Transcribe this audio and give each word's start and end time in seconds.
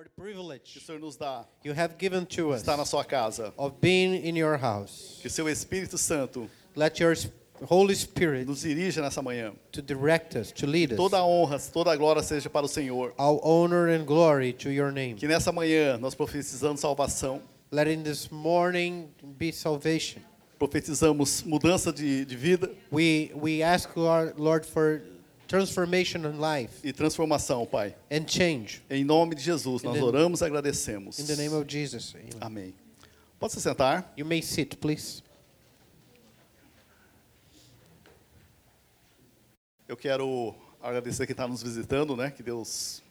for 0.00 0.04
the 0.04 0.10
que 0.10 0.20
o 0.20 0.22
privilege 0.22 0.80
Senhor 0.80 0.98
nos 1.00 1.16
dá 1.16 1.44
you 1.64 1.74
have 1.74 1.96
given 1.98 2.24
to 2.24 2.52
us 2.52 2.62
estar 2.62 2.76
na 2.76 2.84
sua 2.84 3.04
casa. 3.04 3.52
of 3.58 3.74
being 3.80 4.14
in 4.14 4.36
your 4.36 4.56
house. 4.56 5.18
Que 5.20 5.26
o 5.28 5.30
seu 5.30 5.48
Espírito 5.48 5.98
Santo 5.98 6.48
Let 6.74 7.00
your 7.00 7.14
Holy 7.68 7.94
Spirit 7.94 8.46
nos 8.46 8.62
dirija 8.62 9.02
nessa 9.02 9.20
manhã. 9.20 9.52
to 9.72 9.82
direct 9.82 10.36
us, 10.36 10.52
to 10.52 10.66
lead 10.66 10.92
us. 10.92 10.96
Toda 10.96 11.18
a 11.18 11.24
honra, 11.26 11.58
toda 11.58 11.90
a 11.92 11.96
glória 11.96 12.22
seja 12.22 12.48
para 12.48 12.64
o 12.64 12.68
Senhor. 12.68 13.12
All 13.18 13.40
honor 13.42 13.88
and 13.88 14.06
glory 14.06 14.52
to 14.54 14.70
your 14.70 14.90
name. 14.90 15.16
Que 15.16 15.28
nessa 15.28 15.52
manhã 15.52 15.98
nós 15.98 16.14
profetizamos 16.14 16.80
salvação, 16.80 17.42
Let 17.70 17.86
in 17.88 18.02
this 18.02 18.30
morning 18.30 19.10
be 19.22 19.52
salvation. 19.52 20.22
profetizamos 20.58 21.42
mudança 21.42 21.92
de, 21.92 22.24
de 22.24 22.36
vida 22.36 22.70
We 22.90 23.32
we 23.34 23.62
ask 23.62 23.94
Lord, 23.96 24.34
Lord 24.38 24.66
for 24.66 25.02
transformation 25.50 26.20
in 26.26 26.38
life 26.40 26.80
e 26.84 26.92
transformação, 26.92 27.66
Pai. 27.66 27.96
and 28.08 28.24
change. 28.28 28.82
Em 28.88 29.02
nome 29.02 29.34
de 29.34 29.42
Jesus, 29.42 29.82
nós 29.82 29.96
the- 29.96 30.04
oramos 30.04 30.40
e 30.40 30.44
agradecemos. 30.44 31.18
In 31.18 31.26
the 31.26 31.34
name 31.34 31.52
of 31.54 31.66
Jesus. 31.68 32.14
Amen. 32.14 32.30
Amém. 32.40 32.74
Pode 33.38 33.54
se 33.54 33.60
sentar. 33.60 34.12
You 34.16 34.24
may 34.24 34.40
sit, 34.42 34.76
please. 34.76 35.24
Eu 39.88 39.96
quero 39.96 40.54
agradecer 40.80 41.26
quem 41.26 41.32
está 41.34 41.48
nos 41.48 41.64
visitando, 41.64 42.16
né? 42.16 42.30
Que 42.30 42.44
Deus 42.44 43.02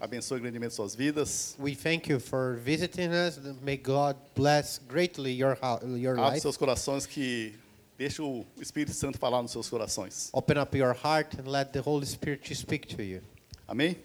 abençoe 0.00 0.40
grandemente 0.40 0.74
suas 0.74 0.92
vidas. 0.92 1.54
We 1.56 1.76
thank 1.76 2.10
you 2.10 2.18
for 2.18 2.56
visiting 2.56 3.10
us. 3.10 3.38
May 3.62 3.76
God 3.76 4.16
bless 4.34 4.80
greatly 4.88 5.30
your 5.30 5.56
your 5.96 6.16
life. 6.16 6.40
seus 6.40 6.56
corações 6.56 7.06
que 7.06 7.54
deixa 7.96 8.22
o 8.22 8.46
Espírito 8.60 8.94
Santo 8.94 9.18
falar 9.18 9.42
nos 9.42 9.50
seus 9.52 9.68
corações. 9.68 10.28
Open 10.32 10.58
up 10.58 10.76
your 10.76 10.94
heart 10.94 11.38
and 11.38 11.50
let 11.50 11.72
the 11.72 11.80
Holy 11.80 12.06
Spirit 12.06 12.46
to 12.48 12.54
speak 12.54 12.86
to 12.94 13.02
you. 13.02 13.22
Amém? 13.66 13.96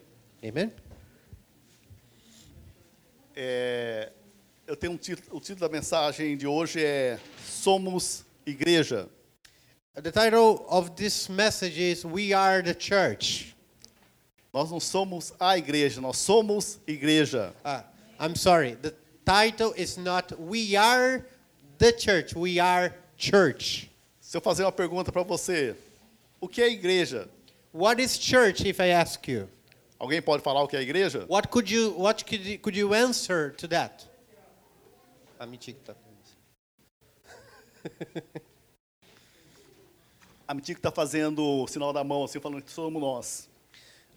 Amen. 0.42 0.72
É, 3.36 4.12
eu 4.66 4.76
tenho 4.76 4.92
um 4.92 4.96
título, 4.96 5.36
o 5.36 5.40
título 5.40 5.60
da 5.60 5.68
mensagem 5.68 6.36
de 6.36 6.46
hoje 6.46 6.82
é 6.82 7.18
Somos 7.44 8.24
Igreja. 8.46 9.08
The 9.94 10.10
title 10.10 10.64
of 10.68 10.92
this 10.92 11.28
message 11.28 11.78
is 11.78 12.04
We 12.04 12.32
Are 12.32 12.62
the 12.62 12.74
Church. 12.74 13.54
Nós 14.52 14.70
não 14.70 14.80
somos 14.80 15.32
a 15.38 15.56
igreja, 15.56 16.00
nós 16.00 16.18
somos 16.18 16.80
igreja. 16.86 17.54
Ah, 17.64 17.84
I'm 18.18 18.36
sorry. 18.36 18.76
The 18.76 18.94
title 19.24 19.74
is 19.76 19.96
not 19.96 20.34
We 20.38 20.76
Are 20.76 21.24
the 21.78 21.92
Church. 21.92 22.34
We 22.34 22.58
are 22.58 22.94
church. 23.22 23.90
Se 24.20 24.36
eu 24.36 24.40
fazer 24.40 24.64
uma 24.64 24.72
pergunta 24.72 25.12
para 25.12 25.22
você, 25.22 25.76
o 26.40 26.48
que 26.48 26.60
é 26.60 26.68
igreja? 26.68 27.28
What 27.72 28.02
is 28.02 28.18
church 28.18 28.68
if 28.68 28.80
I 28.80 28.92
ask 28.92 29.26
you? 29.28 29.48
Alguém 29.98 30.20
pode 30.20 30.42
falar 30.42 30.62
o 30.62 30.68
que 30.68 30.76
é 30.76 30.80
igreja? 30.82 31.24
What 31.28 31.48
could 31.48 31.72
you 31.72 31.94
what 31.96 32.24
could 32.24 32.50
you, 32.50 32.58
could 32.58 32.76
you 32.78 32.92
answer 32.92 33.54
to 33.56 33.68
that? 33.68 34.06
A 35.38 35.46
que 35.46 35.72
tá 35.74 35.94
falando 35.94 36.18
isso. 36.24 36.36
A 40.46 40.54
Mitico 40.54 40.78
está 40.80 40.90
fazendo 40.90 41.42
o 41.42 41.66
sinal 41.66 41.92
da 41.92 42.04
mão 42.04 42.24
assim, 42.24 42.40
falando 42.40 42.62
que 42.62 42.70
somos 42.70 43.00
nós. 43.00 43.48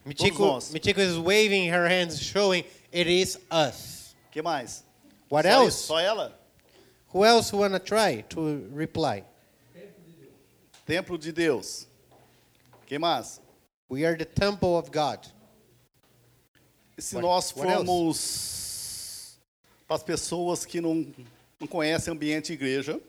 Michiko, 0.04 0.46
nós. 0.46 0.72
Michiko 0.72 1.00
is 1.00 1.16
waving 1.18 1.70
her 1.70 1.88
hands, 1.88 2.20
showing 2.20 2.66
it 2.94 3.10
is 3.10 3.40
us. 3.52 4.16
Que 4.32 4.42
mais? 4.42 4.84
What 5.32 5.48
Só- 5.48 5.54
else? 5.54 5.84
Só 5.88 6.00
ela? 6.00 6.38
Who 7.14 7.24
else 7.26 7.54
wanna 7.54 7.80
try 7.80 8.24
to 8.30 8.68
reply? 8.74 9.24
Templo 10.86 11.18
de 11.18 11.32
Deus. 11.32 11.88
Quem 12.86 13.00
mais? 13.00 13.40
We 13.90 14.06
are 14.06 14.16
the 14.16 14.26
temple 14.26 14.78
of 14.78 14.92
God. 14.92 15.20
E 16.98 17.02
se 17.02 17.16
What- 17.16 17.24
nós 17.26 17.56
what 17.56 17.68
else? 17.70 17.86
formos 17.86 19.38
para 19.88 19.96
as 19.98 20.04
pessoas 20.04 20.66
que 20.66 20.80
não, 20.82 21.06
não 21.60 21.68
conhecem 21.68 22.12
ambiente 22.14 22.54
igreja, 22.54 23.00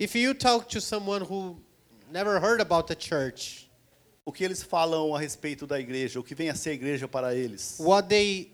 If 0.00 0.14
you 0.14 0.32
talk 0.32 0.68
to 0.68 0.80
someone 0.80 1.22
who 1.24 1.56
never 2.12 2.38
heard 2.40 2.60
about 2.60 2.86
the 2.86 2.94
church, 2.94 3.68
o 4.24 4.30
que 4.30 4.44
eles 4.44 4.62
falam 4.62 5.12
a 5.12 5.18
respeito 5.18 5.66
da 5.66 5.80
igreja, 5.80 6.20
o 6.20 6.22
que 6.22 6.36
vem 6.36 6.48
a 6.50 6.54
ser 6.54 6.70
a 6.70 6.74
igreja 6.74 7.08
para 7.08 7.34
eles? 7.34 7.76
what 7.80 8.08
they 8.08 8.52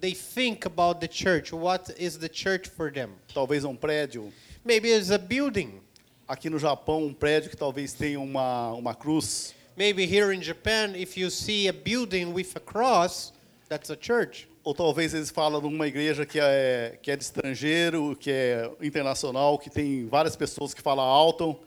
they 0.00 0.12
think 0.14 0.66
about 0.66 1.00
the 1.00 1.08
church, 1.08 1.52
what 1.52 1.90
is 1.98 2.18
the 2.18 2.28
church 2.28 2.68
for 2.68 2.90
them? 2.90 3.10
Talvez 3.32 3.64
um 3.64 3.76
prédio. 3.76 4.32
Maybe 4.64 4.90
it's 4.90 5.10
a 5.10 5.18
building. 5.18 5.80
Aqui 6.28 6.48
no 6.48 6.58
Japão, 6.58 7.06
um 7.06 7.14
prédio 7.14 7.50
que 7.50 7.56
talvez 7.56 7.92
tenha 7.92 8.18
uma, 8.18 8.72
uma 8.72 8.94
cruz. 8.94 9.54
Maybe 9.76 10.06
here 10.06 10.32
in 10.32 10.40
Japan, 10.40 10.94
if 10.94 11.16
you 11.16 11.30
see 11.30 11.68
a 11.68 11.72
building 11.72 12.32
with 12.32 12.54
a 12.56 12.60
cross, 12.60 13.32
that's 13.68 13.90
a 13.90 13.96
church. 13.96 14.48
Ou 14.62 14.72
talvez 14.72 15.12
eles 15.12 15.30
falam 15.30 15.60
de 15.60 15.66
uma 15.66 15.86
igreja 15.86 16.24
que 16.24 16.40
é, 16.40 16.98
que 17.02 17.10
é 17.10 17.16
de 17.16 17.24
estrangeiro, 17.24 18.16
que 18.16 18.30
é 18.30 18.70
internacional, 18.80 19.58
que 19.58 19.68
tem 19.68 20.06
várias 20.06 20.36
pessoas 20.36 20.72
que 20.72 20.80
falam 20.80 21.04
alto 21.04 21.58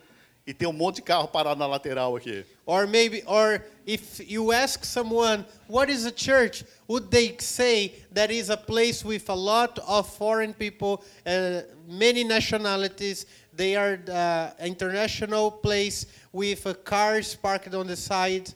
e 0.47 0.53
tem 0.53 0.67
um 0.67 0.73
monte 0.73 0.95
de 0.95 1.01
carro 1.03 1.27
parado 1.27 1.59
na 1.59 1.67
lateral 1.67 2.15
aqui. 2.15 2.43
Or 2.67 2.85
maybe, 2.85 3.23
or 3.23 3.63
if 3.85 4.29
you 4.29 4.51
ask 4.51 4.83
someone, 4.83 5.45
what 5.67 5.89
is 5.89 6.05
a 6.05 6.11
church? 6.11 6.65
Would 6.89 7.09
they 7.09 7.37
say 7.37 7.93
that 8.11 8.29
is 8.29 8.49
a 8.49 8.57
place 8.57 9.05
with 9.05 9.29
a 9.29 9.33
lot 9.33 9.79
of 9.87 10.13
foreign 10.13 10.53
people, 10.53 11.01
uh, 11.25 11.61
many 11.87 12.25
nationalities? 12.25 13.25
They 13.53 13.77
are 13.77 13.97
uh, 14.11 14.49
international 14.59 15.49
place 15.49 16.07
with 16.33 16.67
uh, 16.67 16.73
cars 16.73 17.35
parked 17.35 17.73
on 17.73 17.87
the 17.87 17.95
side. 17.95 18.53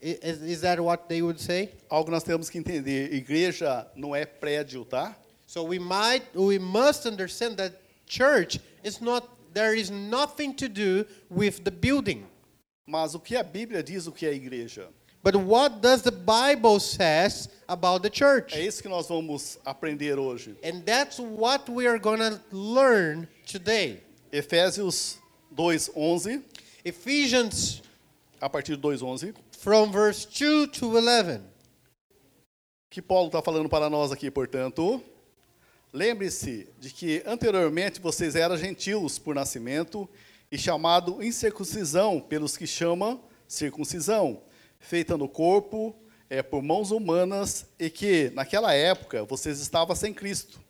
Is, 0.00 0.40
is 0.40 0.60
that 0.60 0.78
what 0.78 1.08
they 1.08 1.20
would 1.20 1.40
say? 1.40 1.70
Algo 1.90 2.10
nós 2.10 2.22
temos 2.22 2.48
que 2.48 2.60
entender, 2.60 3.12
igreja 3.12 3.84
não 3.96 4.14
é 4.14 4.24
prédio, 4.24 4.84
tá? 4.84 5.16
So 5.46 5.64
we 5.64 5.80
might, 5.80 6.22
we 6.34 6.58
must 6.60 7.04
understand 7.04 7.56
that 7.56 7.72
church 8.06 8.60
is 8.84 9.00
not. 9.00 9.28
There 9.52 9.74
is 9.74 9.90
nothing 9.90 10.54
to 10.54 10.68
do 10.68 11.04
with 11.30 11.64
the 11.64 11.70
building. 11.70 12.26
Mas 12.86 13.14
o 13.14 13.20
que 13.20 13.36
a 13.36 13.42
Bíblia 13.42 13.82
diz 13.82 14.06
o 14.06 14.12
que 14.12 14.26
é 14.26 14.32
igreja? 14.32 14.88
But 15.22 15.36
what 15.36 15.80
does 15.80 16.02
the 16.02 16.10
Bible 16.10 16.78
says 16.78 17.48
about 17.66 18.02
the 18.02 18.10
church? 18.10 18.54
É 18.54 18.60
isso 18.60 18.82
que 18.82 18.88
nós 18.88 19.08
vamos 19.08 19.58
aprender 19.64 20.18
hoje. 20.18 20.54
And 20.62 20.82
that's 20.82 21.18
what 21.18 21.70
we 21.70 21.86
are 21.86 21.98
going 21.98 22.18
to 22.18 22.40
learn 22.52 23.26
today. 23.50 24.02
Efésios 24.30 25.16
2:11, 25.54 26.42
Ephesians 26.84 27.82
a 28.38 28.50
partir 28.50 28.76
do 28.76 28.88
2:11, 28.88 29.34
from 29.58 29.90
verse 29.90 30.26
2 30.26 30.66
to 30.66 30.98
11. 30.98 31.40
que 32.90 33.02
Paulo 33.02 33.26
está 33.26 33.42
falando 33.42 33.68
para 33.68 33.90
nós 33.90 34.12
aqui, 34.12 34.30
portanto, 34.30 35.02
lembre-se 35.92 36.68
de 36.78 36.92
que 36.92 37.24
anteriormente 37.26 38.00
vocês 38.00 38.36
eram 38.36 38.56
gentios 38.56 39.18
por 39.18 39.34
nascimento 39.34 40.08
e 40.50 40.58
chamado 40.58 41.22
incircuncisão 41.22 42.20
pelos 42.20 42.56
que 42.56 42.66
chamam 42.66 43.22
circuncisão, 43.46 44.42
feita 44.78 45.16
no 45.16 45.28
corpo 45.28 45.94
é, 46.28 46.42
por 46.42 46.62
mãos 46.62 46.90
humanas 46.90 47.66
e 47.78 47.90
que 47.90 48.30
naquela 48.34 48.74
época 48.74 49.24
vocês 49.24 49.60
estavam 49.60 49.94
sem 49.94 50.12
Cristo, 50.12 50.60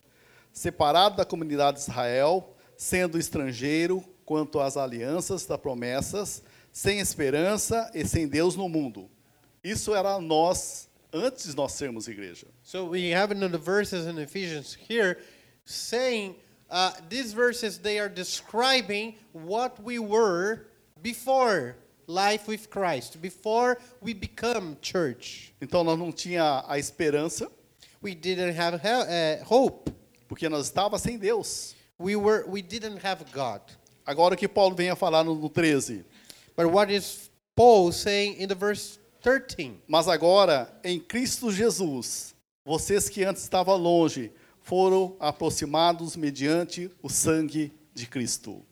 separado 0.53 1.17
da 1.17 1.25
comunidade 1.25 1.79
de 1.79 1.85
Israel, 1.85 2.55
sendo 2.77 3.19
estrangeiro 3.19 4.05
quanto 4.25 4.61
às 4.61 4.77
alianças 4.77 5.47
das 5.47 5.61
promessas, 5.61 6.43
sem 6.73 6.99
esperança 6.99 7.91
e 7.95 8.07
sem 8.07 8.27
Deus 8.27 8.57
no 8.57 8.69
mundo. 8.69 9.11
Isso 9.63 9.95
era 9.95 10.21
nós 10.21 10.89
antes 11.13 11.47
de 11.51 11.57
nós 11.57 11.73
sermos 11.73 12.09
igreja. 12.09 12.47
So 12.63 12.89
we 12.89 13.15
have 13.15 13.33
in 13.33 13.49
the 13.49 13.59
verses 13.59 14.07
in 14.07 14.19
Ephesians 14.19 14.77
here 14.89 15.17
saying 15.65 16.37
uh, 16.75 16.91
these 17.09 17.33
verses 17.33 17.79
they 17.79 18.01
are 18.01 18.09
describing 18.09 19.15
what 19.33 19.81
we 19.81 20.01
were 20.01 20.67
before 21.01 21.77
life 22.09 22.49
with 22.49 22.69
Christ, 22.69 23.23
before 23.23 23.79
we 24.03 24.13
become 24.13 24.77
church. 24.83 25.55
Então 25.61 25.85
nós 25.85 25.97
não 25.97 26.11
tinha 26.13 26.65
a 26.67 26.77
esperança, 26.79 27.49
We 28.03 28.15
didn't 28.15 28.55
have 28.59 28.75
uh, 28.75 29.43
hope. 29.45 29.91
porque 30.29 30.49
nós 30.49 30.67
estava 30.67 30.99
sem 30.99 31.17
Deus. 31.17 31.75
We 31.99 32.17
were 32.17 32.45
we 32.47 32.61
didn't 32.61 32.99
have 33.07 33.25
God. 33.33 33.61
Agora 34.05 34.35
o 34.35 34.37
que 34.37 34.49
Paulo 34.49 34.75
vem 34.75 34.91
a 34.91 34.97
falar 34.97 35.25
no, 35.25 35.35
no 35.35 35.49
13. 35.49 36.05
But 36.57 36.67
what 36.67 36.93
is 36.93 37.31
Paul 37.55 37.93
saying 37.93 38.37
in 38.39 38.49
the 38.49 38.55
verse 38.55 38.99
13? 39.23 39.81
Mas 39.89 40.09
agora, 40.09 40.69
em 40.83 40.99
Cristo 41.01 41.51
Jesus, 41.51 42.35
vocês 42.67 43.09
que 43.09 43.25
antes 43.25 43.43
estavam 43.43 43.77
longe, 43.77 44.33
foram 44.65 45.15
aproximados 45.21 46.17
mediante 46.17 46.91
o 47.03 47.09
sangue 47.09 47.71
de 47.95 48.07
Cristo. 48.07 48.63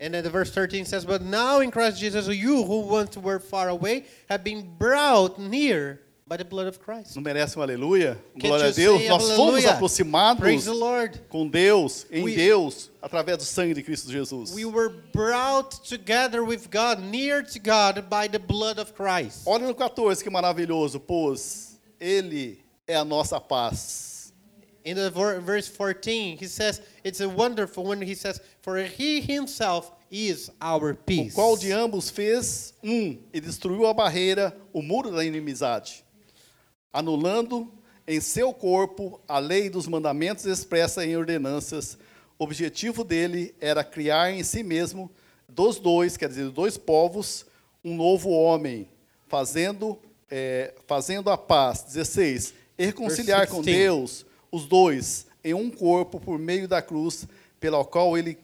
And 0.00 0.12
then 0.12 0.22
the 0.22 0.30
verse 0.30 0.50
13 0.52 0.84
says, 0.84 1.04
But 1.04 1.22
now 1.22 1.60
in 1.60 1.70
Christ 1.70 1.98
Jesus, 1.98 2.28
you 2.28 2.62
who 2.64 2.80
once 2.82 3.16
were 3.16 3.40
far 3.40 3.68
away 3.68 4.04
have 4.28 4.44
been 4.44 4.62
brought 4.78 5.40
near 5.40 6.00
by 6.26 6.36
the 6.36 6.44
blood 6.44 6.66
of 6.68 6.78
Christ. 6.78 7.16
Não 7.16 7.22
merece 7.22 7.56
um 7.58 7.62
aleluia? 7.62 8.16
Glória 8.38 8.66
a 8.68 8.70
Deus. 8.70 9.02
Nós 9.08 9.30
fomos 9.32 9.64
aproximados 9.64 10.40
Praise 10.40 10.64
the 10.66 10.72
Lord. 10.74 11.20
com 11.28 11.48
Deus, 11.48 12.06
em 12.12 12.22
We- 12.22 12.36
Deus, 12.36 12.90
através 13.02 13.38
do 13.38 13.44
sangue 13.44 13.74
de 13.74 13.82
Cristo 13.82 14.10
Jesus. 14.12 14.52
We 14.52 14.64
were 14.66 14.90
brought 15.12 15.80
together 15.88 16.44
with 16.44 16.68
God, 16.70 17.00
near 17.00 17.42
to 17.42 17.58
God 17.58 18.02
by 18.10 18.28
the 18.28 18.38
blood 18.38 18.78
of 18.78 18.92
Christ. 18.92 19.42
Olha 19.46 19.66
no 19.66 19.74
14 19.74 20.22
que 20.22 20.30
maravilhoso, 20.30 21.00
pois 21.00 21.78
Ele 21.98 22.58
é 22.86 22.94
a 22.94 23.04
nossa 23.04 23.40
paz. 23.40 24.17
In 24.88 24.94
the 24.94 25.10
ver- 25.10 25.38
verse 25.40 25.68
14, 25.68 26.36
he 26.40 26.46
says, 26.46 26.80
it's 27.04 27.20
a 27.20 27.28
wonderful 27.28 27.84
when 27.84 28.00
he 28.00 28.14
says, 28.14 28.40
For 28.62 28.78
he 28.78 29.20
himself 29.20 29.92
is 30.10 30.50
our 30.62 30.92
O 30.92 30.94
peace. 30.94 31.34
qual 31.34 31.56
de 31.58 31.70
ambos 31.72 32.08
fez 32.08 32.72
um 32.82 33.18
e 33.30 33.38
destruiu 33.38 33.86
a 33.86 33.92
barreira, 33.92 34.56
o 34.72 34.80
muro 34.80 35.10
da 35.10 35.22
inimizade, 35.22 36.02
anulando 36.90 37.70
em 38.06 38.18
seu 38.18 38.54
corpo 38.54 39.20
a 39.28 39.38
lei 39.38 39.68
dos 39.68 39.86
mandamentos 39.86 40.46
expressa 40.46 41.04
em 41.04 41.14
ordenanças. 41.18 41.98
O 42.38 42.44
objetivo 42.44 43.04
dele 43.04 43.54
era 43.60 43.84
criar 43.84 44.30
em 44.32 44.42
si 44.42 44.62
mesmo 44.62 45.10
dos 45.46 45.78
dois, 45.78 46.16
quer 46.16 46.30
dizer, 46.30 46.44
dos 46.44 46.54
dois 46.54 46.78
povos, 46.78 47.44
um 47.84 47.94
novo 47.94 48.30
homem, 48.30 48.88
fazendo, 49.26 49.98
é, 50.30 50.72
fazendo 50.86 51.28
a 51.28 51.36
paz. 51.36 51.82
16. 51.82 52.54
E 52.78 52.86
reconciliar 52.86 53.46
com 53.48 53.60
16. 53.60 53.76
Deus 53.76 54.26
os 54.50 54.66
dois 54.66 55.26
em 55.44 55.54
um 55.54 55.70
corpo 55.70 56.18
por 56.20 56.38
meio 56.38 56.66
da 56.68 56.82
cruz, 56.82 57.26
pela 57.60 57.84
qual 57.84 58.16
ele 58.18 58.38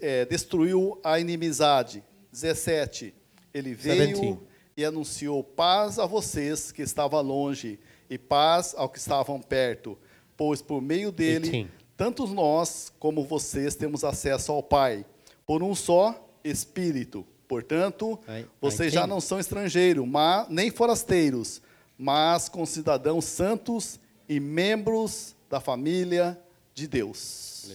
é, 0.00 0.24
destruiu 0.24 0.98
a 1.04 1.18
inimizade. 1.20 2.02
17. 2.32 3.14
Ele 3.52 3.74
veio 3.74 4.06
17. 4.14 4.38
e 4.76 4.84
anunciou 4.84 5.42
paz 5.42 5.98
a 5.98 6.06
vocês 6.06 6.70
que 6.72 6.82
estavam 6.82 7.20
longe 7.22 7.78
e 8.08 8.16
paz 8.18 8.74
ao 8.76 8.88
que 8.88 8.98
estavam 8.98 9.40
perto, 9.40 9.98
pois 10.36 10.60
por 10.62 10.80
meio 10.82 11.10
dele, 11.10 11.46
18. 11.50 11.70
tanto 11.96 12.26
nós 12.26 12.92
como 12.98 13.24
vocês 13.24 13.74
temos 13.74 14.04
acesso 14.04 14.52
ao 14.52 14.62
Pai, 14.62 15.04
por 15.46 15.62
um 15.62 15.74
só 15.74 16.22
Espírito. 16.44 17.26
Portanto, 17.48 18.18
I- 18.28 18.44
vocês 18.60 18.92
já 18.92 19.02
19. 19.02 19.08
não 19.10 19.20
são 19.20 19.38
estrangeiros, 19.38 20.06
ma- 20.06 20.46
nem 20.50 20.70
forasteiros, 20.70 21.62
mas 21.96 22.48
concidadãos 22.48 23.24
santos 23.24 23.98
e 24.28 24.40
membros 24.40 25.35
da 25.48 25.60
família 25.60 26.38
de 26.74 26.86
Deus. 26.86 27.70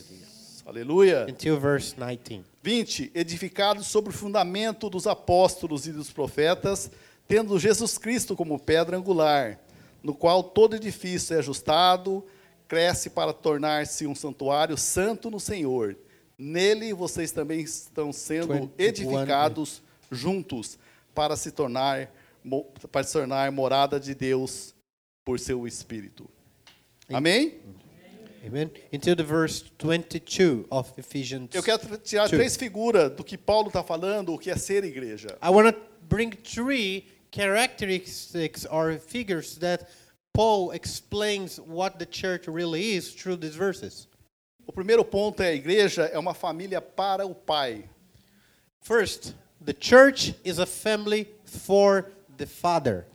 Aleluia. 0.65 1.25
Until 1.27 1.59
verse 1.59 1.95
19. 1.95 2.43
20. 2.61 3.11
Edificados 3.15 3.87
sobre 3.87 4.11
o 4.11 4.13
fundamento 4.13 4.89
dos 4.89 5.07
apóstolos 5.07 5.87
e 5.87 5.91
dos 5.91 6.11
profetas, 6.11 6.91
tendo 7.27 7.59
Jesus 7.59 7.97
Cristo 7.97 8.35
como 8.35 8.59
pedra 8.59 8.97
angular, 8.97 9.59
no 10.03 10.13
qual 10.13 10.43
todo 10.43 10.75
edifício 10.75 11.35
é 11.35 11.39
ajustado, 11.39 12.23
cresce 12.67 13.09
para 13.09 13.33
tornar-se 13.33 14.05
um 14.05 14.15
santuário 14.15 14.77
santo 14.77 15.29
no 15.29 15.39
Senhor. 15.39 15.97
Nele 16.37 16.93
vocês 16.93 17.31
também 17.31 17.61
estão 17.61 18.13
sendo 18.13 18.53
21. 18.53 18.71
edificados 18.77 19.81
juntos 20.11 20.77
para 21.13 21.35
se 21.35 21.51
tornar 21.51 22.11
para 22.91 23.03
se 23.03 23.13
tornar 23.13 23.51
morada 23.51 23.99
de 23.99 24.15
Deus 24.15 24.73
por 25.23 25.39
seu 25.39 25.67
Espírito. 25.67 26.27
Amém? 27.13 27.59
Amen. 28.45 28.71
Until 28.91 29.15
the 29.15 29.23
verse 29.23 29.63
22 29.77 30.65
of 30.71 30.91
Ephesians. 30.97 31.49
Eu 31.53 31.61
quero 31.61 31.97
tirar 31.97 32.27
Two. 32.27 32.37
três 32.37 32.55
figuras 32.57 33.11
do 33.11 33.23
que 33.23 33.37
Paulo 33.37 33.67
está 33.67 33.83
falando, 33.83 34.33
o 34.33 34.39
que 34.39 34.49
é 34.49 34.55
ser 34.55 34.83
igreja. 34.83 35.37
I 35.41 35.49
want 35.49 35.75
to 35.75 35.81
bring 36.09 36.31
three 36.31 37.05
characteristics 37.31 38.65
or 38.65 38.97
figures 38.97 39.57
that 39.57 39.85
Paul 40.33 40.71
explains 40.71 41.59
what 41.59 41.99
the 41.99 42.05
church 42.05 42.47
really 42.47 42.95
is 42.95 43.13
through 43.13 43.37
these 43.37 43.55
verses. 43.55 44.07
O 44.65 44.71
primeiro 44.73 45.03
ponto 45.03 45.43
é 45.43 45.49
a 45.49 45.53
igreja 45.53 46.03
é 46.03 46.17
uma 46.17 46.33
família 46.33 46.81
para 46.81 47.25
o 47.27 47.35
Pai. 47.35 47.89
First, 48.79 49.35
the 49.63 49.75
church 49.79 50.33
is 50.43 50.57
a 50.59 50.65
family 50.65 51.27
for 51.45 52.11
the 52.37 52.47
Father. 52.47 53.05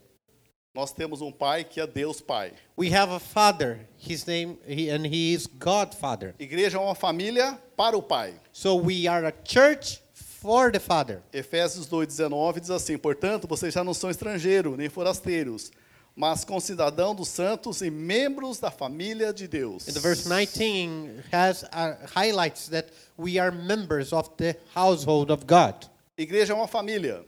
Nós 0.76 0.92
temos 0.92 1.22
um 1.22 1.32
Pai 1.32 1.64
que 1.64 1.80
é 1.80 1.86
Deus 1.86 2.20
Pai. 2.20 2.52
We 2.78 2.94
have 2.94 3.10
a 3.10 3.18
Father, 3.18 3.88
his 3.98 4.26
name, 4.26 4.58
he, 4.68 4.90
and 4.90 5.06
he 5.06 5.32
is 5.32 5.46
God 5.46 5.94
Father. 5.94 6.34
Igreja 6.38 6.76
é 6.76 6.80
uma 6.80 6.94
família 6.94 7.58
para 7.74 7.96
o 7.96 8.02
Pai. 8.02 8.34
So 8.52 8.76
we 8.76 9.08
are 9.08 9.26
a 9.26 9.32
church 9.42 10.02
for 10.12 10.70
the 10.70 10.78
Father. 10.78 11.22
Efésios 11.32 11.88
2,19 11.88 12.60
diz 12.60 12.68
assim: 12.68 12.98
Portanto, 12.98 13.48
vocês 13.48 13.72
já 13.72 13.82
não 13.82 13.94
são 13.94 14.10
estrangeiros 14.10 14.76
nem 14.76 14.90
forasteiros, 14.90 15.72
mas 16.14 16.44
concidadão 16.44 17.14
dos 17.14 17.28
santos 17.28 17.80
e 17.80 17.90
membros 17.90 18.60
da 18.60 18.70
família 18.70 19.32
de 19.32 19.48
Deus. 19.48 19.88
And 19.88 19.94
the 19.94 20.00
verse 20.00 20.28
19 20.28 21.22
has 21.32 21.62
uh, 21.62 21.96
highlights 22.14 22.68
that 22.68 22.92
we 23.18 23.38
are 23.38 23.50
members 23.50 24.12
of 24.12 24.28
the 24.36 24.58
household 24.74 25.32
of 25.32 25.46
God. 25.46 25.88
Igreja 26.18 26.52
é 26.52 26.54
uma 26.54 26.68
família. 26.68 27.24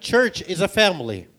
Church 0.00 0.44
is 0.46 0.60
a 0.60 0.68
family. 0.68 1.31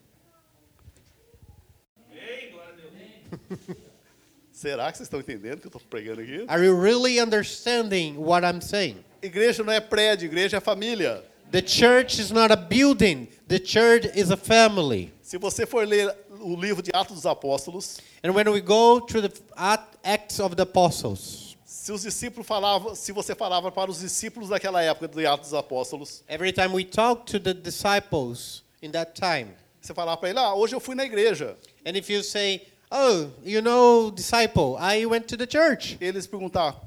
Será 4.52 4.92
que 4.92 4.98
vocês 4.98 5.08
estão 5.08 5.20
entendendo 5.20 5.58
o 5.58 5.62
que 5.62 5.68
eu 5.68 5.70
estou 5.70 5.82
pregando 5.90 6.22
aqui? 6.22 6.46
Are 6.48 6.64
you 6.64 6.80
really 6.80 7.20
understanding 7.20 8.16
what 8.18 8.46
I'm 8.46 8.62
saying? 8.62 9.04
Igreja 9.22 9.64
não 9.64 9.74
é 9.74 9.80
prédio, 9.80 10.26
igreja 10.28 10.58
é 10.58 10.60
família. 10.60 11.24
The 11.52 11.62
church 11.66 12.20
is 12.22 12.32
not 12.32 12.52
a 12.52 12.56
building, 12.56 13.28
the 13.48 13.60
church 13.60 14.10
is 14.16 14.32
a 14.32 14.38
family. 14.38 15.12
Se 15.22 15.38
você 15.38 15.66
for 15.66 15.86
ler 15.88 16.16
o 16.40 16.56
livro 16.56 16.82
de 16.84 16.92
Atos 16.94 17.16
dos 17.16 17.26
Apóstolos, 17.26 18.00
And 18.24 18.32
when 18.34 18.48
we 18.50 18.62
go 18.62 19.02
through 19.02 19.28
the 19.28 19.34
Act- 19.56 19.98
Acts 20.04 20.40
of 20.40 20.56
the 20.56 20.64
Apostles, 20.64 21.58
se 21.66 21.92
os 21.92 22.04
discípulos 22.04 22.48
falavam, 22.48 22.96
se 22.96 23.12
você 23.12 23.36
falava 23.36 23.72
para 23.72 23.90
os 23.92 24.00
discípulos 24.00 24.50
daquela 24.50 24.82
época 24.82 25.08
do 25.08 25.28
Atos 25.28 25.50
dos 25.50 25.54
Apóstolos, 25.60 26.24
every 26.30 26.52
time 26.54 26.70
we 26.74 26.84
talk 26.86 27.26
to 27.26 27.40
the 27.40 27.54
disciples 27.54 28.64
in 28.82 28.92
that 28.92 29.14
time, 29.20 29.52
você 29.82 29.94
falava 29.94 30.18
para 30.18 30.30
ele: 30.30 30.40
"Ah, 30.40 30.54
hoje 30.54 30.76
eu 30.76 30.80
fui 30.80 30.96
na 30.96 31.04
igreja". 31.06 31.58
and 31.86 31.98
if 31.98 32.10
you 32.10 32.24
say, 32.24 32.62
Oh, 32.96 33.32
you 33.44 33.60
know, 33.62 34.12
disciple, 34.12 34.78
I 34.80 35.06
went 35.08 35.28
to 35.30 35.36
the 35.38 35.48
church, 35.48 35.98
Eles 36.00 36.28
perguntavam: 36.28 36.80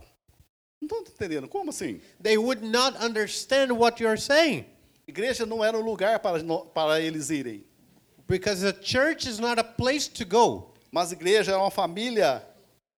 "Não 0.80 1.00
estou 1.00 1.12
entendendo, 1.12 1.48
como 1.48 1.70
assim?" 1.70 2.00
they 2.22 2.38
would 2.38 2.62
not 2.64 2.96
understand 3.04 3.72
what 3.72 4.00
you're 4.00 4.16
saying. 4.20 4.64
Igreja 5.08 5.44
não 5.44 5.64
era 5.64 5.76
um 5.76 5.82
lugar 5.84 6.20
para 6.20 6.38
para 6.72 7.00
eles 7.00 7.30
irem, 7.30 7.64
Because 8.28 8.64
a 8.64 8.72
church 8.72 9.28
is 9.28 9.38
not 9.40 9.58
a 9.60 9.64
place 9.64 10.08
to 10.08 10.24
go, 10.24 10.72
mas 10.92 11.10
igreja 11.12 11.52
é 11.52 11.56
uma 11.56 11.70
família 11.70 12.42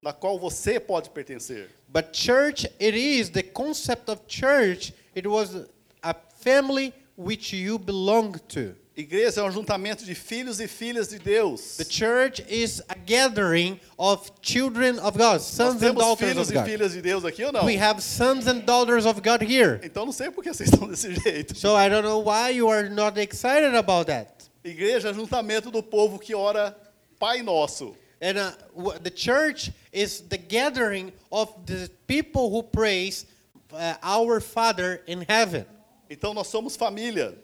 na 0.02 0.12
qual 0.12 0.38
você 0.38 0.78
pode 0.78 1.08
pertencer. 1.10 1.70
but 1.90 2.12
church, 2.12 2.66
it 2.78 2.94
is 2.94 3.30
the 3.30 3.42
concept 3.42 4.10
of 4.10 4.20
church, 4.28 4.92
it 5.14 5.26
was 5.26 5.66
a 6.02 6.14
family 6.40 6.92
which 7.16 7.54
you 7.54 7.78
belong 7.78 8.32
to. 8.48 8.74
Igreja 8.98 9.42
é 9.42 9.44
um 9.44 9.50
juntamento 9.52 10.04
de 10.04 10.12
filhos 10.12 10.58
e 10.58 10.66
filhas 10.66 11.06
de 11.06 11.20
Deus. 11.20 11.76
The 11.76 11.84
church 11.84 12.44
is 12.48 12.82
a 12.88 12.96
gathering 12.96 13.78
of 13.96 14.28
children 14.42 14.98
of 14.98 15.16
God, 15.16 15.40
sons 15.40 15.76
and 15.76 15.78
temos 15.78 16.02
daughters 16.02 16.28
filhos 16.30 16.48
of 16.48 16.52
e 16.52 16.54
God. 16.54 16.64
filhas 16.64 16.92
de 16.94 17.00
Deus 17.00 17.24
aqui 17.24 17.44
ou 17.44 17.52
não? 17.52 17.64
We 17.64 17.80
have 17.80 18.02
sons 18.02 18.48
and 18.48 18.64
daughters 18.64 19.06
of 19.06 19.20
God 19.20 19.40
here. 19.40 19.78
Então 19.84 20.04
não 20.04 20.10
sei 20.10 20.32
por 20.32 20.42
que 20.42 20.52
vocês 20.52 20.68
estão 20.74 20.88
desse 20.88 21.14
jeito. 21.14 21.56
So 21.56 21.76
I 21.78 21.88
don't 21.88 22.02
know 22.02 22.20
why 22.20 22.50
you 22.50 22.68
are 22.68 22.90
not 22.90 23.20
excited 23.20 23.76
about 23.76 24.06
that. 24.06 24.32
Igreja 24.64 25.10
é 25.10 25.14
juntamento 25.14 25.70
do 25.70 25.80
povo 25.80 26.18
que 26.18 26.34
ora 26.34 26.76
Pai 27.20 27.40
Nosso. 27.40 27.94
And 28.20 28.36
uh, 28.36 28.98
the 28.98 29.12
church 29.14 29.72
is 29.92 30.22
the 30.22 30.38
gathering 30.38 31.12
of 31.30 31.52
the 31.66 31.88
people 32.08 32.50
who 32.50 32.64
praise 32.64 33.26
uh, 33.72 33.94
our 34.02 34.40
Father 34.40 35.04
in 35.06 35.24
heaven. 35.28 35.64
Então 36.10 36.34
nós 36.34 36.48
somos 36.48 36.76
família. 36.76 37.38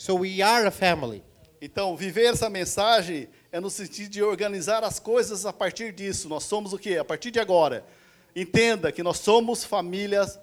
So 0.00 0.14
we 0.14 0.40
are 0.40 0.64
a 0.64 0.70
family. 0.70 1.22
Então 1.60 1.94
viver 1.94 2.24
essa 2.24 2.48
mensagem 2.48 3.28
é 3.52 3.60
no 3.60 3.68
sentido 3.68 4.08
de 4.08 4.22
organizar 4.22 4.82
as 4.82 4.98
coisas 4.98 5.44
a 5.44 5.52
partir 5.52 5.92
disso. 5.92 6.26
Nós 6.26 6.44
somos 6.44 6.72
o 6.72 6.78
quê? 6.78 6.96
A 6.96 7.04
partir 7.04 7.30
de 7.30 7.38
agora. 7.38 7.84
Entenda 8.34 8.90
que 8.90 9.02
nós 9.02 9.18
somos 9.18 9.62
famílias 9.62 10.40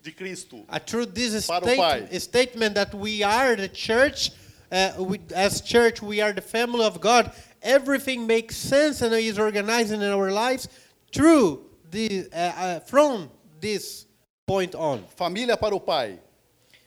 de 0.00 0.12
Cristo. 0.12 0.58
Uh, 0.68 0.78
through 0.78 1.06
this 1.06 1.48
Para 1.48 1.64
o 1.64 1.76
Pai. 1.76 2.02
state, 2.02 2.20
statement 2.20 2.74
that 2.74 2.96
we 2.96 3.24
are 3.24 3.56
the 3.56 3.68
church, 3.68 4.30
uh, 4.70 5.02
we, 5.02 5.20
as 5.34 5.60
church, 5.60 6.00
we 6.00 6.20
are 6.20 6.32
the 6.32 6.40
family 6.40 6.86
of 6.86 7.00
God, 7.00 7.32
everything 7.60 8.24
makes 8.24 8.54
sense 8.54 9.02
and 9.02 9.12
is 9.14 9.36
organized 9.36 9.90
in 9.90 10.00
our 10.00 10.30
lives 10.30 10.68
through 11.12 11.60
the, 11.90 12.28
uh, 12.32 12.78
from 12.86 13.30
this 13.60 14.06
point 14.46 14.76
on. 14.76 15.04
Família 15.18 15.58
para 15.58 15.74
o 15.74 15.80
Pai. 15.80 16.20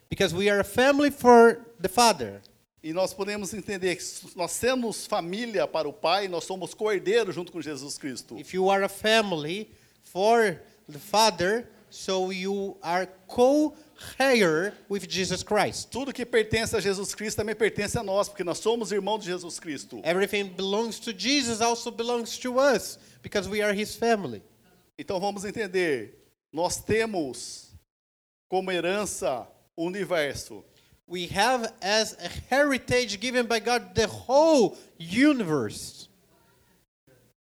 Because 0.09 0.33
we 0.33 0.49
are 0.49 0.61
a 0.61 0.63
family 0.63 1.09
for 1.09 1.65
the 1.81 1.89
Father. 1.89 2.41
E 2.81 2.93
nós 2.93 3.13
podemos 3.13 3.53
entender 3.53 3.95
que 3.95 4.03
nós 4.35 4.57
temos 4.57 5.05
família 5.05 5.67
para 5.67 5.87
o 5.87 5.93
Pai, 5.93 6.27
nós 6.27 6.45
somos 6.45 6.73
cordeiros 6.73 7.35
junto 7.35 7.51
com 7.51 7.61
Jesus 7.61 7.97
Cristo. 7.97 8.37
If 8.39 8.53
you 8.53 8.69
are 8.69 8.83
a 8.83 8.89
family 8.89 9.69
for 10.03 10.61
the 10.89 10.97
Father, 10.97 11.67
so 11.89 12.31
you 12.31 12.77
are 12.81 13.07
co-heir 13.27 14.73
with 14.89 15.07
Jesus 15.09 15.43
Christ. 15.43 15.89
Tudo 15.91 16.13
que 16.13 16.25
pertence 16.25 16.73
a 16.75 16.79
Jesus 16.79 17.13
Cristo 17.13 17.37
também 17.37 17.55
pertence 17.55 17.97
a 17.97 18.03
nós, 18.03 18.29
porque 18.29 18.43
nós 18.43 18.59
somos 18.59 18.91
irmãos 18.91 19.19
de 19.19 19.25
Jesus 19.25 19.59
Cristo. 19.59 20.01
Everything 20.05 20.45
belongs 20.45 20.99
to 20.99 21.11
Jesus 21.11 21.61
also 21.61 21.91
belongs 21.91 22.37
to 22.37 22.59
us 22.59 22.97
because 23.21 23.49
we 23.49 23.61
are 23.61 23.73
his 23.73 23.95
family. 23.95 24.41
Então 24.97 25.19
vamos 25.19 25.43
entender, 25.43 26.17
nós 26.51 26.77
temos 26.77 27.71
como 28.47 28.71
herança 28.71 29.47
o 29.75 29.85
universo. 29.85 30.63
We 31.09 31.25
have 31.35 31.73
as 31.81 32.15
a 32.23 32.29
heritage 32.53 33.19
given 33.19 33.47
by 33.47 33.59
God 33.59 33.95
the 33.95 34.05
whole 34.05 34.77
universe. 34.99 36.07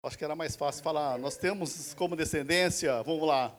Acho 0.05 0.17
que 0.17 0.25
era 0.25 0.37
mais 0.37 0.55
fácil 0.55 0.85
falar. 0.85 1.19
Nós 1.19 1.37
temos 1.37 1.93
como 1.95 2.15
descendência, 2.15 3.03
vamos 3.03 3.27
lá. 3.27 3.53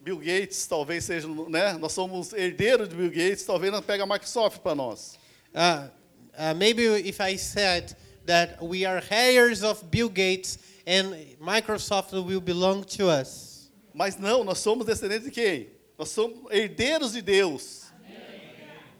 Bill 0.00 0.18
Gates 0.18 0.64
talvez 0.66 1.04
seja, 1.04 1.26
né? 1.48 1.72
Nós 1.74 1.92
somos 1.92 2.32
herdeiros 2.32 2.88
de 2.88 2.94
Bill 2.94 3.10
Gates, 3.10 3.44
talvez 3.44 3.72
não 3.72 3.82
pega 3.82 4.04
a 4.04 4.06
Microsoft 4.06 4.60
para 4.60 4.76
nós. 4.76 5.18
Uh, 5.52 5.90
uh, 6.34 6.54
maybe 6.56 6.82
if 7.06 7.20
I 7.20 7.36
said 7.36 7.96
that 8.26 8.64
we 8.64 8.86
are 8.86 9.02
heirs 9.10 9.64
of 9.64 9.84
Bill 9.90 10.08
Gates 10.08 10.58
and 10.86 11.16
Microsoft 11.40 12.12
will 12.12 12.40
belong 12.40 12.84
to 12.96 13.08
us. 13.08 13.70
Mas 13.92 14.16
não, 14.16 14.44
nós 14.44 14.58
somos 14.58 14.86
descendentes 14.86 15.24
de 15.24 15.32
quem? 15.32 15.68
Nós 15.98 16.10
somos 16.10 16.50
herdeiros 16.50 17.12
de 17.12 17.22
Deus. 17.22 17.81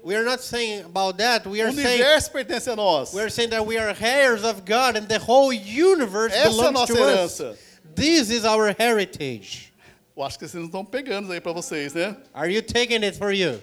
We 0.04 0.16
are 0.16 0.24
not 0.24 0.40
saying 0.40 0.84
about 0.84 1.16
that. 1.18 1.46
We 1.46 1.62
O 1.62 1.66
are 1.66 1.72
saying 1.72 2.00
universo 2.00 2.32
pertence 2.32 2.66
a 2.66 2.74
nós. 2.74 3.14
we 3.14 3.20
are 3.22 3.30
saying 3.30 3.50
that 3.50 3.64
we 3.64 3.78
are 3.78 3.94
heirs 4.00 4.42
of 4.44 4.64
God 4.64 4.96
and 4.96 5.06
the 5.08 5.18
whole 5.18 5.52
universe 5.52 6.32
Essa 6.34 6.48
é 6.48 6.48
a 6.48 6.50
belongs 6.50 6.72
nossa 6.72 6.94
to 6.94 7.02
us. 7.02 7.40
herança. 7.40 7.58
This 7.94 8.30
is 8.30 8.44
our 8.44 8.74
heritage. 8.76 9.72
Eu 10.16 10.22
acho 10.24 10.38
que 10.38 10.46
vocês 10.46 10.54
não 10.60 10.66
estão 10.66 10.84
pegando 10.84 11.32
aí 11.32 11.40
para 11.40 11.52
vocês, 11.52 11.94
né? 11.94 12.16
Are 12.34 12.52
you 12.52 12.62
taking 12.62 13.04
it 13.04 13.16
for 13.16 13.32
you? 13.32 13.62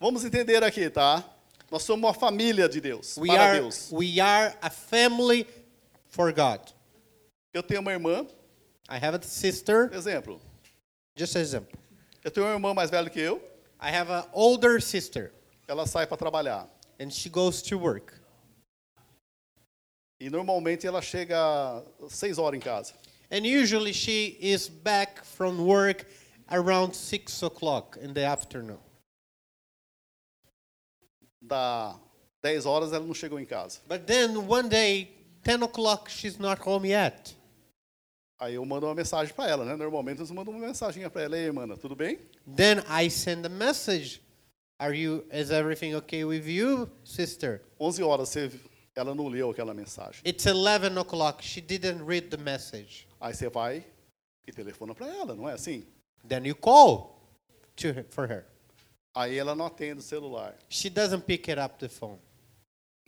Vamos 0.00 0.24
entender 0.24 0.62
aqui, 0.62 0.90
tá? 0.90 1.24
Nós 1.70 1.82
somos 1.82 2.04
uma 2.04 2.14
família 2.14 2.68
de 2.68 2.80
Deus, 2.80 3.16
We 3.16 3.28
para 3.28 3.42
are 3.42 3.60
Deus. 3.60 3.88
we 3.92 4.20
are 4.20 4.54
a 4.62 4.70
family 4.70 5.46
for 6.08 6.32
God. 6.32 6.60
Eu 7.52 7.62
tenho 7.62 7.80
uma 7.80 7.92
irmã, 7.92 8.26
I 8.90 8.96
have 9.04 9.16
a 9.16 9.22
sister, 9.22 9.90
exemplo. 9.94 10.40
just 11.16 11.34
an 11.36 11.40
example. 11.40 11.78
Eu 12.22 12.30
tenho 12.30 12.46
uma 12.46 12.52
irmã 12.54 12.74
mais 12.74 12.90
velha 12.90 13.08
que 13.08 13.18
eu, 13.20 13.40
I 13.80 13.90
have 13.90 14.10
an 14.10 14.24
older 14.32 14.80
sister 14.80 15.32
ela 15.68 15.86
sai 15.86 16.06
para 16.06 16.16
trabalhar. 16.16 16.68
and 16.98 17.12
she 17.12 17.28
goes 17.28 17.62
to 17.62 17.78
work. 17.78 18.14
E 20.18 20.30
normalmente 20.30 20.86
ela 20.86 21.02
chega 21.02 21.84
seis 22.08 22.38
horas 22.38 22.56
em 22.56 22.60
casa. 22.60 22.94
And 23.30 23.44
usually 23.44 23.92
she 23.92 24.38
is 24.40 24.68
back 24.68 25.24
from 25.24 25.58
work 25.66 26.06
around 26.50 26.94
six 26.94 27.42
o'clock 27.42 27.98
in 28.00 28.14
the 28.14 28.24
afternoon. 28.24 28.78
Da 31.42 31.96
10 32.42 32.64
horas 32.64 32.92
ela 32.92 33.04
não 33.04 33.14
chegou 33.14 33.38
em 33.38 33.44
casa. 33.44 33.80
But 33.86 34.06
then 34.06 34.46
one 34.46 34.68
day, 34.68 35.10
10 35.42 35.64
o'clock, 35.64 36.08
she's 36.08 36.38
not 36.38 36.60
home 36.60 36.86
yet. 36.86 37.34
Aí 38.38 38.54
eu 38.54 38.64
mando 38.66 38.86
uma 38.86 38.94
mensagem 38.94 39.34
para 39.34 39.50
ela, 39.50 39.64
né? 39.64 39.76
Normalmente 39.76 40.20
eu 40.20 40.34
mando 40.34 40.50
uma 40.50 40.60
mensagem 40.60 41.08
para 41.08 41.22
ela, 41.22 41.38
ei, 41.38 41.50
mana, 41.50 41.76
tudo 41.76 41.96
bem? 41.96 42.18
Then 42.54 42.80
I 42.88 43.10
send 43.10 43.46
a 43.46 43.48
message. 43.48 44.20
Are 44.78 44.94
you, 44.94 45.24
is 45.32 45.50
everything 45.50 45.94
okay 45.94 46.22
with 46.24 46.46
you, 46.46 46.90
sister? 47.02 47.62
11 47.80 48.02
horas, 48.02 48.28
você, 48.28 48.50
ela 48.94 49.14
não 49.14 49.26
leu 49.28 49.50
aquela 49.50 49.72
mensagem. 49.72 50.20
It's 50.26 50.44
11 50.44 50.98
o'clock. 50.98 51.42
She 51.42 51.62
didn't 51.62 52.04
read 52.04 52.28
the 52.28 52.36
message. 52.36 53.08
Aí 53.18 53.32
você 53.32 53.48
vai 53.48 53.86
e 54.46 54.52
telefona 54.52 54.94
para 54.94 55.08
ela, 55.08 55.34
não 55.34 55.48
é 55.48 55.54
assim? 55.54 55.86
Then 56.28 56.46
you 56.46 56.56
call 56.56 57.22
to 57.76 57.88
her, 57.88 58.06
for 58.10 58.30
her. 58.30 58.44
Aí 59.14 59.38
ela 59.38 59.54
não 59.54 59.64
atende 59.64 60.00
o 60.00 60.02
celular. 60.02 60.54
She 60.68 60.90
doesn't 60.90 61.24
pick 61.24 61.48
it 61.48 61.58
up 61.58 61.78
the 61.78 61.88
phone. 61.88 62.18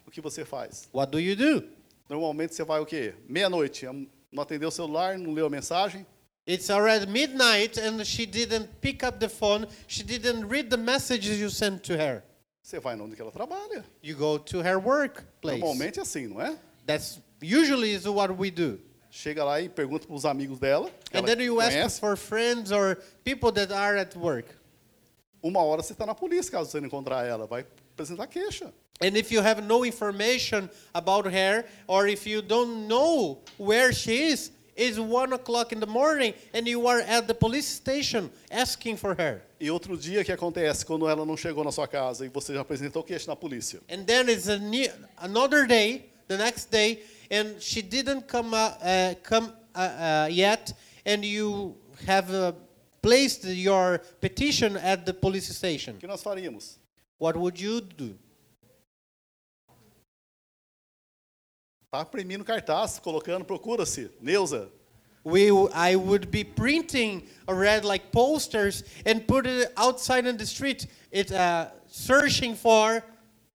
O 0.06 0.10
que 0.10 0.22
você 0.22 0.42
faz? 0.42 0.88
What 0.94 1.12
do 1.12 1.20
you 1.20 1.36
do? 1.36 1.68
Normalmente 2.08 2.54
você 2.54 2.64
vai 2.64 2.80
o 2.80 2.86
quê? 2.86 3.14
Meia-noite, 3.28 3.84
não 4.32 4.42
atendeu 4.42 4.68
o 4.68 4.72
celular, 4.72 5.18
não 5.18 5.32
leu 5.32 5.46
a 5.46 5.50
mensagem. 5.50 6.06
It's 6.46 6.70
already 6.70 7.06
midnight 7.06 7.78
and 7.78 8.02
she 8.04 8.24
didn't 8.24 8.68
pick 8.80 9.04
up 9.04 9.18
the 9.18 9.28
phone. 9.28 9.66
She 9.86 10.02
didn't 10.02 10.48
read 10.48 10.70
the 10.70 10.78
messages 10.78 11.38
you 11.38 11.50
sent 11.50 11.82
to 11.84 11.92
her. 11.94 12.22
Você 12.62 12.80
vai 12.80 12.98
onde 12.98 13.16
que 13.16 13.22
ela 13.22 13.32
trabalha. 13.32 13.84
You 14.02 14.16
go 14.16 14.38
to 14.38 14.60
her 14.60 14.78
workplace. 14.78 15.58
Normalmente 15.58 15.98
é 15.98 16.02
assim, 16.02 16.26
não 16.26 16.40
é? 16.40 16.58
That's 16.86 17.20
usually 17.42 17.92
is 17.92 18.06
what 18.06 18.32
we 18.32 18.50
do. 18.50 18.80
Chega 19.10 19.44
lá 19.44 19.60
e 19.60 19.68
pergunta 19.68 20.06
para 20.06 20.16
os 20.16 20.24
amigos 20.24 20.58
dela. 20.58 20.90
And 21.12 21.22
then 21.22 21.42
you 21.42 21.60
ask 21.60 21.72
conhece. 21.72 22.00
for 22.00 22.16
friends 22.16 22.70
or 22.70 22.96
people 23.24 23.52
that 23.52 23.72
are 23.72 23.98
at 23.98 24.16
work. 24.16 24.48
Uma 25.42 25.62
hora 25.62 25.82
você 25.82 25.92
está 25.92 26.04
na 26.04 26.14
polícia, 26.14 26.50
caso 26.50 26.70
você 26.70 26.80
não 26.80 26.88
encontrar 26.88 27.26
ela. 27.26 27.46
Vai 27.46 27.66
apresentar 27.92 28.26
queixa. 28.26 28.72
And 29.00 29.16
if 29.16 29.30
you 29.30 29.40
have 29.40 29.62
no 29.62 29.84
information 29.84 30.68
about 30.94 31.26
her, 31.32 31.64
or 31.86 32.08
if 32.08 32.26
you 32.26 32.42
don't 32.42 32.88
know 32.88 33.38
where 33.56 33.92
she 33.92 34.30
is, 34.30 34.50
it's 34.78 34.98
one 34.98 35.32
o'clock 35.32 35.72
in 35.72 35.80
the 35.80 35.86
morning 35.86 36.34
and 36.54 36.66
you 36.66 36.86
are 36.86 37.00
at 37.00 37.26
the 37.26 37.34
police 37.34 37.66
station 37.66 38.30
asking 38.50 38.96
for 38.96 39.14
her. 39.14 39.42
E 39.60 39.68
outro 39.70 39.96
dia 39.96 40.22
que 40.24 40.32
acontece 40.32 40.84
quando 40.84 41.08
ela 41.08 41.26
não 41.26 41.36
chegou 41.36 41.64
na 41.64 41.72
sua 41.72 41.88
casa 41.88 42.24
e 42.24 42.28
você 42.28 42.54
já 42.54 42.60
apresentou 42.60 43.02
queixa 43.02 43.26
na 43.26 43.34
polícia. 43.34 43.80
And 43.88 44.04
then 44.04 44.28
it's 44.28 44.48
a 44.48 44.58
ne- 44.58 44.90
another 45.20 45.66
day, 45.66 46.10
the 46.28 46.36
next 46.36 46.70
day, 46.70 47.02
and 47.28 47.60
she 47.60 47.82
didn't 47.82 48.28
come 48.28 48.54
uh, 48.54 48.70
uh, 48.80 49.14
come 49.24 49.52
uh, 49.74 49.80
uh, 49.80 50.28
yet, 50.30 50.72
and 51.04 51.24
you 51.24 51.76
have 52.06 52.32
uh, 52.32 52.52
placed 53.02 53.44
your 53.44 54.00
petition 54.20 54.76
at 54.76 55.04
the 55.04 55.12
police 55.12 55.52
station. 55.52 55.94
O 55.96 55.98
que 55.98 56.06
nós 56.06 56.22
faríamos? 56.22 56.78
What 57.18 57.36
would 57.36 57.60
you 57.60 57.80
do? 57.80 58.16
Tá 61.90 62.02
imprimindo 62.02 62.44
cartaz, 62.44 62.98
colocando, 62.98 63.44
procura-se. 63.46 64.10
Neuza, 64.20 64.68
We, 65.24 65.48
I 65.74 65.96
would 65.96 66.28
be 66.28 66.44
printing 66.44 67.22
a 67.46 67.54
red 67.54 67.84
like 67.84 68.10
posters 68.12 68.84
and 69.04 69.20
put 69.26 69.46
it 69.46 69.72
outside 69.76 70.26
in 70.26 70.36
the 70.36 70.46
street. 70.46 70.86
It's 71.10 71.32
uh, 71.32 71.70
searching 71.86 72.54
for 72.54 73.02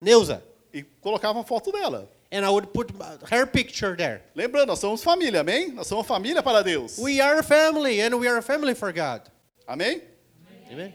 Neuza, 0.02 0.44
e 0.74 0.84
colocava 1.02 1.40
uma 1.40 1.44
foto 1.44 1.72
dela. 1.72 2.08
and 2.32 2.44
I 2.44 2.50
would 2.50 2.74
put 2.74 2.92
her 3.32 3.46
picture 3.46 3.96
there. 3.96 4.24
Lembrando, 4.36 4.68
nós 4.68 4.80
somos 4.80 5.04
família, 5.04 5.42
amém? 5.42 5.72
Nós 5.72 5.86
somos 5.86 6.06
família 6.08 6.42
para 6.42 6.64
Deus. 6.64 6.98
We 6.98 7.22
are 7.22 7.40
a 7.40 7.44
family, 7.44 8.02
and 8.02 8.16
we 8.18 8.28
are 8.28 8.38
a 8.38 8.42
family 8.42 8.74
for 8.74 8.92
God. 8.92 9.22
Amém? 9.68 10.02
Amen. 10.72 10.94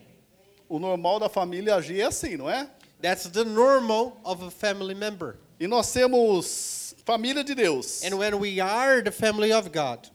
O 0.69 0.81
normal 0.81 1.21
da 1.21 1.29
família 1.29 1.77
agir 1.77 2.01
é 2.01 2.05
assim, 2.05 2.37
não 2.37 2.51
é? 2.51 2.69
That's 3.01 3.29
the 3.29 3.45
normal 3.45 4.17
of 4.25 4.45
a 4.45 4.51
family 4.51 4.95
member. 4.97 5.37
E 5.61 5.69
nós 5.69 5.93
temos 5.93 6.78
família 7.09 7.43
de 7.43 7.55
Deus. 7.55 8.05
And 8.05 8.19
when 8.19 8.39
we 8.39 8.61
are 8.61 9.03
the 9.03 9.11
family 9.11 9.51
of 9.53 9.71
God, 9.71 10.11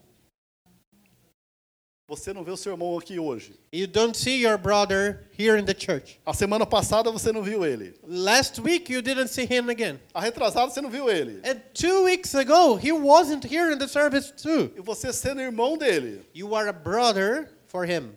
Você 2.08 2.34
não 2.34 2.44
vê 2.44 2.52
o 2.52 2.58
seu 2.58 2.74
irmão 2.74 2.96
aqui 3.00 3.18
hoje. 3.18 3.56
you 3.72 3.88
don't 3.88 4.16
see 4.16 4.36
your 4.44 4.58
brother 4.58 5.26
here 5.36 5.58
in 5.58 5.66
the 5.66 5.74
church. 5.74 6.20
A 6.26 6.34
semana 6.34 6.66
passada 6.66 7.10
você 7.10 7.32
não 7.32 7.42
viu 7.42 7.66
ele. 7.66 7.96
Last 8.04 8.62
week 8.62 8.92
you 8.92 9.02
didn't 9.02 9.30
see 9.30 9.46
him 9.46 9.70
again. 9.70 10.00
A 10.14 10.22
retrasada 10.22 10.70
você 10.70 10.82
não 10.82 10.92
viu 10.92 11.10
ele. 11.10 11.42
And 11.44 11.60
two 11.74 12.04
weeks 12.04 12.36
ago 12.36 12.76
he 12.76 12.92
wasn't 12.92 13.46
here 13.46 13.72
in 13.72 13.80
the 13.80 13.88
service 13.88 14.32
too. 14.32 14.72
E 14.76 14.82
você 14.82 15.12
sendo 15.12 15.42
irmão 15.42 15.78
dele. 15.78 16.22
You 16.36 16.54
are 16.54 16.68
a 16.70 16.74
brother 16.74 17.50
for 17.68 17.86
him, 17.86 18.16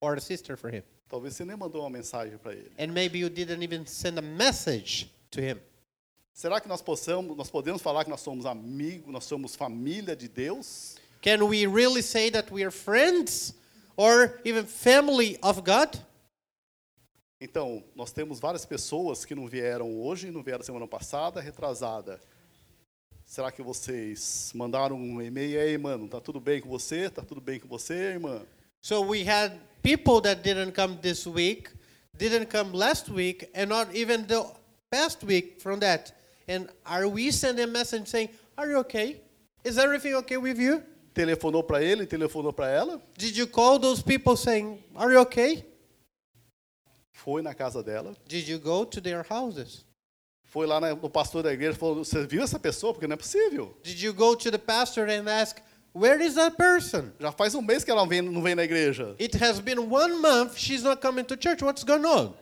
or 0.00 0.14
a 0.14 0.20
sister 0.20 0.56
for 0.56 0.72
him. 0.72 0.82
Talvez 1.10 1.34
você 1.34 1.44
nem 1.44 1.56
mandou 1.56 1.82
uma 1.82 1.90
mensagem 1.90 2.38
para 2.38 2.52
ele. 2.52 2.70
And 2.78 2.92
maybe 2.92 3.18
you 3.18 3.28
didn't 3.28 3.62
even 3.62 3.84
send 3.84 4.18
a 4.18 4.22
message 4.22 5.10
to 5.32 5.40
him. 5.40 5.58
Será 6.32 6.60
que 6.60 6.68
nós 6.68 6.80
possamos, 6.80 7.36
nós 7.36 7.50
podemos 7.50 7.82
falar 7.82 8.04
que 8.04 8.10
nós 8.10 8.20
somos 8.20 8.46
amigos, 8.46 9.12
nós 9.12 9.24
somos 9.24 9.54
família 9.54 10.16
de 10.16 10.28
Deus? 10.28 10.96
Can 11.22 11.44
we 11.44 11.66
really 11.66 12.02
say 12.02 12.30
that 12.30 12.52
we 12.52 12.62
are 12.62 12.70
friends 12.70 13.54
or 13.96 14.40
even 14.44 14.64
family 14.64 15.38
of 15.42 15.60
God? 15.60 15.98
Então, 17.40 17.82
nós 17.94 18.12
temos 18.12 18.38
várias 18.38 18.66
pessoas 18.66 19.24
que 19.24 19.34
não 19.34 19.46
vieram 19.46 19.98
hoje, 19.98 20.30
não 20.30 20.42
vieram 20.42 20.62
semana 20.62 20.86
passada, 20.86 21.40
retrasada. 21.40 22.20
Será 23.24 23.50
que 23.50 23.62
vocês 23.62 24.50
mandaram 24.54 24.96
um 24.96 25.22
e-mail 25.22 25.60
aí, 25.60 25.78
mano? 25.78 26.08
Tá 26.08 26.20
tudo 26.20 26.40
bem 26.40 26.60
com 26.60 26.68
você? 26.68 27.08
Tá 27.08 27.22
tudo 27.22 27.40
bem 27.40 27.60
com 27.60 27.68
você, 27.68 27.94
irmã? 27.94 28.42
So 28.82 29.02
we 29.02 29.22
had 29.22 29.52
people 29.82 30.20
that 30.22 30.42
didn't 30.42 30.72
come 30.72 30.96
this 31.00 31.26
week, 31.26 31.70
didn't 32.16 32.46
come 32.50 32.76
last 32.76 33.10
week, 33.10 33.48
and 33.54 33.66
not 33.66 33.94
even 33.94 34.26
the 34.26 34.44
past 34.90 35.24
week 35.24 35.60
from 35.60 35.78
that. 35.80 36.12
And 36.50 36.68
are 36.84 37.06
we 37.06 37.30
sending 37.30 37.64
a 37.64 37.70
message 37.70 38.08
saying, 38.08 38.28
Are 38.58 38.68
you 38.68 38.78
okay? 38.78 39.20
Is 39.64 39.78
everything 39.78 40.14
okay 40.16 40.36
with 40.36 40.58
you? 40.58 40.82
Telefonou 41.14 41.62
para 41.66 41.82
ele, 41.82 42.06
telefonou 42.06 42.52
para 42.52 42.68
ela, 42.68 43.00
Did 43.16 43.36
you 43.36 43.46
call 43.46 43.78
those 43.78 44.02
people 44.02 44.36
saying, 44.36 44.82
Are 44.96 45.12
you 45.12 45.20
okay? 45.20 45.64
foi 47.12 47.42
na 47.42 47.54
casa 47.54 47.82
dela, 47.82 48.14
Did 48.26 48.48
you 48.48 48.58
go 48.58 48.84
to 48.84 49.00
their 49.00 49.22
houses? 49.28 49.84
foi 50.44 50.66
lá 50.66 50.80
no 50.80 51.08
pastor 51.08 51.44
da 51.44 51.52
igreja 51.52 51.76
e 51.76 51.78
falou: 51.78 52.04
Você 52.04 52.26
viu 52.26 52.42
essa 52.42 52.58
pessoa? 52.58 52.92
Porque 52.92 53.06
não 53.06 53.14
é 53.14 53.16
possível. 53.16 53.76
Did 53.84 54.00
you 54.02 54.12
go 54.12 54.34
to 54.34 54.50
the 54.50 54.58
pastor 54.58 55.08
and 55.08 55.28
ask, 55.30 55.58
Where 55.92 56.20
is 56.24 56.34
that 56.34 56.56
person? 56.56 57.12
Já 57.20 57.30
faz 57.32 57.54
um 57.54 57.62
mês 57.62 57.84
que 57.84 57.90
ela 57.90 58.04
vem- 58.06 58.22
não 58.22 58.42
vem 58.42 58.54
na 58.56 58.64
igreja. 58.64 59.14
It 59.20 59.36
has 59.42 59.60
been 59.60 59.78
one 59.78 60.16
month, 60.20 60.56
she's 60.56 60.82
not 60.82 61.00
coming 61.00 61.24
to 61.24 61.36
church. 61.36 61.62
What's 61.62 61.84
going 61.84 62.04
on? 62.04 62.34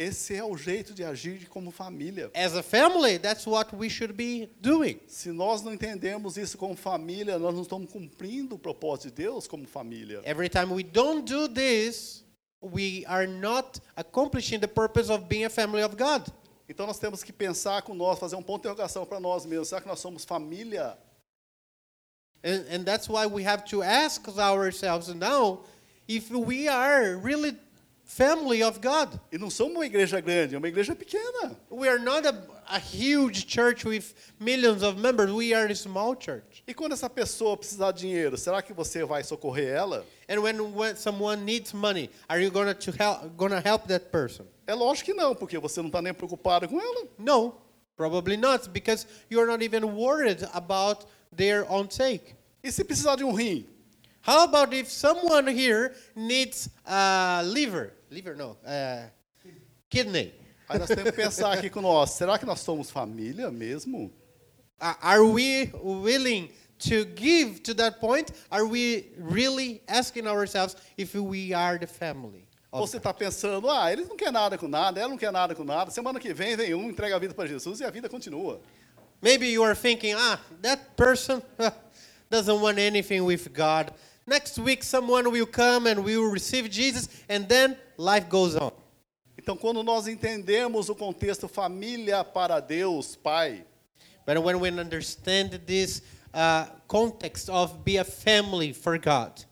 Esse 0.00 0.34
é 0.34 0.42
o 0.42 0.56
jeito 0.56 0.94
de 0.94 1.04
agir 1.04 1.46
como 1.50 1.70
família. 1.70 2.30
As 2.34 2.54
a 2.54 2.62
family, 2.62 3.18
that's 3.18 3.46
what 3.46 3.76
we 3.76 3.90
should 3.90 4.14
be 4.14 4.48
doing. 4.58 4.98
Se 5.06 5.30
nós 5.30 5.60
não 5.60 5.74
entendermos 5.74 6.38
isso 6.38 6.56
como 6.56 6.74
família, 6.74 7.38
nós 7.38 7.54
não 7.54 7.60
estamos 7.60 7.92
cumprindo 7.92 8.54
o 8.54 8.58
propósito 8.58 9.08
de 9.08 9.24
Deus 9.24 9.46
como 9.46 9.68
família. 9.68 10.22
Every 10.24 10.48
time 10.48 10.72
we 10.72 10.82
don't 10.82 11.30
do 11.30 11.46
this, 11.46 12.24
we 12.62 13.04
are 13.06 13.26
not 13.26 13.78
accomplishing 13.94 14.58
the 14.58 14.66
purpose 14.66 15.12
of 15.12 15.26
being 15.26 15.44
a 15.44 15.50
family 15.50 15.82
of 15.82 15.94
God. 15.96 16.26
Então 16.66 16.86
nós 16.86 16.98
temos 16.98 17.22
que 17.22 17.30
pensar 17.30 17.82
com 17.82 17.92
nós, 17.92 18.18
fazer 18.18 18.36
um 18.36 18.42
ponto 18.42 18.62
de 18.62 18.68
interrogação 18.68 19.04
para 19.04 19.20
nós 19.20 19.44
mesmos. 19.44 19.68
Será 19.68 19.82
que 19.82 19.88
nós 19.88 20.00
somos 20.00 20.24
família? 20.24 20.96
And, 22.42 22.64
and 22.74 22.84
that's 22.84 23.06
why 23.06 23.26
we 23.26 23.46
have 23.46 23.64
to 23.66 23.82
ask 23.82 24.26
ourselves 24.38 25.08
now 25.08 25.62
if 26.08 26.30
we 26.30 26.68
are 26.68 27.18
really 27.18 27.54
family 28.10 28.60
of 28.62 28.80
God. 28.80 29.20
E 29.30 29.38
não 29.38 29.48
somos 29.48 29.76
uma 29.76 29.86
igreja 29.86 30.20
grande, 30.20 30.56
é 30.56 30.58
uma 30.58 30.66
igreja 30.66 30.96
pequena. 30.96 31.56
We 31.70 31.88
are 31.88 32.00
not 32.00 32.26
a, 32.26 32.34
a 32.66 32.78
huge 32.78 33.46
church 33.46 33.86
with 33.86 34.12
millions 34.40 34.82
of 34.82 35.00
members. 35.00 35.30
We 35.30 35.54
are 35.54 35.70
a 35.70 35.76
small 35.76 36.16
church. 36.16 36.64
E 36.66 36.74
quando 36.74 36.92
essa 36.92 37.08
pessoa 37.08 37.56
precisar 37.56 37.92
de 37.92 38.00
dinheiro, 38.00 38.36
será 38.36 38.62
que 38.62 38.72
você 38.72 39.04
vai 39.04 39.22
socorrer 39.22 39.68
ela? 39.68 40.04
And 40.28 40.40
when, 40.40 40.60
when 40.74 40.96
someone 40.96 41.44
needs 41.44 41.72
money, 41.72 42.10
are 42.28 42.42
you 42.42 42.50
gonna 42.50 42.74
to 42.74 42.90
help 42.90 43.36
gonna 43.36 43.60
help 43.60 43.86
that 43.86 44.06
person? 44.06 44.44
É 44.66 44.74
lógico 44.74 45.06
que 45.06 45.14
não, 45.14 45.34
porque 45.34 45.56
você 45.58 45.80
não 45.80 45.88
está 45.88 46.02
nem 46.02 46.12
preocupado 46.12 46.68
com 46.68 46.80
ela. 46.80 47.06
No, 47.16 47.54
probably 47.96 48.36
not, 48.36 48.68
because 48.70 49.06
you 49.30 49.40
are 49.40 49.46
not 49.46 49.62
even 49.62 49.84
worried 49.84 50.44
about 50.52 51.06
their 51.34 51.64
own 51.70 51.88
sake. 51.88 52.34
E 52.62 52.72
se 52.72 52.82
precisar 52.82 53.16
de 53.16 53.24
um 53.24 53.32
rim? 53.32 53.66
How 54.22 54.44
about 54.44 54.74
if 54.74 54.90
someone 54.90 55.46
here 55.46 55.94
needs 56.16 56.68
a 56.84 57.42
liver? 57.44 57.94
Liver, 58.10 58.36
no, 58.36 58.52
uh, 58.52 59.10
kidney. 59.88 60.34
Aí 60.68 60.78
nós 60.80 60.88
temos 60.88 61.04
que 61.04 61.12
pensar 61.12 61.52
aqui 61.52 61.70
com 61.70 61.80
nós, 61.80 62.10
será 62.10 62.38
que 62.38 62.44
nós 62.44 62.58
somos 62.58 62.90
família 62.90 63.52
mesmo? 63.52 64.12
Uh, 64.80 64.96
Are 65.00 65.20
we 65.20 65.70
willing 65.80 66.50
to 66.78 67.04
give 67.14 67.60
to 67.60 67.72
that 67.74 68.00
point? 68.00 68.32
Are 68.50 68.64
we 68.64 69.12
really 69.16 69.80
asking 69.86 70.26
ourselves 70.26 70.76
if 70.98 71.14
we 71.14 71.54
are 71.54 71.78
the 71.78 71.86
family? 71.86 72.48
Você 72.72 72.96
está 72.96 73.14
pensando, 73.14 73.70
ah, 73.70 73.92
eles 73.92 74.08
não 74.08 74.16
querem 74.16 74.32
nada 74.32 74.58
com 74.58 74.66
nada, 74.66 75.00
ela 75.00 75.08
não 75.08 75.18
quer 75.18 75.30
nada 75.30 75.54
com 75.54 75.64
nada, 75.64 75.90
semana 75.90 76.18
que 76.18 76.34
vem 76.34 76.56
vem 76.56 76.74
um, 76.74 76.90
entrega 76.90 77.14
a 77.14 77.18
vida 77.18 77.34
para 77.34 77.48
Jesus 77.48 77.80
e 77.80 77.84
a 77.84 77.90
vida 77.90 78.08
continua. 78.08 78.60
Maybe 79.22 79.52
you 79.52 79.62
are 79.62 79.76
thinking, 79.76 80.14
ah, 80.14 80.40
that 80.62 80.82
person 80.96 81.42
doesn't 82.28 82.60
want 82.60 82.78
anything 82.78 83.20
with 83.20 83.48
God. 83.52 83.92
Next 84.26 84.58
week, 84.58 84.82
someone 84.82 85.30
will 85.30 85.46
come 85.46 85.86
and 85.86 86.04
we 86.04 86.16
will 86.16 86.30
receive 86.30 86.70
Jesus, 86.70 87.08
and 87.28 87.48
then 87.48 87.76
life 87.96 88.28
goes 88.28 88.56
on. 88.56 88.72
Então, 89.36 89.56
quando 89.56 89.82
nós 89.82 90.06
entendemos 90.06 90.88
o 90.90 90.94
contexto 90.94 91.48
família 91.48 92.22
para 92.22 92.60
Deus, 92.60 93.16
Pai, 93.16 93.64
But 94.26 94.44
when 94.44 94.60
we 94.60 94.68
understand 94.68 95.60
this 95.66 96.02
uh, 96.32 96.66
context 96.86 97.48
of 97.48 97.84
be 97.84 97.96
a 97.96 98.04
family 98.04 98.72
for 98.72 98.98
God, 98.98 99.44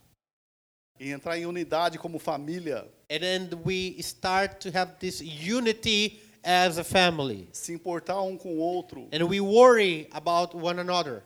e 1.01 1.11
entrar 1.11 1.39
em 1.39 1.47
unidade 1.47 1.99
como 1.99 2.19
família, 2.19 2.87
and 3.11 3.21
then 3.21 3.51
we 3.65 3.97
start 4.01 4.61
to 4.61 4.71
have 4.71 4.97
this 5.01 5.21
unity 5.21 6.21
as 6.45 6.79
a 6.79 6.85
family, 6.85 7.49
se 7.53 7.73
importar 7.73 8.23
um 8.23 8.37
com 8.37 8.51
o 8.51 8.59
outro, 8.59 9.09
and 9.11 9.25
we 9.25 9.41
worry 9.41 10.09
about 10.13 10.55
one 10.57 10.79
another, 10.79 11.25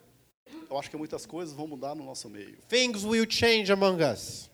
eu 0.73 0.79
acho 0.79 0.91
que 0.91 0.97
muitas 0.97 1.26
coisas 1.26 1.55
vão 1.55 1.67
mudar 1.67 1.95
no 1.95 2.02
nosso 2.05 2.29
meio. 2.31 2.57
things 2.69 3.05
will 3.05 3.26
change 3.29 3.71
among 3.71 4.02
us. 4.02 4.50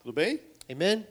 Tudo 0.00 0.12
bem? 0.12 0.40
Amen? 0.70 1.06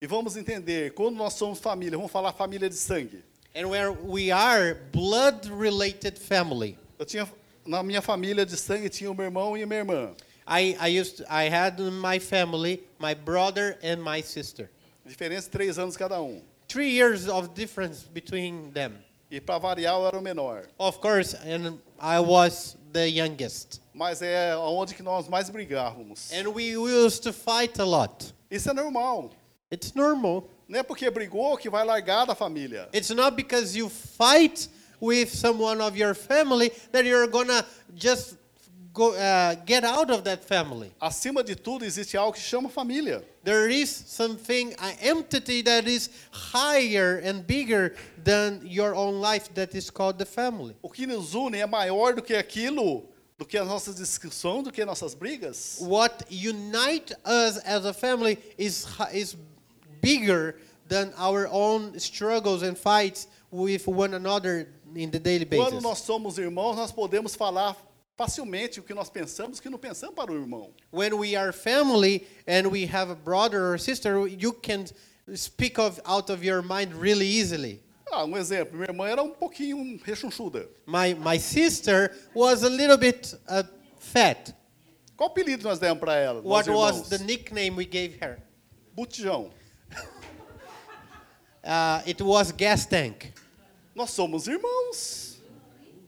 E 0.00 0.06
vamos 0.06 0.36
entender, 0.36 0.92
quando 0.94 1.14
nós 1.14 1.34
somos 1.34 1.60
família, 1.60 1.96
vamos 1.96 2.10
falar 2.10 2.32
família 2.32 2.68
de 2.68 2.74
sangue. 2.74 3.22
And 3.54 3.68
where 3.68 3.92
we 3.92 4.32
are 4.32 4.74
blood 4.92 5.48
related 5.48 6.18
family. 6.18 6.76
Eu 6.98 7.06
tinha 7.06 7.28
na 7.64 7.82
minha 7.84 8.02
família 8.02 8.44
de 8.44 8.56
sangue 8.56 8.88
tinha 8.88 9.10
o 9.10 9.14
meu 9.14 9.26
irmão 9.26 9.56
e 9.56 9.62
a 9.62 9.66
minha 9.66 9.80
irmã. 9.80 10.16
I, 10.44 10.76
I 10.80 11.00
used 11.00 11.18
to, 11.18 11.24
I 11.30 11.48
had 11.48 11.80
in 11.80 12.00
my 12.00 12.18
family 12.18 12.82
my 12.98 13.14
brother 13.14 13.78
and 13.82 14.02
my 14.02 14.22
sister. 14.22 14.68
Diferença 15.06 15.48
de 15.48 15.50
três 15.52 15.78
anos 15.78 15.96
cada 15.96 16.20
um. 16.20 16.42
Three 16.66 16.90
years 16.90 17.28
of 17.28 17.50
difference 17.54 18.04
between 18.12 18.72
them. 18.72 18.94
E 19.32 19.40
para 19.40 19.56
variar 19.56 19.94
eu 19.94 20.06
era 20.06 20.18
o 20.18 20.20
menor. 20.20 20.64
Of 20.76 20.98
course, 20.98 21.34
and 21.36 21.78
I 21.98 22.20
was 22.20 22.76
the 22.92 23.08
youngest. 23.08 23.80
Mas 23.94 24.20
é 24.20 24.54
onde 24.54 24.94
que 24.94 25.02
nós 25.02 25.26
mais 25.26 25.48
brigávamos. 25.48 26.30
And 26.34 26.50
we 26.50 26.76
used 26.76 27.22
to 27.22 27.32
fight 27.32 27.80
a 27.80 27.84
lot. 27.84 28.34
Isso 28.50 28.68
é 28.68 28.74
normal. 28.74 29.30
It's 29.72 29.94
normal. 29.94 30.50
Não 30.68 30.80
é 30.80 30.82
porque 30.82 31.10
brigou 31.10 31.56
que 31.56 31.70
vai 31.70 31.82
largar 31.82 32.26
da 32.26 32.34
família. 32.34 32.90
It's 32.92 33.08
not 33.08 33.34
because 33.34 33.74
you 33.74 33.88
fight 33.88 34.68
with 35.00 35.28
someone 35.28 35.80
of 35.82 35.98
your 35.98 36.14
family 36.14 36.68
that 36.92 37.08
you're 37.08 37.26
gonna 37.26 37.64
just 37.94 38.36
go 38.92 39.14
uh, 39.14 39.54
get 39.66 39.84
out 39.84 40.10
of 40.10 40.24
that 40.24 40.44
family. 40.44 40.92
Acima 41.00 41.44
de 41.44 41.54
tudo 41.54 41.84
existe 41.84 42.16
algo 42.16 42.34
que 42.34 42.40
chama 42.40 42.70
família. 42.70 43.22
There 43.42 43.68
is 43.68 43.90
something, 43.90 44.74
an 44.74 44.96
entity 45.00 45.62
that 45.62 45.86
is 45.88 46.10
higher 46.30 47.18
and 47.24 47.46
bigger 47.46 47.94
than 48.22 48.60
your 48.64 48.94
own 48.94 49.20
life 49.20 49.52
that 49.54 49.74
is 49.74 49.90
called 49.90 50.18
the 50.18 50.26
family. 50.26 50.74
O 50.82 50.88
que 50.88 51.06
nos 51.06 51.34
une 51.34 51.54
é 51.54 51.66
maior 51.66 52.14
do 52.14 52.22
que 52.22 52.34
aquilo, 52.34 53.04
do 53.38 53.44
que 53.44 53.58
as 53.58 53.66
nossas 53.66 53.96
discussões, 53.96 54.64
do 54.64 54.72
que 54.72 54.84
nossas 54.84 55.14
brigas. 55.14 55.80
What 55.80 56.24
unite 56.30 57.12
us 57.24 57.58
as 57.64 57.84
a 57.84 57.94
family 57.94 58.38
is 58.58 58.86
is 59.12 59.36
bigger 60.00 60.56
than 60.88 61.12
our 61.16 61.48
own 61.48 61.98
struggles 61.98 62.62
and 62.62 62.76
fights 62.76 63.26
with 63.50 63.86
one 63.86 64.14
another 64.14 64.68
in 64.94 65.10
the 65.10 65.18
daily 65.18 65.46
Quando 65.46 65.80
basis. 65.80 65.82
nós 65.82 65.98
somos 65.98 66.38
irmãos, 66.38 66.76
nós 66.76 66.92
podemos 66.92 67.34
falar 67.34 67.76
facilmente 68.16 68.80
o 68.80 68.82
que 68.82 68.94
nós 68.94 69.10
pensamos, 69.10 69.60
que 69.60 69.68
não 69.68 69.78
pensamos 69.78 70.14
para 70.14 70.32
o 70.32 70.34
irmão. 70.34 70.72
When 70.92 71.14
we 71.14 71.36
are 71.36 71.52
family 71.52 72.26
and 72.46 72.68
we 72.68 72.84
have 72.86 73.10
a 73.10 73.14
brother 73.14 73.72
or 73.72 73.78
sister, 73.78 74.26
you 74.26 74.52
can 74.52 74.84
speak 75.34 75.78
of 75.78 76.00
out 76.04 76.30
of 76.30 76.44
your 76.44 76.62
mind 76.62 76.94
really 76.94 77.26
easily. 77.26 77.82
Ah, 78.10 78.24
um 78.24 78.36
exemplo, 78.36 78.74
minha 78.76 78.88
irmã 78.90 79.08
era 79.08 79.22
um 79.22 79.30
pouquinho 79.30 79.98
rechonchuda. 80.04 80.68
My 80.86 81.14
my 81.14 81.38
sister 81.38 82.14
was 82.34 82.62
a 82.62 82.68
little 82.68 82.98
bit 82.98 83.34
uh, 83.48 83.62
fat. 83.98 84.54
Qual 85.16 85.30
apelido 85.30 85.62
nós 85.62 85.78
demos 85.78 85.98
para 85.98 86.16
ela? 86.16 86.42
What 86.42 86.68
was 86.68 87.08
the 87.08 87.18
nickname 87.18 87.76
we 87.76 87.86
gave 87.86 88.18
her? 88.20 88.38
Botijão. 88.94 89.50
Uh, 91.64 92.02
it 92.06 92.20
was 92.20 92.50
gas 92.50 92.84
tank. 92.86 93.32
Nós 93.94 94.10
somos 94.10 94.48
irmãos. 94.48 95.21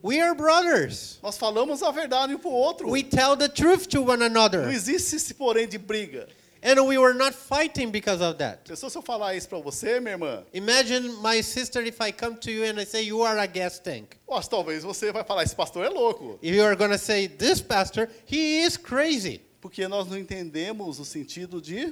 We 0.05 0.21
are 0.21 0.35
brothers. 0.35 1.17
Nós 1.23 1.35
falamos 1.35 1.81
a 1.81 1.89
verdade 1.89 2.35
um 2.35 2.37
para 2.37 2.51
o 2.51 2.53
outro. 2.53 2.91
We 2.91 3.01
tell 3.01 3.35
the 3.35 3.49
truth 3.49 3.87
to 3.87 4.03
one 4.03 4.19
Não 4.19 4.27
another. 4.27 4.69
existe 4.71 5.15
esse 5.15 5.33
porém 5.33 5.67
de 5.67 5.79
briga. 5.79 6.27
And 6.61 6.79
we 6.85 6.95
were 6.99 7.15
not 7.15 7.33
fighting 7.33 7.89
because 7.89 8.21
of 8.23 8.37
that. 8.37 8.67
Pensou 8.69 8.87
se 8.87 8.95
eu 8.99 9.01
falar 9.01 9.35
isso 9.35 9.49
para 9.49 9.57
você, 9.57 9.99
minha 9.99 10.11
irmã? 10.13 10.43
Imagine 10.53 11.09
my 11.23 11.41
sister 11.41 11.81
if 11.83 11.99
I 11.99 12.11
come 12.11 12.35
to 12.37 12.51
you 12.51 12.65
and 12.65 12.79
I 12.79 12.85
say 12.85 13.01
you 13.01 13.23
are 13.23 13.39
a 13.39 13.47
gas 13.47 13.79
tank. 13.79 14.15
Nossa, 14.29 14.47
talvez 14.47 14.83
você 14.83 15.11
vai 15.11 15.23
falar, 15.23 15.41
esse 15.41 15.55
pastor 15.55 15.83
é 15.83 15.89
louco. 15.89 16.37
If 16.39 16.53
you 16.55 16.63
are 16.63 16.75
going 16.75 16.91
to 16.91 16.99
say 16.99 17.27
this 17.27 17.59
pastor, 17.59 18.07
he 18.27 18.61
is 18.63 18.77
crazy 18.77 19.41
Porque 19.59 19.87
nós 19.87 20.07
não 20.07 20.19
entendemos 20.19 20.99
o 20.99 21.05
sentido 21.05 21.59
de 21.59 21.91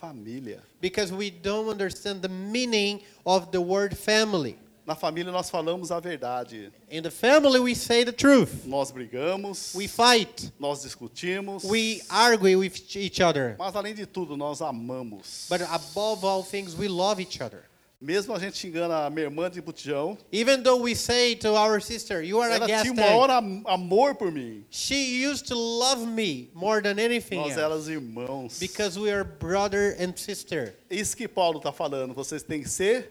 família. 0.00 0.60
because 0.80 1.12
we 1.12 1.30
don't 1.30 1.68
understand 1.70 2.22
the 2.22 2.28
meaning 2.28 3.00
of 3.24 3.52
the 3.52 3.60
word 3.60 3.96
family. 3.96 4.58
Na 4.86 4.94
família 4.94 5.32
nós 5.32 5.48
falamos 5.48 5.90
a 5.90 5.98
verdade. 5.98 6.70
In 6.90 7.02
the 7.02 7.10
family 7.10 7.58
we 7.58 7.74
say 7.74 8.04
the 8.04 8.12
truth. 8.12 8.66
Nós 8.66 8.90
brigamos, 8.90 9.72
We 9.74 9.88
fight. 9.88 10.52
nós 10.58 10.82
discutimos, 10.82 11.64
We 11.64 12.02
argue 12.08 12.56
with 12.58 12.74
each 12.96 13.22
other. 13.22 13.56
mas 13.58 13.74
além 13.74 13.94
de 13.94 14.04
tudo 14.04 14.36
nós 14.36 14.60
amamos. 14.60 15.46
But 15.48 15.62
above 15.62 16.24
all 16.26 16.42
things 16.44 16.74
we 16.74 16.86
love 16.88 17.20
each 17.22 17.42
other. 17.42 17.64
Mesmo 17.98 18.34
a 18.34 18.38
gente 18.38 18.58
xingando 18.58 18.92
a 18.92 19.08
minha 19.08 19.24
irmã 19.24 19.48
de 19.50 19.62
botijão, 19.62 20.18
Even 20.30 20.62
though 20.62 20.82
we 20.82 20.94
say 20.94 21.34
to 21.36 21.54
our 21.56 21.80
sister, 21.80 22.22
you 22.22 22.38
are 22.42 22.52
a 22.52 22.56
ela 22.56 22.66
gas 22.66 22.82
tinha 22.82 22.92
o 22.92 22.96
maior 22.96 23.30
amor 23.30 24.14
por 24.16 24.30
mim. 24.30 24.66
She 24.70 25.24
used 25.26 25.46
to 25.46 25.54
love 25.54 26.04
me 26.04 26.50
more 26.52 26.82
than 26.82 26.98
anything 27.02 27.36
Nós 27.36 27.52
else. 27.56 27.60
éramos 27.60 27.88
irmãos. 27.88 28.58
Because 28.58 28.98
we 29.00 29.10
are 29.10 29.24
brother 29.24 29.96
and 29.98 30.12
sister. 30.18 30.74
Isso 30.90 31.16
que 31.16 31.26
Paulo 31.26 31.56
está 31.56 31.72
falando, 31.72 32.12
vocês 32.12 32.42
têm 32.42 32.62
que 32.62 32.68
ser 32.68 33.10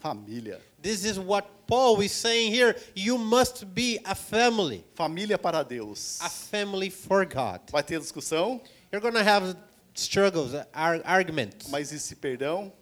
família. 0.00 0.58
This 0.82 1.04
is 1.04 1.18
what 1.18 1.46
Paul 1.66 2.00
is 2.00 2.12
saying 2.12 2.52
here. 2.52 2.74
You 2.94 3.18
must 3.18 3.64
be 3.74 3.98
a 4.04 4.14
family, 4.14 4.84
Família 4.96 5.38
para 5.40 5.62
Deus. 5.62 6.18
a 6.22 6.28
family 6.28 6.90
for 6.90 7.24
God. 7.24 7.60
Vai 7.70 7.82
ter 7.82 7.98
discussão, 8.00 8.60
You're 8.90 9.00
going 9.02 9.14
to 9.14 9.22
have 9.22 9.56
struggles, 9.94 10.54
ar- 10.74 11.00
arguments, 11.04 11.68
mas 11.70 11.92
existe 11.92 12.16
perdão, 12.16 12.72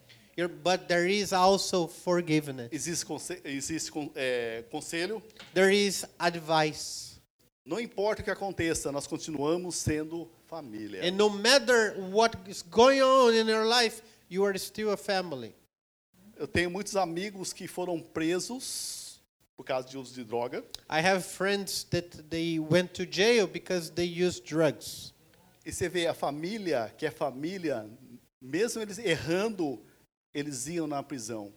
but 0.63 0.87
there 0.87 1.05
is 1.05 1.33
also 1.33 1.85
forgiveness. 1.87 2.69
existe, 2.71 3.05
conse- 3.05 3.41
existe 3.43 3.91
con- 3.91 4.09
é, 4.15 4.63
conselho. 4.71 5.21
There 5.53 5.69
is 5.69 6.05
advice. 6.17 7.19
Não 7.65 7.79
importa 7.79 8.21
o 8.21 8.23
que 8.25 8.31
aconteça, 8.31 8.91
nós 8.91 9.05
continuamos 9.05 9.75
sendo 9.75 10.27
família. 10.47 11.03
And 11.03 11.11
no 11.17 11.29
matter 11.29 11.93
what 12.11 12.35
is 12.47 12.63
going 12.63 13.01
on 13.01 13.33
in 13.35 13.47
your 13.47 13.65
life, 13.65 14.01
you 14.29 14.43
are 14.45 14.57
still 14.57 14.91
a 14.91 14.97
family. 14.97 15.53
Eu 16.39 16.47
tenho 16.47 16.71
muitos 16.71 16.95
amigos 16.95 17.51
que 17.51 17.67
foram 17.67 17.99
presos 17.99 19.19
por 19.57 19.65
causa 19.65 19.89
de 19.89 19.97
uso 19.97 20.13
de 20.13 20.23
droga. 20.23 20.63
I 20.89 21.01
have 21.05 21.21
friends 21.21 21.83
that 21.91 22.23
they 22.29 22.57
went 22.57 22.93
to 22.93 23.05
jail 23.05 23.45
because 23.45 23.91
they 23.91 24.05
used 24.05 24.45
drugs. 24.45 25.13
E 25.65 25.73
você 25.73 25.89
vê 25.89 26.07
a 26.07 26.13
família, 26.13 26.93
que 26.97 27.05
é 27.05 27.11
família, 27.11 27.85
mesmo 28.41 28.81
eles 28.81 28.97
errando, 28.97 29.83
eles 30.33 30.65
iam 30.67 30.87
na 30.87 31.03
prisão. 31.03 31.51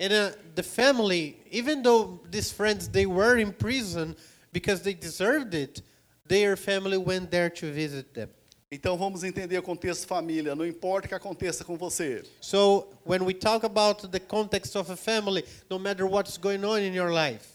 And 0.00 0.10
uh, 0.10 0.34
the 0.54 0.62
family, 0.62 1.36
even 1.50 1.82
though 1.82 2.18
these 2.30 2.50
friends 2.50 2.88
they 2.88 3.04
were 3.04 3.38
in 3.38 3.52
prison 3.52 4.16
because 4.54 4.82
they 4.82 4.94
deserved 4.94 5.52
it, 5.52 5.82
their 6.26 6.56
family 6.56 6.96
went 6.96 7.30
there 7.30 7.50
to 7.50 7.70
visit 7.70 8.14
them. 8.14 8.30
Então 8.70 8.96
vamos 8.96 9.22
entender 9.22 9.58
o 9.58 9.62
contexto 9.62 10.06
família, 10.06 10.54
não 10.54 10.66
importa 10.66 11.06
o 11.06 11.08
que 11.08 11.14
aconteça 11.14 11.64
com 11.64 11.76
você. 11.76 12.24
So 12.40 12.88
when 13.06 13.22
we 13.22 13.34
talk 13.34 13.64
about 13.64 14.08
the 14.08 14.18
context 14.18 14.74
of 14.76 14.90
a 14.90 14.96
family, 14.96 15.44
no 15.70 15.78
matter 15.78 16.06
what's 16.06 16.36
going 16.36 16.64
on 16.64 16.78
in 16.78 16.94
your 16.94 17.10
life, 17.12 17.46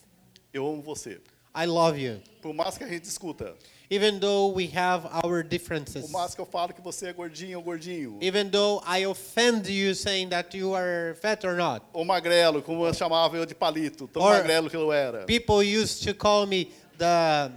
Eu 0.54 0.66
amo 0.68 0.82
você. 0.82 1.20
I 1.56 1.66
love 1.66 2.00
you. 2.00 2.22
Por 2.42 2.54
mais 2.54 2.78
que 2.78 2.84
a 2.84 2.88
gente 2.88 3.02
discuta, 3.04 3.56
Even 3.92 4.20
though 4.20 4.54
we 4.56 4.68
have 4.76 5.04
our 5.08 5.22
por 5.22 5.44
differences, 5.44 6.10
mais 6.12 6.36
que 6.36 6.40
eu 6.42 6.46
falo 6.46 6.74
que 6.74 6.82
você 6.82 7.08
é 7.08 7.14
gordinho 7.14 7.58
ou 7.58 7.64
gordinho, 7.64 8.20
even 8.22 8.48
though 8.50 8.82
I 8.88 9.06
offend 9.08 9.68
you 9.68 9.96
saying 9.96 10.30
that 10.30 10.56
you 10.56 10.76
are 10.76 11.16
fat 11.16 11.44
or 11.46 11.56
not. 11.56 11.84
ou 11.92 12.06
magrelo, 12.06 12.62
como 12.62 12.86
eu 12.86 12.94
chamava 12.94 13.36
eu 13.36 13.48
de 13.48 13.56
palito, 13.56 14.08
tão 14.08 14.22
Or- 14.22 14.34
magrelo 14.38 14.70
que 14.70 14.76
eu 14.78 14.94
era. 14.94 15.26
People 15.26 15.64
used 15.64 16.04
to 16.08 16.14
call 16.14 16.46
me 16.46 16.72
the 17.00 17.52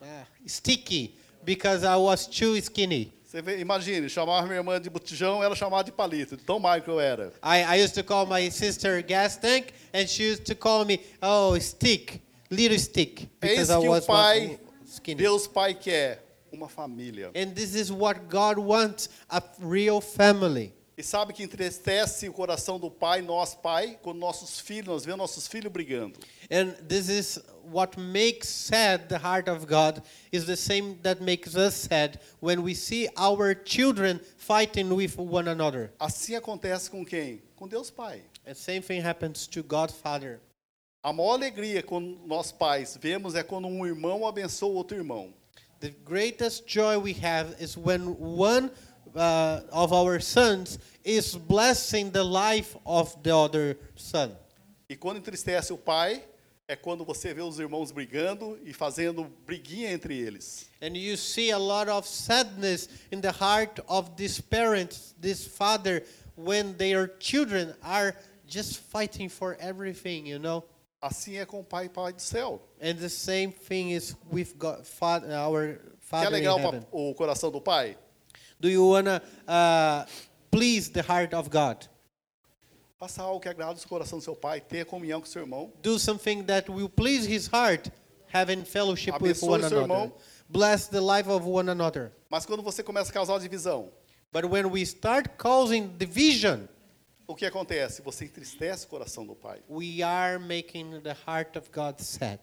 uh, 0.00 0.24
sticky 0.46 1.16
because 1.44 1.84
I 1.84 1.96
was 1.96 2.26
too 2.26 2.56
skinny. 2.56 3.12
Você 3.24 3.42
vê, 3.42 3.58
imagine, 3.58 4.08
chamava 4.08 4.46
minha 4.46 4.58
irmã 4.58 4.80
de 4.80 4.88
botijão, 4.88 5.42
ela 5.42 5.56
chamava 5.56 5.82
de 5.82 5.90
palito, 5.90 6.36
tão 6.36 6.60
magro 6.60 6.84
que 6.84 6.90
eu 6.90 7.00
era. 7.00 7.32
I, 7.42 7.64
I 7.64 7.82
used 7.82 7.94
to 7.94 8.04
call 8.04 8.26
my 8.26 8.48
sister 8.48 9.02
gas 9.02 9.36
tank, 9.36 9.72
and 9.92 10.06
she 10.06 10.30
used 10.30 10.44
to 10.44 10.54
call 10.54 10.84
me, 10.84 11.00
oh, 11.20 11.58
stick, 11.58 12.20
little 12.48 12.78
stick, 12.78 13.28
because 13.40 13.62
isso 13.62 13.72
I 13.72 13.80
que 13.80 13.88
o 13.88 13.90
was 13.90 14.06
pai, 14.06 14.60
skinny. 14.86 15.20
Deus 15.20 15.48
Pai 15.48 15.74
quer, 15.74 16.24
uma 16.52 16.68
família. 16.68 17.32
And 17.34 17.52
this 17.54 17.74
is 17.74 17.90
what 17.90 18.28
God 18.28 18.58
wants, 18.58 19.08
a 19.28 19.42
real 19.60 20.00
family. 20.00 20.72
E 20.96 21.02
sabe 21.02 21.32
que 21.32 21.42
entristece 21.42 22.28
o 22.28 22.32
coração 22.32 22.78
do 22.78 22.88
pai, 22.88 23.20
nós 23.20 23.52
pai, 23.52 23.98
quando 24.00 24.18
nossos 24.18 24.60
filhos, 24.60 24.86
nós 24.86 25.04
vemos 25.04 25.18
nossos 25.18 25.48
filhos 25.48 25.72
brigando. 25.72 26.16
And 26.48 26.70
this 26.86 27.08
is 27.08 27.40
what 27.70 27.96
makes 27.98 28.48
sad 28.48 29.08
the 29.08 29.18
heart 29.18 29.48
of 29.48 29.66
God 29.66 30.02
is 30.32 30.46
the 30.46 30.56
same 30.56 30.98
that 31.02 31.20
makes 31.20 31.56
us 31.56 31.74
sad 31.74 32.20
when 32.40 32.62
we 32.62 32.74
see 32.74 33.08
our 33.16 33.54
children 33.54 34.20
fighting 34.36 34.94
with 34.94 35.18
one 35.18 35.48
another. 35.48 35.92
Assim 36.00 36.34
acontece 36.34 36.90
com 36.90 37.04
quem? 37.04 37.40
Com 37.56 37.68
Deus 37.68 37.90
Pai. 37.90 38.20
And 38.46 38.56
same 38.56 38.82
thing 38.82 39.00
happens 39.00 39.46
to 39.48 39.62
God 39.62 39.90
Father. 39.90 40.40
A 41.02 41.12
maior 41.12 41.34
alegria 41.34 41.82
quando 41.82 42.18
nós 42.26 42.50
pais 42.50 42.96
vemos 43.00 43.34
é 43.34 43.42
quando 43.42 43.68
um 43.68 43.86
irmão 43.86 44.26
abençoa 44.26 44.70
o 44.70 44.74
outro 44.74 44.96
irmão. 44.96 45.34
The 45.80 45.90
greatest 46.04 46.64
joy 46.66 46.96
we 46.96 47.12
have 47.22 47.54
is 47.62 47.76
when 47.76 48.16
one 48.18 48.70
uh, 49.14 49.60
of 49.70 49.92
our 49.92 50.20
sons 50.20 50.78
is 51.04 51.34
blessing 51.36 52.10
the 52.10 52.24
life 52.24 52.76
of 52.86 53.14
the 53.22 53.34
other 53.34 53.78
son. 53.94 54.34
E 54.88 54.96
quando 54.96 55.18
entristece 55.18 55.72
o 55.72 55.78
pai, 55.78 56.24
é 56.66 56.74
quando 56.74 57.04
você 57.04 57.34
vê 57.34 57.42
os 57.42 57.58
irmãos 57.58 57.92
brigando 57.92 58.58
e 58.64 58.72
fazendo 58.72 59.24
briguinha 59.44 59.92
entre 59.92 60.18
eles. 60.18 60.70
And 60.80 60.96
you 60.96 61.16
see 61.16 61.50
a 61.52 61.58
lot 61.58 61.90
of 61.90 62.08
sadness 62.08 62.88
in 63.12 63.20
the 63.20 63.30
heart 63.30 63.80
of 63.86 64.12
these 64.16 64.40
parents, 64.40 65.14
this 65.20 65.46
father, 65.46 66.02
when 66.36 66.74
their 66.74 67.14
children 67.18 67.74
are 67.82 68.16
just 68.46 68.78
fighting 68.78 69.28
for 69.28 69.56
everything, 69.60 70.26
you 70.26 70.38
know? 70.38 70.64
Assim 71.02 71.36
é 71.36 71.44
com 71.44 71.60
o 71.60 71.64
pai 71.64 71.88
pai 71.90 72.14
do 72.14 72.22
céu. 72.22 72.62
And 72.80 72.94
the 72.94 73.10
same 73.10 73.52
thing 73.52 73.92
is 73.92 74.16
with 74.32 74.56
God, 74.56 74.86
Father, 74.86 75.30
our 75.32 75.74
Quer 75.74 75.90
Father 76.00 76.38
in 76.38 76.46
alegrar 76.46 76.54
o, 76.54 76.58
heaven. 76.60 76.86
o 76.90 77.14
coração 77.14 77.50
do 77.50 77.60
pai? 77.60 77.98
Do 78.58 78.70
you 78.70 78.88
want 78.88 79.06
to 79.06 79.20
uh, 79.46 80.06
please 80.50 80.88
the 80.88 81.02
heart 81.02 81.34
of 81.34 81.50
God? 81.50 81.86
Faça 83.04 83.22
algo 83.22 83.38
que 83.38 83.50
agrade 83.50 83.84
o 83.84 83.86
coração 83.86 84.18
do 84.18 84.24
seu 84.24 84.34
pai, 84.34 84.62
tenha 84.62 84.82
comunhão 84.82 85.20
com 85.20 85.26
seu 85.26 85.42
irmão. 85.42 85.70
do 85.82 85.98
something 85.98 86.42
that 86.44 86.70
will 86.70 86.88
please 86.88 87.30
his 87.30 87.46
heart, 87.52 87.90
having 88.32 88.64
fellowship 88.64 89.12
with 89.20 89.36
one 89.42 89.60
seu 89.60 89.66
another. 89.66 89.80
irmão. 89.82 90.12
Bless 90.48 90.86
the 90.86 91.02
life 91.02 91.28
of 91.28 91.46
one 91.46 91.70
another. 91.70 92.12
Mas 92.30 92.46
quando 92.46 92.62
você 92.62 92.82
começa 92.82 93.10
a 93.10 93.12
causar 93.12 93.38
divisão, 93.40 93.90
But 94.32 94.46
when 94.46 94.70
we 94.70 94.80
start 94.86 95.36
causing 95.36 95.88
division, 95.98 96.60
o 97.26 97.34
que 97.34 97.44
acontece? 97.44 98.00
Você 98.00 98.24
entristece 98.24 98.86
o 98.86 98.88
coração 98.88 99.26
do 99.26 99.34
pai. 99.34 99.60
we 99.68 100.02
are 100.02 100.38
making 100.38 101.02
the 101.02 101.14
heart 101.26 101.56
of 101.56 101.68
God 101.70 102.00
sad. 102.00 102.40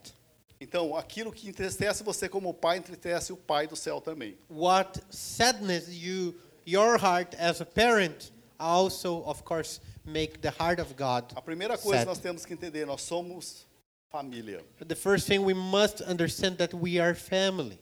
Então, 0.60 0.96
aquilo 0.96 1.32
que 1.32 1.48
entristece 1.48 2.04
você 2.04 2.28
como 2.28 2.54
pai, 2.54 2.78
entristece 2.78 3.32
o 3.32 3.36
pai 3.36 3.66
do 3.66 3.74
céu 3.74 4.00
também. 4.00 4.38
What 4.48 5.02
sadness 5.10 5.88
you 5.88 6.36
your 6.64 7.00
heart 7.02 7.34
as 7.36 7.60
a 7.60 7.66
parent 7.66 8.30
also 8.60 9.24
of 9.26 9.42
course 9.42 9.80
make 10.04 10.40
the 10.40 10.50
heart 10.50 10.80
of 10.80 10.94
God. 10.94 11.32
A 11.36 11.42
primeira 11.42 11.78
coisa 11.78 12.00
que 12.00 12.06
nós 12.06 12.18
temos 12.18 12.44
que 12.44 12.52
entender, 12.54 12.86
nós 12.86 13.02
somos 13.02 13.66
família. 14.10 14.64
The 14.78 14.94
first 14.94 15.26
thing 15.26 15.38
we 15.40 15.54
must 15.54 16.02
understand 16.02 16.56
that 16.56 16.74
we 16.74 16.98
are 16.98 17.14
family. 17.14 17.78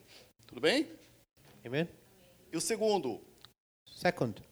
Tudo 0.46 0.60
bem? 0.60 0.86
Amen. 1.64 1.88
E 2.52 2.56
o 2.56 2.60
segundo, 2.60 3.20
Second, 3.84 4.42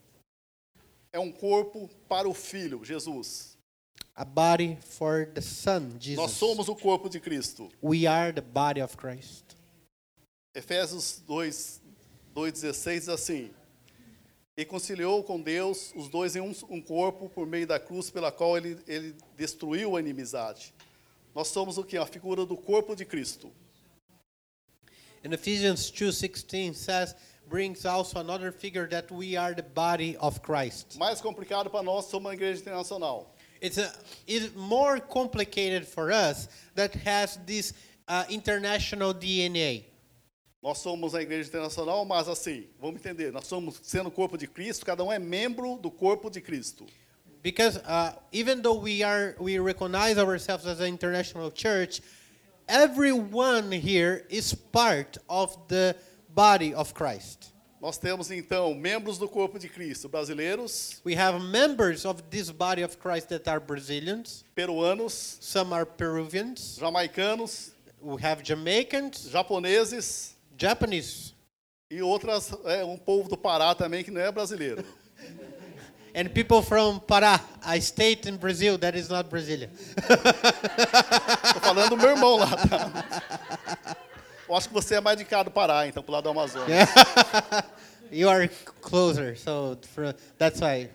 é 1.12 1.18
um 1.18 1.32
corpo 1.32 1.88
para 2.08 2.28
o 2.28 2.34
filho, 2.34 2.84
Jesus. 2.84 3.56
a 4.18 4.24
body 4.24 4.76
for 4.80 5.26
the 5.32 5.40
son 5.40 5.96
Jesus. 6.00 6.16
Nós 6.16 6.32
somos 6.32 6.68
o 6.68 6.74
corpo 6.74 7.08
de 7.08 7.20
Cristo. 7.20 7.70
We 7.80 8.06
are 8.06 8.32
the 8.32 8.42
body 8.42 8.80
of 8.80 8.96
Christ. 8.96 9.56
Efésios 10.54 11.22
2, 11.24 11.80
2,16 12.34 12.98
diz 12.98 13.08
assim: 13.08 13.50
E 14.58 14.64
conciliou 14.64 15.22
com 15.22 15.40
Deus 15.40 15.92
os 15.94 16.08
dois 16.08 16.34
em 16.34 16.40
um, 16.40 16.52
um 16.68 16.82
corpo 16.82 17.28
por 17.28 17.46
meio 17.46 17.64
da 17.64 17.78
cruz 17.78 18.10
pela 18.10 18.32
qual 18.32 18.56
ele, 18.56 18.76
ele 18.88 19.14
destruiu 19.36 19.96
a 19.96 20.00
inimizade. 20.00 20.74
Nós 21.32 21.46
somos 21.46 21.78
o 21.78 21.84
que? 21.84 21.96
A 21.96 22.04
figura 22.04 22.44
do 22.44 22.56
corpo 22.56 22.96
de 22.96 23.04
Cristo. 23.04 23.52
And 25.24 25.32
Ephesians 25.32 25.92
2:16 25.92 26.74
says 26.74 27.14
brings 27.48 27.86
also 27.86 28.18
another 28.18 28.50
figure 28.50 28.88
that 28.88 29.14
we 29.14 29.36
are 29.36 29.54
the 29.54 29.62
body 29.62 30.16
of 30.18 30.40
Christ. 30.40 30.98
Mais 30.98 31.20
complicado 31.20 31.70
para 31.70 31.84
nós, 31.84 32.06
somos 32.06 32.26
uma 32.26 32.34
igreja 32.34 32.60
internacional. 32.60 33.32
It's 33.62 33.78
a 33.78 33.92
it's 34.26 34.52
more 34.56 35.00
complicated 35.00 35.86
for 35.86 36.10
us 36.10 36.48
that 36.74 36.98
has 37.06 37.38
this 37.46 37.74
uh, 38.08 38.24
international 38.28 39.14
DNA. 39.14 39.84
Nós 40.60 40.78
somos 40.78 41.14
a 41.14 41.22
igreja 41.22 41.48
internacional, 41.48 42.04
mas 42.04 42.28
assim, 42.28 42.66
vamos 42.80 42.96
entender, 42.96 43.32
nós 43.32 43.46
somos 43.46 43.78
sendo 43.82 44.08
o 44.08 44.10
corpo 44.10 44.36
de 44.36 44.48
Cristo, 44.48 44.84
cada 44.84 45.04
um 45.04 45.12
é 45.12 45.18
membro 45.18 45.76
do 45.76 45.88
corpo 45.88 46.28
de 46.28 46.40
Cristo. 46.40 46.84
Because 47.40 47.78
uh, 47.78 48.18
even 48.32 48.60
though 48.60 48.76
we 48.80 49.04
are 49.04 49.36
we 49.38 49.60
recognize 49.60 50.18
ourselves 50.18 50.66
as 50.66 50.80
an 50.80 50.88
international 50.88 51.52
church, 51.52 52.02
everyone 52.66 53.70
here 53.70 54.26
is 54.28 54.52
part 54.52 55.18
of 55.28 55.56
the 55.68 55.94
body 56.34 56.74
of 56.74 56.92
Christ. 56.92 57.52
Nós 57.80 57.96
temos 57.96 58.32
então 58.32 58.74
membros 58.74 59.18
do 59.18 59.28
corpo 59.28 59.56
de 59.60 59.68
Cristo, 59.68 60.08
brasileiros, 60.08 61.00
We 61.04 61.14
have 61.14 61.40
members 61.40 62.04
of 62.04 62.20
this 62.30 62.50
body 62.50 62.82
of 62.82 62.98
Christ 62.98 63.28
that 63.28 63.48
are 63.48 63.60
Brazilians, 63.60 64.44
peruanos, 64.56 65.38
some 65.40 65.72
are 65.72 65.86
Peruvians, 65.86 66.76
jamaicanos, 66.80 67.70
we 68.02 68.20
have 68.20 68.42
Jamaicans, 68.42 69.28
japoneses 69.30 70.34
Japanese, 70.58 71.34
e 71.90 72.02
outras, 72.02 72.52
é, 72.64 72.84
um 72.84 72.98
povo 72.98 73.28
do 73.28 73.36
Pará 73.36 73.74
também 73.74 74.02
que 74.02 74.10
não 74.10 74.20
é 74.20 74.30
brasileiro. 74.30 74.84
and 76.14 76.28
people 76.34 76.62
from 76.62 76.98
Pará, 76.98 77.40
a 77.62 77.76
state 77.76 78.28
in 78.28 78.36
Brazil 78.36 78.76
that 78.78 78.98
is 78.98 79.08
not 79.08 79.30
Brazilian. 79.30 79.70
Tô 81.54 81.60
falando 81.60 81.90
do 81.90 81.96
meu 81.96 82.10
irmão 82.10 82.36
lá, 82.36 82.48
tá? 82.48 83.96
Eu 84.48 84.56
acho 84.56 84.68
que 84.68 84.74
você 84.74 84.96
é 84.96 85.00
mais 85.00 85.16
de 85.16 85.24
cá 85.24 85.42
do 85.42 85.50
Pará, 85.50 85.86
então, 85.86 86.02
pro 86.02 86.12
lado 86.12 86.24
do 86.24 86.30
Amazonas. 86.30 86.68
you 88.10 88.28
are 88.28 88.48
closer, 88.80 89.36
so 89.36 89.78
that's 90.38 90.60
why. 90.60 90.90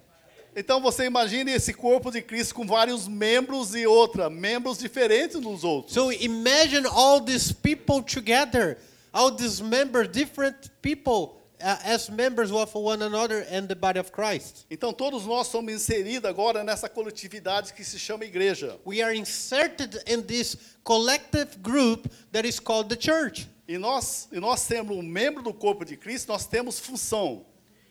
Então 0.56 0.80
você 0.82 1.06
imagine 1.06 1.52
esse 1.52 1.74
corpo 1.74 2.12
de 2.12 2.22
Cristo 2.22 2.54
com 2.54 2.66
vários 2.66 3.08
membros 3.08 3.74
e 3.74 3.88
outra, 3.88 4.30
membros 4.30 4.78
diferentes 4.78 5.38
uns 5.38 5.44
dos 5.44 5.64
outros. 5.64 5.94
So 5.94 6.12
imagine 6.12 6.86
all 6.88 7.20
these 7.22 7.54
people 7.54 8.04
together, 8.04 8.78
all 9.14 9.32
these 9.32 9.62
members, 9.62 10.08
different 10.08 10.70
people 10.82 11.44
uh, 11.62 11.78
as 11.86 12.10
members 12.10 12.52
of 12.52 12.74
one 12.76 13.02
another 13.02 13.46
and 13.50 13.68
the 13.68 13.76
body 13.76 14.00
of 14.00 14.12
Christ. 14.12 14.66
Então 14.70 14.92
todos 14.92 15.26
nós 15.26 15.48
somos 15.48 15.74
inseridos 15.74 16.30
agora 16.30 16.64
nessa 16.64 16.90
coletividade 16.90 17.74
que 17.74 17.84
se 17.84 17.98
chama 17.98 18.26
igreja. 18.26 18.78
We 18.86 19.02
are 19.02 19.16
inserted 19.16 20.02
in 20.08 20.22
this 20.22 20.58
collective 20.84 21.62
group 21.62 22.12
that 22.32 22.46
is 22.46 22.60
called 22.60 22.90
the 22.90 22.98
church. 22.98 23.48
E 23.68 23.78
nós, 23.78 24.28
e 24.32 24.40
nós 24.40 24.60
sendo 24.60 24.94
um 24.94 25.02
membro 25.02 25.42
do 25.42 25.54
corpo 25.54 25.86
de 25.86 25.96
Cristo, 25.96 26.28
nós 26.32 26.46
temos 26.46 26.80
função. 26.80 27.46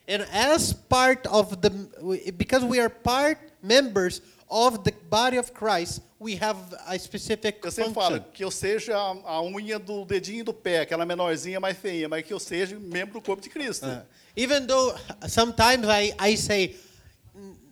And 0.06 0.22
as 0.32 0.72
part 0.72 1.26
of 1.28 1.56
the, 1.56 2.32
because 2.32 2.64
we 2.64 2.80
are 2.80 2.90
part 2.90 3.38
members 3.62 4.20
of 4.52 4.84
the 4.84 4.92
body 5.08 5.38
of 5.38 5.52
Christ, 5.54 6.02
we 6.20 6.36
have 6.36 6.58
a 6.86 6.98
specific 6.98 7.58
Eu 7.64 7.70
sempre 7.70 7.94
falo 7.94 8.16
function. 8.16 8.32
que 8.34 8.44
eu 8.44 8.50
seja 8.50 8.94
a, 8.96 9.36
a 9.38 9.42
unha 9.42 9.78
do 9.78 10.04
dedinho 10.04 10.44
do 10.44 10.52
pé, 10.52 10.80
aquela 10.80 11.06
menorzinha 11.06 11.58
mais 11.58 11.76
feinha, 11.78 12.06
mas 12.08 12.22
que 12.24 12.32
eu 12.34 12.38
seja 12.38 12.78
membro 12.78 13.14
do 13.14 13.22
corpo 13.22 13.42
de 13.42 13.48
Cristo. 13.48 13.86
Uh, 13.86 14.02
even 14.36 14.66
though 14.66 14.94
sometimes 15.26 15.88
I, 15.88 16.12
I 16.20 16.36
say, 16.36 16.76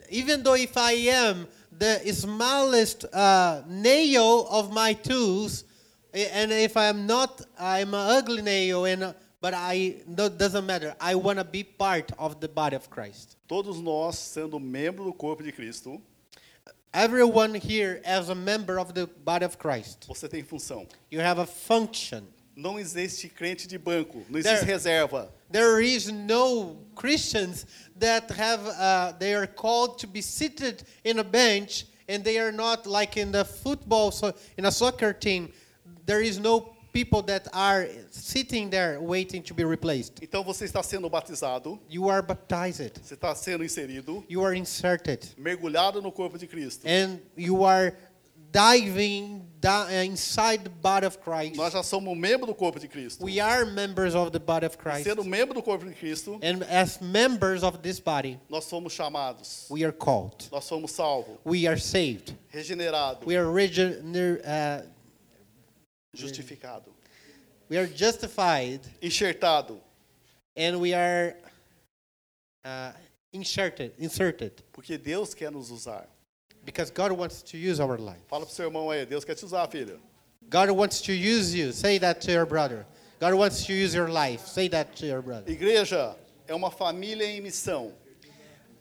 even 0.08 0.42
though 0.42 0.54
if 0.56 0.76
I 0.76 0.92
am 1.10 1.46
the 1.70 2.00
smallest 2.12 3.04
uh, 3.12 3.62
nail 3.68 4.46
of 4.50 4.72
my 4.72 4.94
tools, 4.94 5.64
a- 6.14 6.34
and 6.34 6.50
if 6.50 6.76
I'm 6.76 7.06
not, 7.06 7.42
I'm 7.58 7.94
an 7.94 8.16
ugly 8.18 8.42
nail, 8.42 8.84
and 8.86 9.14
but 9.40 9.54
I 9.54 9.96
no, 10.06 10.28
doesn't 10.28 10.66
matter. 10.66 10.94
I 11.00 11.14
want 11.14 11.38
to 11.38 11.44
be 11.44 11.62
part 11.62 12.10
of 12.18 12.40
the 12.40 12.48
body 12.48 12.76
of 12.76 12.90
Christ. 12.90 13.36
Todos 13.46 13.78
nós, 13.80 14.16
sendo 14.16 14.58
membro 14.58 15.04
do 15.04 15.12
corpo 15.12 15.42
de 15.42 15.52
Cristo, 15.52 16.00
Everyone 16.92 17.54
here, 17.54 18.00
as 18.04 18.30
a 18.30 18.34
member 18.34 18.80
of 18.80 18.94
the 18.94 19.06
body 19.24 19.44
of 19.44 19.56
Christ, 19.58 20.08
você 20.08 20.28
tem 20.28 20.42
função. 20.42 20.86
you 21.10 21.20
have 21.20 21.38
a 21.38 21.46
function. 21.46 22.24
Não 22.56 22.78
existe 22.78 23.28
crente 23.28 23.68
de 23.68 23.78
banco, 23.78 24.24
não 24.28 24.42
There- 24.42 24.64
reserva. 24.64 25.30
There 25.50 25.80
is 25.80 26.08
no 26.10 26.76
Christians 26.96 27.64
that 27.96 28.30
have 28.32 28.66
uh, 28.66 29.12
they 29.18 29.34
are 29.34 29.46
called 29.46 29.98
to 30.00 30.06
be 30.08 30.20
seated 30.20 30.82
in 31.04 31.20
a 31.20 31.24
bench 31.24 31.86
and 32.08 32.24
they 32.24 32.38
are 32.38 32.52
not 32.52 32.86
like 32.86 33.16
in 33.16 33.30
the 33.32 33.44
football 33.44 34.10
so 34.10 34.34
in 34.58 34.64
a 34.66 34.70
soccer 34.72 35.12
team 35.12 35.52
there 36.06 36.20
is 36.20 36.38
no 36.38 36.74
people 36.92 37.22
that 37.22 37.48
are 37.52 37.88
sitting 38.10 38.68
there 38.70 39.00
waiting 39.00 39.42
to 39.42 39.54
be 39.54 39.64
replaced. 39.64 40.20
Então 40.22 40.42
você 40.44 40.64
está 40.64 40.82
sendo 40.82 41.08
batizado, 41.08 41.78
You 41.88 42.08
are 42.10 42.22
baptized. 42.22 42.92
você 43.02 43.14
está 43.14 43.34
sendo 43.34 43.64
inserido, 43.64 44.24
You 44.28 44.44
are 44.44 44.56
inserted 44.56 45.28
mergulhado 45.38 46.00
no 46.02 46.10
corpo 46.12 46.36
de 46.38 46.46
Cristo. 46.46 46.86
and 46.86 47.20
you 47.36 47.64
are 47.64 47.94
diving 48.52 49.42
down 49.60 49.88
inside 49.90 50.64
the 50.64 50.70
body 50.70 51.06
of 51.06 51.18
Christ. 51.20 51.54
Nós 51.56 51.72
já 51.72 51.82
somos 51.82 52.16
membro 52.16 52.46
do 52.46 52.54
corpo 52.54 52.78
de 52.80 52.88
Cristo. 52.88 53.24
We 53.24 53.38
are 53.38 53.64
members 53.64 54.14
of 54.14 54.32
the 54.32 54.40
body 54.40 54.66
of 54.66 54.76
Christ. 54.78 55.04
Sendo 55.06 55.24
membro 55.24 55.54
do 55.54 55.62
corpo 55.62 55.84
de 55.84 55.94
Cristo, 55.94 56.38
And 56.42 56.62
as 56.64 57.00
members 57.00 57.62
of 57.62 57.78
this 57.82 58.00
body, 58.00 58.38
nós 58.50 58.64
somos 58.64 58.92
chamados, 58.92 59.66
we 59.70 59.84
are 59.84 59.92
called. 59.92 60.48
nós 60.50 60.64
somos 60.64 60.90
salvos, 60.90 61.36
We 61.44 61.66
are 61.68 61.78
saved. 61.78 62.34
regenerados, 62.52 63.24
We 63.24 63.36
are 63.36 63.44
regener- 63.46 64.40
uh, 64.44 64.82
justificados, 66.14 66.92
we 67.68 67.76
are 67.78 67.86
justified, 67.86 68.80
enxertado, 69.02 69.78
and 70.56 70.80
we 70.80 70.92
are 70.94 71.36
uh, 72.64 72.92
inserted. 73.32 73.92
Inserted 73.98 74.62
porque 74.72 74.98
Deus 74.98 75.34
quer 75.34 75.50
nos 75.50 75.70
usar. 75.70 76.06
because 76.64 76.90
God 76.90 77.12
wants 77.12 77.42
to 77.42 77.58
use 77.58 77.80
our 77.80 77.98
life. 77.98 78.18
Fala 78.28 78.44
pro 78.44 78.54
seu 78.54 78.66
irmão 78.66 78.90
aí, 78.90 79.06
Deus 79.06 79.24
quer 79.24 79.34
te 79.34 79.44
usar, 79.44 79.66
filha. 79.68 79.96
God 80.48 80.70
wants 80.70 81.00
to 81.02 81.12
use 81.12 81.54
you. 81.54 81.72
Say 81.72 81.98
that 81.98 82.20
to 82.22 82.32
your 82.32 82.46
brother. 82.46 82.86
God 83.18 83.34
wants 83.34 83.66
to 83.66 83.72
use 83.72 83.94
your 83.94 84.08
life. 84.08 84.46
Say 84.46 84.68
that 84.68 84.96
to 84.96 85.06
your 85.06 85.22
brother. 85.22 85.50
Igreja 85.50 86.16
é 86.48 86.54
uma 86.54 86.70
família 86.70 87.26
em 87.26 87.40
missão. 87.40 87.92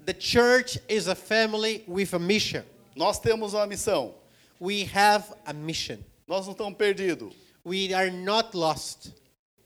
The 0.05 0.13
church 0.13 0.79
is 0.87 1.07
a 1.07 1.15
family 1.15 1.83
with 1.87 2.13
a 2.13 2.19
mission. 2.19 2.63
Nós 2.95 3.19
temos 3.19 3.53
uma 3.53 3.67
missão. 3.67 4.13
We 4.59 4.85
have 4.85 5.23
a 5.45 5.53
mission. 5.53 5.99
Nós 6.29 6.45
não 6.45 6.51
estamos 6.51 6.77
perdidos. 6.77 7.35
We 7.65 7.91
are 7.91 8.11
not 8.11 8.55
lost. 8.55 9.11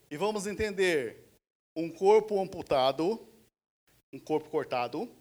E 0.10 0.16
vamos 0.16 0.48
entender 0.48 1.30
um 1.76 1.92
corpo 1.92 2.42
amputado, 2.42 3.20
um 4.14 4.18
corpo 4.18 4.50
cortado, 4.50 5.12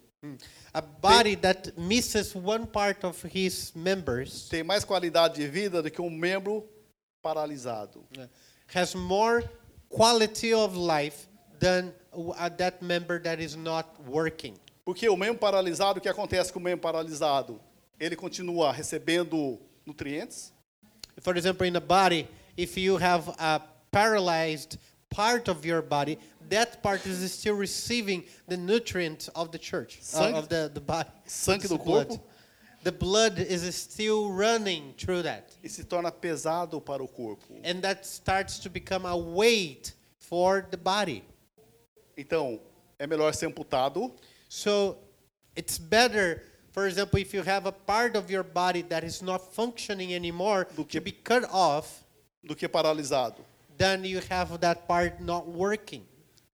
A 0.73 0.81
body 0.81 1.35
that 1.35 1.73
misses 1.77 2.33
one 2.37 2.65
part 2.65 3.05
of 3.05 3.25
his 3.25 3.73
members 3.75 4.49
tem 4.49 4.63
mais 4.63 4.85
qualidade 4.85 5.35
de 5.35 5.49
vida 5.49 5.83
do 5.83 5.91
que 5.91 6.01
um 6.01 6.09
membro 6.09 6.65
paralisado. 7.21 8.07
has 8.73 8.95
more 8.95 9.43
quality 9.89 10.55
of 10.55 10.77
life 10.77 11.27
than 11.59 11.93
uh, 12.13 12.49
that 12.57 12.81
member 12.85 13.21
that 13.21 13.43
is 13.43 13.57
not 13.57 13.89
working. 14.07 14.55
Porque 14.85 15.09
o 15.09 15.17
membro 15.17 15.41
paralisado, 15.41 15.99
o 15.99 16.01
que 16.01 16.09
acontece 16.09 16.53
com 16.53 16.61
o 16.61 16.63
membro 16.63 16.83
paralisado? 16.83 17.61
Ele 17.99 18.15
continua 18.15 18.71
recebendo 18.71 19.59
nutrientes, 19.85 20.53
For 21.21 21.35
example, 21.35 21.67
in 21.67 21.75
the 21.75 21.81
body, 21.81 22.27
if 22.57 22.77
you 22.77 22.97
have 22.97 23.29
a 23.29 23.63
paralyzed 23.91 24.79
part 25.11 25.49
of 25.49 25.65
your 25.65 25.83
body, 25.83 26.19
that 26.49 26.83
part 26.83 27.07
is 27.07 27.33
still 27.33 27.55
receiving 27.55 28.25
the 28.49 28.57
nutrients 28.57 29.29
of 29.29 29.53
the 29.53 29.59
church, 29.59 29.99
uh, 30.01 30.03
Sangue- 30.05 30.37
of 30.37 30.49
the, 30.49 30.71
the 30.73 30.81
body. 30.81 31.09
sangue 31.27 31.61
do 31.61 31.79
blood. 31.79 32.09
corpo. 32.09 32.23
The 32.83 32.93
blood 32.93 33.39
is 33.39 33.63
still 33.77 34.31
running 34.33 34.95
through 34.99 35.23
that. 35.23 35.55
e 35.63 35.69
se 35.69 35.85
torna 35.85 36.11
pesado 36.11 36.85
para 36.85 37.03
o 37.03 37.07
corpo. 37.07 37.55
And 37.63 37.81
that 37.83 38.05
starts 38.05 38.59
to 38.61 38.69
become 38.71 39.07
a 39.07 39.17
weight 39.17 39.93
for 40.19 40.67
the 40.71 40.77
body. 40.77 41.23
Então, 42.19 42.59
é 42.99 43.07
melhor 43.07 43.33
ser 43.35 43.47
amputado 43.47 44.13
So 44.49 44.99
it's 45.57 45.79
better, 45.79 46.43
for 46.73 46.87
example, 46.87 47.19
if 47.21 47.33
you 47.35 47.43
have 47.43 47.67
a 47.67 47.73
part 47.73 48.17
of 48.17 48.31
your 48.31 48.43
body 48.43 48.83
that 48.83 49.05
is 49.05 49.23
not 49.23 49.55
functioning 49.55 50.13
anymore 50.15 50.67
Do 50.75 50.85
que- 50.85 50.99
to 50.99 51.05
be 51.05 51.13
cut 51.13 51.45
off, 51.53 52.03
do 52.45 52.55
que 52.55 52.69
paralisado. 52.69 53.37
then 53.79 54.05
you 54.05 54.21
have 54.31 54.59
that 54.59 54.87
part 54.89 55.21
not 55.23 55.47
working. 55.49 56.03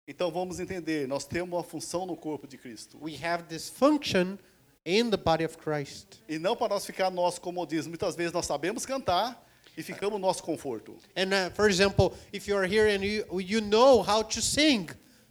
Então 0.08 0.30
vamos 0.32 0.60
entender, 0.60 1.08
nós 1.08 1.26
temos 1.26 1.52
uma 1.58 1.64
função 1.64 2.06
no 2.06 2.16
corpo 2.16 2.48
de 2.48 2.58
Cristo. 2.58 2.98
We 3.02 3.16
have 3.24 3.44
this 3.50 3.70
function 3.70 4.38
in 4.86 5.10
the 5.10 5.18
body 5.18 5.44
of 5.44 5.58
Christ. 5.58 6.20
E 6.30 6.38
não 6.38 6.56
para 6.56 6.76
nós 6.76 6.86
ficar 6.86 7.10
no 7.10 7.16
nosso 7.16 7.42
comodismo. 7.42 7.90
Muitas 7.90 8.16
vezes 8.16 8.32
nós 8.32 8.46
sabemos 8.46 8.86
cantar 8.86 9.44
e 9.76 9.82
ficamos 9.82 10.14
no 10.14 10.20
nosso 10.20 10.44
conforto. 10.44 10.96
And 11.18 11.34
uh, 11.34 11.50
for 11.56 11.68
example, 11.68 12.14
if 12.32 12.48
you 12.48 12.56
are 12.56 12.68
here 12.68 12.88
and 12.88 13.04
you 13.04 13.26
you 13.42 13.62
know 13.62 14.02
how 14.04 14.22
to 14.24 14.42
sing, 14.42 14.88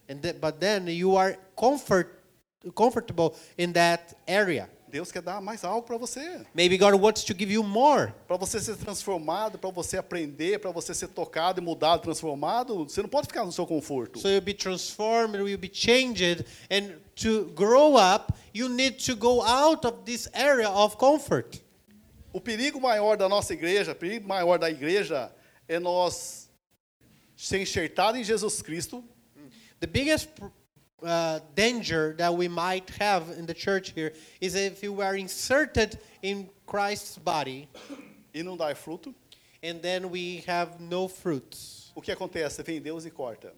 and 0.08 0.16
th- 0.20 0.40
but 0.40 0.58
then 0.58 0.88
you 0.88 1.16
are 1.16 1.38
comfort 1.56 2.20
comfortable 2.74 3.36
in 3.56 3.72
that 3.74 4.14
area. 4.26 4.68
Deus 4.94 5.10
quer 5.10 5.22
dar 5.22 5.40
mais 5.40 5.64
algo 5.64 5.84
para 5.84 5.98
você. 5.98 6.46
Maybe 6.54 6.78
God 6.78 6.94
wants 6.94 7.24
to 7.24 7.34
give 7.36 7.52
you 7.52 7.64
more. 7.64 8.12
Para 8.28 8.36
você 8.36 8.60
ser 8.60 8.76
transformado, 8.76 9.58
para 9.58 9.68
você 9.70 9.96
aprender, 9.96 10.60
para 10.60 10.70
você 10.70 10.94
ser 10.94 11.08
tocado 11.08 11.60
e 11.60 11.64
mudado, 11.64 12.02
transformado, 12.02 12.84
você 12.84 13.02
não 13.02 13.08
pode 13.08 13.26
ficar 13.26 13.44
no 13.44 13.50
seu 13.50 13.66
conforto. 13.66 14.20
So 14.20 14.28
you'll 14.28 14.40
be 14.40 14.54
transformed, 14.54 15.34
you'll 15.34 15.58
be 15.58 15.68
changed, 15.72 16.46
and 16.70 17.00
to 17.16 17.46
grow 17.56 17.96
up, 17.96 18.32
you 18.54 18.68
need 18.68 19.04
to 19.04 19.16
go 19.16 19.42
out 19.42 19.84
of 19.84 20.04
this 20.04 20.28
area 20.32 20.70
of 20.70 20.96
comfort. 20.96 21.60
O 22.32 22.40
perigo 22.40 22.80
maior 22.80 23.16
da 23.16 23.28
nossa 23.28 23.52
igreja, 23.52 23.90
o 23.90 23.96
perigo 23.96 24.28
maior 24.28 24.60
da 24.60 24.70
igreja 24.70 25.34
é 25.66 25.80
nós 25.80 26.48
ser 27.36 27.60
enxertado 27.60 28.16
em 28.16 28.22
Jesus 28.22 28.62
Cristo, 28.62 29.02
The 29.80 29.88
biggest 29.88 30.28
uh, 31.04 31.40
danger 31.54 32.14
that 32.18 32.32
we 32.34 32.48
might 32.48 32.90
have 33.00 33.30
in 33.38 33.46
the 33.46 33.54
church 33.54 33.92
here 33.94 34.12
is 34.40 34.54
if 34.54 34.82
you 34.82 35.00
are 35.02 35.16
inserted 35.16 35.98
in 36.22 36.48
Christ's 36.66 37.18
body 37.18 37.68
e 38.34 38.42
não 38.42 38.56
dar 38.56 38.74
fruto. 38.74 39.14
and 39.62 39.80
then 39.80 40.10
we 40.10 40.42
have 40.46 40.80
no 40.80 41.08
fruits. 41.08 41.92
O 41.94 42.00
que 42.02 42.12
acontece? 42.12 42.62
Vem 42.62 42.80
Deus 42.80 43.04
e 43.06 43.10
corta. 43.10 43.52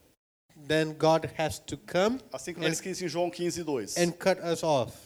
Then 0.69 0.93
God 0.95 1.31
has 1.37 1.59
to 1.61 1.77
come 1.77 2.19
Assim 2.33 2.55
como 2.55 2.67
and, 2.67 2.71
escrito 2.73 3.05
em 3.05 3.09
João 3.09 3.31
15, 3.31 3.63
2. 3.63 3.97
and 3.99 4.13
cut 4.13 4.39
us 4.41 4.63
off. 4.63 4.97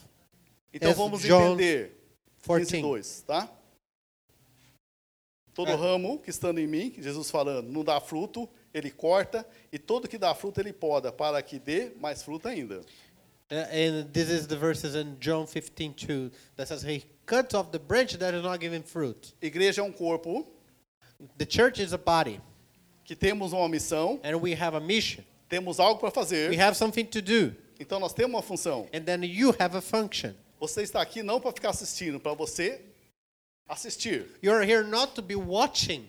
Então 0.73 0.91
as 0.91 0.97
vamos 0.97 1.23
John 1.23 1.55
entender 1.55 1.97
15, 2.43 2.81
14. 2.81 2.83
2, 2.83 3.23
tá? 3.23 3.49
Todo 5.55 5.71
É. 5.71 5.75
ramo 5.75 6.19
que 6.21 6.31
estando 6.31 6.59
em 6.61 6.67
mim, 6.67 6.95
Jesus 6.99 7.31
falando, 7.31 7.69
não 7.69 7.83
dá 7.85 8.01
fruto, 8.01 8.49
ele 8.73 8.91
corta, 8.91 9.47
e 9.73 9.79
todo 9.79 10.09
que 10.09 10.19
dá 10.19 10.35
fruto 10.35 10.61
ele 10.61 10.73
poda, 10.73 11.11
para 11.13 11.43
que 11.43 11.59
dê 11.59 11.91
mais 12.01 12.23
fruto 12.23 12.49
ainda. 12.49 12.81
Uh, 13.53 13.67
and 13.73 14.05
this 14.13 14.31
is 14.31 14.47
the 14.47 14.57
verses 14.57 14.95
in 14.95 15.17
John 15.19 15.45
15 15.45 15.93
2 15.95 16.31
that 16.57 16.69
says, 16.69 16.85
He 16.85 17.05
cuts 17.27 17.53
off 17.53 17.73
the 17.73 17.81
branch 17.81 18.17
that 18.19 18.33
is 18.33 18.43
not 18.45 18.61
giving 18.61 18.83
fruit. 18.85 19.35
Igreja 19.43 19.81
é 19.81 19.85
um 19.85 19.93
corpo 19.93 20.47
The 21.37 21.45
church 21.47 21.83
is 21.83 21.93
a 21.93 21.99
body, 21.99 22.41
que 23.05 23.17
temos 23.17 23.53
uma 23.53 23.69
missão, 23.69 24.21
and 24.23 24.37
we 24.41 24.55
have 24.55 24.77
a 24.77 24.81
mission. 24.81 25.25
temos 25.49 25.81
algo 25.81 25.99
para 25.99 26.09
We 26.11 26.15
fazer, 26.15 26.61
have 26.61 26.77
something 26.77 27.05
to 27.07 27.21
do, 27.21 27.55
então 27.81 27.99
nós 27.99 28.13
temos 28.15 28.35
uma 28.37 28.43
função. 28.43 28.89
and 28.95 29.01
then 29.05 29.25
you 29.25 29.51
have 29.59 29.77
a 29.77 29.81
function. 29.81 30.33
Você 30.61 30.83
está 30.83 31.03
aqui 31.03 31.23
não 31.23 31.41
para 31.41 31.51
ficar 31.53 31.71
assistindo, 31.71 32.21
para 32.21 32.35
você 32.35 32.81
assistir. 33.69 34.27
You're 34.43 34.63
here 34.65 34.85
not 34.87 35.15
to 35.15 35.23
be 35.23 35.35
watching. 35.35 36.09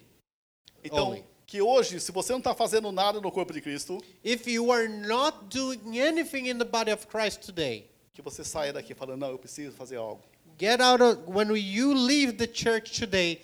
Então, 0.84 1.10
Only. 1.10 1.24
Que 1.52 1.62
hoje, 1.62 2.00
se 2.00 2.14
você 2.14 2.32
não 2.32 2.40
está 2.40 2.56
fazendo 2.56 2.94
nada 2.94 3.20
no 3.20 3.30
corpo 3.30 3.52
de 3.52 3.60
Cristo, 3.60 4.02
If 4.24 4.48
you 4.48 4.72
are 4.72 4.88
not 4.88 5.50
doing 5.50 6.00
anything 6.00 6.48
in 6.48 6.58
the 6.58 6.64
body 6.64 6.94
of 6.94 7.06
Christ 7.08 7.42
today, 7.46 7.90
que 8.14 8.22
você 8.22 8.42
saia 8.42 8.72
daqui 8.72 8.94
falando, 8.94 9.20
não, 9.20 9.32
eu 9.32 9.38
preciso 9.38 9.76
fazer 9.76 9.98
algo. 9.98 10.22
get 10.58 10.80
out 10.80 11.04
of 11.04 11.20
when 11.28 11.54
you 11.54 11.94
leave 11.94 12.38
the 12.38 12.48
church 12.48 12.98
today. 12.98 13.42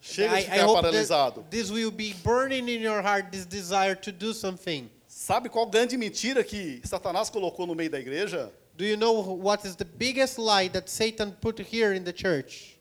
Chega 0.00 0.30
de 0.30 0.34
I, 0.34 0.38
I 0.38 0.44
ficar 0.44 0.64
hope 0.64 0.80
paralisado. 0.80 1.44
this 1.50 1.70
will 1.70 1.90
be 1.90 2.14
burning 2.24 2.70
in 2.70 2.80
your 2.80 3.02
heart 3.02 3.30
this 3.30 3.44
desire 3.44 3.96
to 3.96 4.10
do 4.10 4.32
something. 4.32 4.88
Sabe 5.06 5.50
qual 5.50 5.66
grande 5.66 5.98
mentira 5.98 6.42
que 6.42 6.80
Satanás 6.82 7.28
colocou 7.28 7.66
no 7.66 7.74
meio 7.74 7.90
da 7.90 7.98
igreja? 8.00 8.50
Do 8.78 8.86
you 8.86 8.96
know 8.96 9.12
what 9.20 9.66
is 9.66 9.76
the 9.76 9.84
biggest 9.84 10.38
lie 10.38 10.68
that 10.68 10.88
Satan 10.88 11.32
put 11.32 11.60
here 11.60 11.92
in 11.92 12.02
the 12.02 12.14
church? 12.14 12.78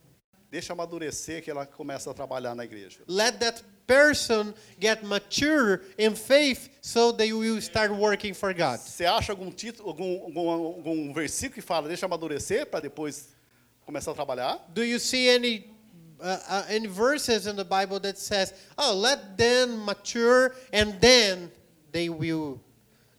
Deixa 0.49 0.71
amadurecer 0.71 1.41
que 1.41 1.51
ela 1.51 1.65
começa 1.65 2.10
a 2.10 2.13
trabalhar 2.13 2.55
na 2.55 2.63
igreja. 2.63 2.99
Let 3.07 3.39
that 3.39 3.62
person 3.87 4.53
get 4.79 5.03
mature 5.03 5.81
in 5.97 6.15
faith 6.15 6.69
so 6.81 7.11
they 7.11 7.33
will 7.33 7.61
start 7.61 7.91
working 7.91 8.33
for 8.33 8.53
God. 8.53 8.79
Você 8.79 9.05
acha 9.05 9.31
algum 9.31 9.51
título, 9.51 9.87
algum, 9.89 10.23
algum, 10.23 10.49
algum 10.49 11.13
versículo 11.13 11.55
que 11.55 11.61
fala 11.61 11.87
deixa 11.87 12.05
amadurecer 12.05 12.65
para 12.65 12.81
depois 12.81 13.29
começar 13.85 14.11
a 14.11 14.15
trabalhar? 14.15 14.59
Do 14.73 14.83
you 14.83 14.99
see 14.99 15.29
any 15.29 15.71
uh, 16.19 16.39
uh, 16.47 16.65
any 16.69 16.87
verses 16.87 17.47
in 17.47 17.55
the 17.55 17.65
Bible 17.65 17.99
that 17.99 18.17
says, 18.17 18.53
"Oh, 18.77 18.93
let 18.93 19.37
them 19.37 19.83
mature 19.85 20.55
and 20.71 20.99
then 20.99 21.51
they 21.91 22.09
will 22.09 22.61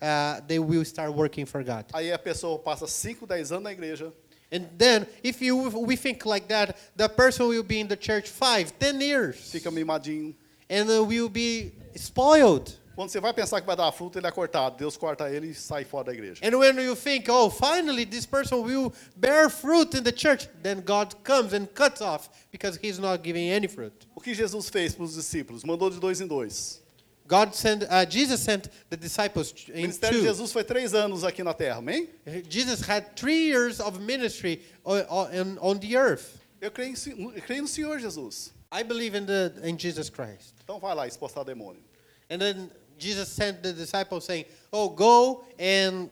uh, 0.00 0.40
they 0.46 0.58
will 0.58 0.84
start 0.84 1.12
working 1.12 1.46
for 1.46 1.62
God"? 1.62 1.86
Aí 1.92 2.12
a 2.12 2.18
pessoa 2.18 2.58
passa 2.58 2.86
5, 2.86 3.26
10 3.26 3.52
anos 3.52 3.64
na 3.64 3.70
igreja, 3.70 4.12
And 4.52 4.68
then, 4.76 5.06
if 5.22 5.40
you 5.40 5.56
we 5.56 5.96
think 5.96 6.26
like 6.26 6.46
that, 6.48 6.76
the 6.94 7.08
person 7.08 7.48
will 7.48 7.62
be 7.62 7.80
in 7.80 7.88
the 7.88 7.96
church 7.96 8.28
five, 8.28 8.78
ten 8.78 9.00
years, 9.00 9.50
fica 9.50 9.70
mimadinho. 9.70 10.34
And 10.72 10.90
uh, 10.90 11.04
will 11.04 11.28
be 11.28 11.72
spoiled. 11.94 12.78
Quando 12.94 13.10
você 13.10 13.20
vai 13.20 13.32
pensar 13.32 13.60
que 13.60 13.66
vai 13.66 13.76
dar 13.76 13.90
fruto, 13.92 14.18
ele 14.18 14.26
é 14.26 14.30
cortado. 14.30 14.76
Deus 14.76 14.96
corta 14.96 15.30
ele 15.30 15.48
e 15.48 15.54
sai 15.54 15.84
fora 15.84 16.04
da 16.04 16.12
igreja. 16.12 16.40
And 16.44 16.56
when 16.58 16.78
you 16.78 16.94
think, 16.94 17.30
oh, 17.30 17.50
finally 17.50 18.04
this 18.04 18.26
person 18.26 18.62
will 18.62 18.92
bear 19.16 19.48
fruit 19.48 19.94
in 19.96 20.02
the 20.02 20.12
church, 20.12 20.48
then 20.62 20.82
God 20.82 21.14
comes 21.24 21.54
and 21.54 21.66
cuts 21.74 22.00
off 22.02 22.28
because 22.50 22.78
he's 22.82 22.98
not 22.98 23.22
giving 23.22 23.50
any 23.50 23.66
fruit. 23.66 23.92
O 24.14 24.20
que 24.20 24.34
Jesus 24.34 24.68
fez 24.68 24.94
para 24.94 25.04
os 25.04 25.14
discípulos? 25.14 25.64
Mandou 25.64 25.90
de 25.90 25.98
dois 25.98 26.20
em 26.20 26.26
dois. 26.26 26.80
God 27.26 27.54
sent, 27.54 27.84
uh, 27.84 28.04
Jesus 28.06 28.40
sent 28.40 28.68
the 28.90 28.96
disciples 28.96 29.54
O 29.68 29.72
in 29.72 29.86
ministério 29.86 30.18
de 30.18 30.18
two. 30.18 30.28
Jesus 30.28 30.52
foi 30.52 30.64
três 30.64 30.92
anos 30.92 31.24
aqui 31.24 31.42
na 31.42 31.54
terra, 31.54 31.78
amém? 31.78 32.10
Jesus 32.48 32.82
had 32.82 33.16
three 33.16 33.46
years 33.46 33.80
of 33.80 33.98
ministry 34.00 34.60
on, 34.84 35.00
on, 35.08 35.58
on 35.60 35.78
the 35.78 35.96
earth. 35.96 36.38
Eu 36.60 36.70
creio, 36.70 36.94
em, 36.94 37.34
eu 37.34 37.42
creio 37.42 37.62
no 37.62 37.68
Senhor 37.68 37.98
Jesus. 37.98 38.52
I 38.72 38.82
believe 38.82 39.14
in 39.14 39.26
the 39.26 39.52
in 39.62 39.76
Jesus 39.76 40.08
Christ. 40.08 40.54
Então 40.64 40.80
vai 40.80 40.94
lá 40.94 41.06
expulsar 41.06 41.42
o 41.42 41.44
demônio. 41.44 41.82
And 42.30 42.38
then 42.38 42.70
Jesus 42.98 43.28
sent 43.28 43.62
the 43.62 43.72
disciples 43.72 44.24
saying, 44.24 44.46
"Oh, 44.72 44.88
go 44.88 45.44
and 45.58 46.08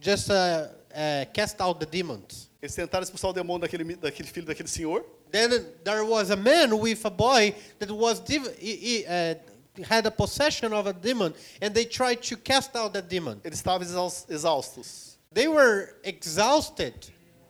just 0.00 0.28
uh, 0.30 0.68
uh, 0.92 1.24
cast 1.32 1.60
out 1.60 1.78
the 1.78 1.86
demons." 1.86 2.50
Eles 2.60 2.74
tentaram 2.74 3.04
expulsar 3.04 3.30
o 3.30 3.32
demônio 3.32 3.60
daquele, 3.60 3.84
daquele 3.94 4.28
filho 4.28 4.46
daquele 4.46 4.68
senhor. 4.68 5.04
Then 5.30 5.50
there 5.84 6.04
was 6.04 6.30
a 6.30 6.36
man 6.36 6.76
with 6.76 7.04
a 7.04 7.10
boy 7.10 7.54
that 7.78 7.90
was 7.92 8.20
he, 8.58 9.04
uh, 9.06 9.36
had 9.84 10.04
a 10.04 10.10
possession 10.10 10.72
of 10.72 10.88
a 10.88 10.92
demon, 10.92 11.32
and 11.62 11.72
they 11.72 11.84
tried 11.84 12.20
to 12.24 12.36
cast 12.36 12.74
out 12.74 12.92
that 12.94 13.08
demon. 13.08 13.40
Eles 13.44 13.62
estavam 13.62 13.82
exaus- 13.82 14.26
exaustos. 14.28 15.16
They 15.32 15.46
were 15.46 15.94
exhausted. 16.02 16.94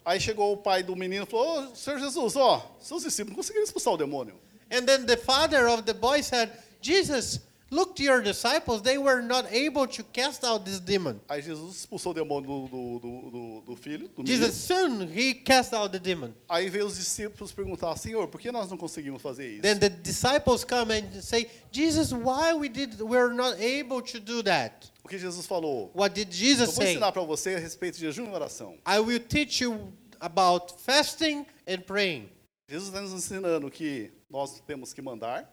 Aí 0.04 0.20
chegou 0.20 0.52
o 0.52 0.56
pai 0.58 0.82
do 0.82 0.94
menino 0.94 1.24
e 1.24 1.26
falou: 1.26 1.70
Ô, 1.70 1.74
Senhor 1.74 1.98
Jesus, 1.98 2.36
ó, 2.36 2.76
seus 2.78 3.02
discípulos 3.02 3.30
não 3.30 3.36
conseguiram 3.36 3.64
expulsar 3.64 3.94
o 3.94 3.96
demônio. 3.96 4.38
And 4.70 4.86
then 4.86 5.06
the 5.06 5.16
father 5.16 5.68
of 5.68 5.84
the 5.84 5.94
boy 5.94 6.20
said, 6.22 6.50
Jesus, 6.80 7.40
look 7.70 7.94
to 7.96 8.02
your 8.02 8.20
disciples. 8.22 8.82
They 8.82 8.98
were 8.98 9.20
not 9.20 9.46
able 9.52 9.86
to 9.88 10.02
cast 10.12 10.44
out 10.44 10.64
this 10.64 10.80
demon. 10.80 11.20
Aí 11.28 11.42
Jesus 11.42 11.76
expulsou 11.84 12.12
o 12.12 12.14
demônio 12.14 12.46
do, 12.46 12.68
do, 12.68 13.30
do, 13.30 13.62
do- 13.66 13.76
filho, 13.76 14.08
do. 14.16 14.24
Jesus 14.26 14.54
soon 14.54 15.08
he 15.08 15.34
cast 15.34 15.74
out 15.74 15.90
the 15.92 15.98
demon. 15.98 16.32
Aí 16.48 16.68
veio 16.68 16.86
os 16.86 16.96
discípulos 16.96 17.52
perguntar: 17.52 17.96
Senhor, 17.96 18.28
por 18.28 18.40
que 18.40 18.50
nós 18.52 18.70
não 18.70 18.76
conseguimos 18.76 19.20
fazer 19.20 19.48
isso? 19.54 19.62
Then 19.62 19.78
the 19.78 19.88
disciples 19.90 20.64
come 20.64 20.92
and 20.92 21.20
say, 21.20 21.48
Jesus, 21.72 22.12
why 22.12 22.52
we 22.54 22.68
did 22.68 23.00
we're 23.00 23.32
not 23.34 23.56
able 23.60 24.00
to 24.02 24.20
do 24.20 24.42
that? 24.44 24.90
O 25.04 25.08
que 25.08 25.18
Jesus 25.18 25.46
falou? 25.46 25.90
What 25.94 26.14
did 26.14 26.28
Eu 26.28 26.32
Jesus 26.32 26.66
vou 26.68 26.82
say? 26.84 26.90
ensinar 26.92 27.10
para 27.12 27.22
você 27.22 27.54
a 27.54 27.58
respeito 27.58 27.94
de 27.98 28.02
jejum 28.06 28.26
e 28.26 28.34
oração. 28.34 28.76
I 28.86 29.00
will 29.00 29.20
teach 29.20 29.62
you 29.64 29.92
about 30.20 30.74
fasting 30.78 31.44
and 31.66 31.78
praying. 31.86 32.28
Jesus 32.68 32.88
está 32.88 33.00
nos 33.00 33.12
ensinando 33.12 33.68
que 33.70 34.12
nós 34.30 34.60
temos 34.66 34.92
que 34.92 35.02
mandar, 35.02 35.48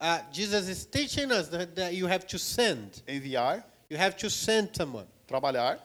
Uh, 0.00 0.18
Jesus 0.32 0.68
is 0.68 0.84
teaching 0.84 1.30
us 1.30 1.48
that, 1.48 1.74
that 1.76 1.94
you 1.94 2.06
have 2.06 2.26
to 2.26 2.38
send. 2.38 3.02
enviar, 3.06 3.64
You 3.88 3.96
have 3.96 4.16
to 4.18 4.28
send 4.28 4.70
someone. 4.76 5.06
trabalhar, 5.26 5.78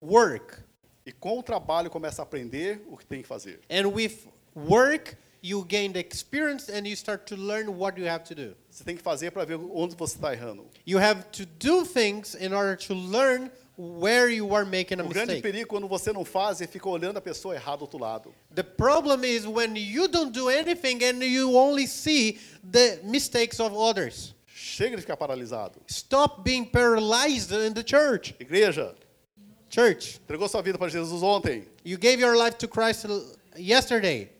Work. 0.00 0.62
e 1.04 1.12
com 1.12 1.38
o 1.38 1.42
trabalho 1.42 1.90
começa 1.90 2.22
a 2.22 2.24
aprender 2.24 2.80
o 2.88 2.96
que 2.96 3.04
tem 3.04 3.22
que 3.22 3.28
fazer. 3.28 3.60
And 3.68 3.88
with 3.88 4.26
work, 4.54 5.16
you 5.42 5.64
gain 5.64 5.92
the 5.92 6.00
experience 6.00 6.68
and 6.70 6.86
you 6.86 6.94
start 6.96 7.26
to 7.26 7.36
learn 7.36 7.68
what 7.76 7.98
you 8.00 8.06
have 8.08 8.24
to 8.24 8.34
do. 8.34 8.56
Você 8.70 8.82
tem 8.84 8.96
que 8.96 9.02
fazer 9.02 9.30
para 9.32 9.44
ver 9.44 9.56
onde 9.56 9.94
você 9.96 10.16
está 10.16 10.32
errando. 10.32 10.66
You 10.86 10.98
have 10.98 11.24
to 11.32 11.44
do 11.44 11.84
things 11.84 12.34
in 12.34 12.52
order 12.54 12.76
to 12.86 12.94
learn 12.94 13.50
where 13.78 14.28
you 14.32 14.54
are 14.54 14.64
making 14.64 15.00
a 15.00 15.04
O 15.04 15.08
grande 15.08 15.34
mistake. 15.34 15.42
perigo 15.42 15.68
quando 15.68 15.86
você 15.86 16.12
não 16.12 16.24
faz 16.24 16.60
e 16.60 16.66
fica 16.66 16.88
olhando 16.88 17.18
a 17.18 17.20
pessoa 17.20 17.54
errada 17.54 17.78
do 17.78 17.82
outro 17.82 17.98
lado. 17.98 18.34
The 18.54 18.62
problem 18.62 19.24
is 19.24 19.46
when 19.46 19.76
you 19.76 20.08
don't 20.08 20.32
do 20.32 20.48
anything 20.48 21.04
and 21.04 21.22
you 21.24 21.56
only 21.56 21.86
see 21.86 22.38
the 22.62 23.00
mistakes 23.04 23.60
of 23.60 23.74
others. 23.76 24.34
Chega 24.48 24.96
de 24.96 25.02
ficar 25.02 25.16
paralisado. 25.16 25.74
Stop 25.86 26.42
being 26.42 26.64
paralyzed 26.64 27.52
in 27.52 27.74
the 27.74 27.82
church. 27.84 28.34
Igreja, 28.40 28.94
Church, 29.68 30.20
entregou 30.26 30.48
sua 30.48 30.62
vida 30.62 30.78
para 30.78 30.88
Jesus 30.88 31.22
ontem. 31.22 31.66
you 31.84 31.98
gave 31.98 32.18
your 32.20 32.36
life 32.36 32.56
to 32.56 32.68
Christ 32.68 33.04
yesterday. 33.58 34.30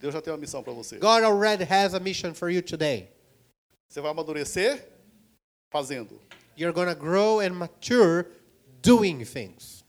Deus 0.00 0.12
já 0.14 0.20
tem 0.20 0.32
uma 0.32 0.38
missão 0.38 0.62
para 0.62 0.72
você. 0.72 0.98
God 0.98 1.22
already 1.22 1.64
has 1.64 1.94
a 1.94 2.00
mission 2.00 2.34
for 2.34 2.50
you 2.50 2.60
today. 2.62 3.08
Você 3.88 4.00
vai 4.00 4.10
amadurecer 4.10 4.84
fazendo. 5.70 6.20
You're 6.56 6.72
going 6.72 6.88
to 6.88 6.94
grow 6.94 7.40
and 7.40 7.50
mature 7.54 8.26
doing 8.84 9.24
things. 9.24 9.82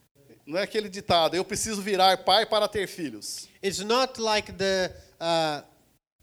Não 0.45 0.59
é 0.59 0.63
aquele 0.63 0.89
ditado, 0.89 1.35
eu 1.35 1.43
preciso 1.43 1.81
virar 1.81 2.17
pai 2.23 2.45
para 2.45 2.67
ter 2.67 2.87
filhos. 2.87 3.47
It's 3.61 3.79
not 3.79 4.19
like 4.21 4.51
the 4.53 4.91
uh, 5.19 5.63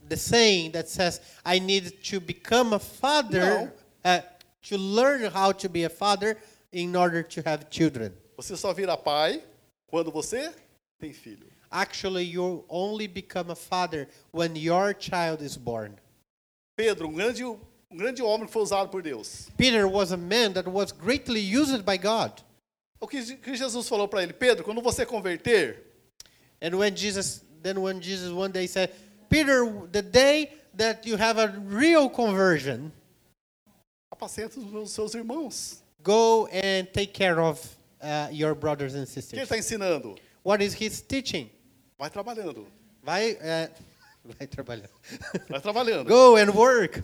the 0.08 0.16
saying 0.16 0.72
that 0.72 0.88
says 0.88 1.20
I 1.44 1.58
need 1.58 1.90
to 2.10 2.20
become 2.20 2.72
a 2.72 2.78
father 2.78 3.72
uh, 4.04 4.20
to 4.68 4.76
learn 4.76 5.30
how 5.30 5.52
to 5.52 5.68
be 5.68 5.84
a 5.84 5.90
father 5.90 6.36
in 6.72 6.94
order 6.96 7.22
to 7.22 7.42
have 7.44 7.66
children. 7.70 8.12
Você 8.36 8.56
só 8.56 8.72
vira 8.72 8.96
pai 8.96 9.42
quando 9.88 10.12
você 10.12 10.52
tem 11.00 11.12
filho. 11.12 11.46
Actually, 11.70 12.24
you 12.24 12.64
only 12.68 13.08
become 13.08 13.50
a 13.50 13.56
father 13.56 14.06
when 14.30 14.54
your 14.54 14.94
child 14.94 15.42
is 15.42 15.56
born. 15.56 15.96
Pedro, 16.76 17.08
um 17.08 17.14
grande, 17.14 17.44
um 17.44 17.58
grande 17.96 18.22
homem 18.22 18.46
que 18.46 18.52
foi 18.52 18.62
usado 18.62 18.88
por 18.90 19.02
Deus. 19.02 19.48
Peter 19.56 19.88
was 19.88 20.12
a 20.12 20.16
man 20.16 20.52
that 20.52 20.68
was 20.68 20.92
greatly 20.92 21.40
used 21.40 21.84
by 21.84 21.96
God. 21.96 22.42
O 23.02 23.06
que 23.08 23.36
que 23.36 23.54
Jesus 23.56 23.88
falou 23.88 24.06
para 24.06 24.22
ele? 24.22 24.32
Pedro, 24.32 24.64
quando 24.64 24.80
você 24.80 25.04
converter, 25.04 25.82
And 26.62 26.76
when 26.78 26.94
Jesus, 26.96 27.42
then 27.62 27.78
when 27.82 28.00
Jesus 28.00 28.32
one 28.32 28.52
day 28.52 28.68
said, 28.68 28.90
Peter, 29.28 29.64
the 29.90 30.02
day 30.02 30.52
that 30.76 31.04
you 31.08 31.16
have 31.16 31.36
a 31.40 31.48
real 31.66 32.08
conversion, 32.08 32.92
apacenta 34.10 34.60
os 34.60 34.92
seus 34.92 35.14
irmãos. 35.14 35.82
go 36.04 36.46
and 36.52 36.86
take 36.92 37.12
care 37.12 37.40
of 37.40 37.60
uh, 38.00 38.28
your 38.30 38.54
brothers 38.54 38.94
and 38.94 39.02
O 39.02 39.06
que 39.06 39.18
ele 39.18 39.22
sisters. 39.22 39.42
está 39.42 39.58
ensinando? 39.58 40.16
What 40.44 40.62
is 40.62 40.72
his 40.74 41.00
teaching? 41.02 41.50
Vai 41.98 42.10
trabalhando. 42.10 42.66
Vai, 43.02 43.32
uh, 43.32 43.70
vai 44.38 44.46
trabalhar. 44.46 44.88
Vai 45.48 45.60
trabalhando. 45.60 46.06
go 46.08 46.36
and 46.36 46.50
work. 46.54 47.02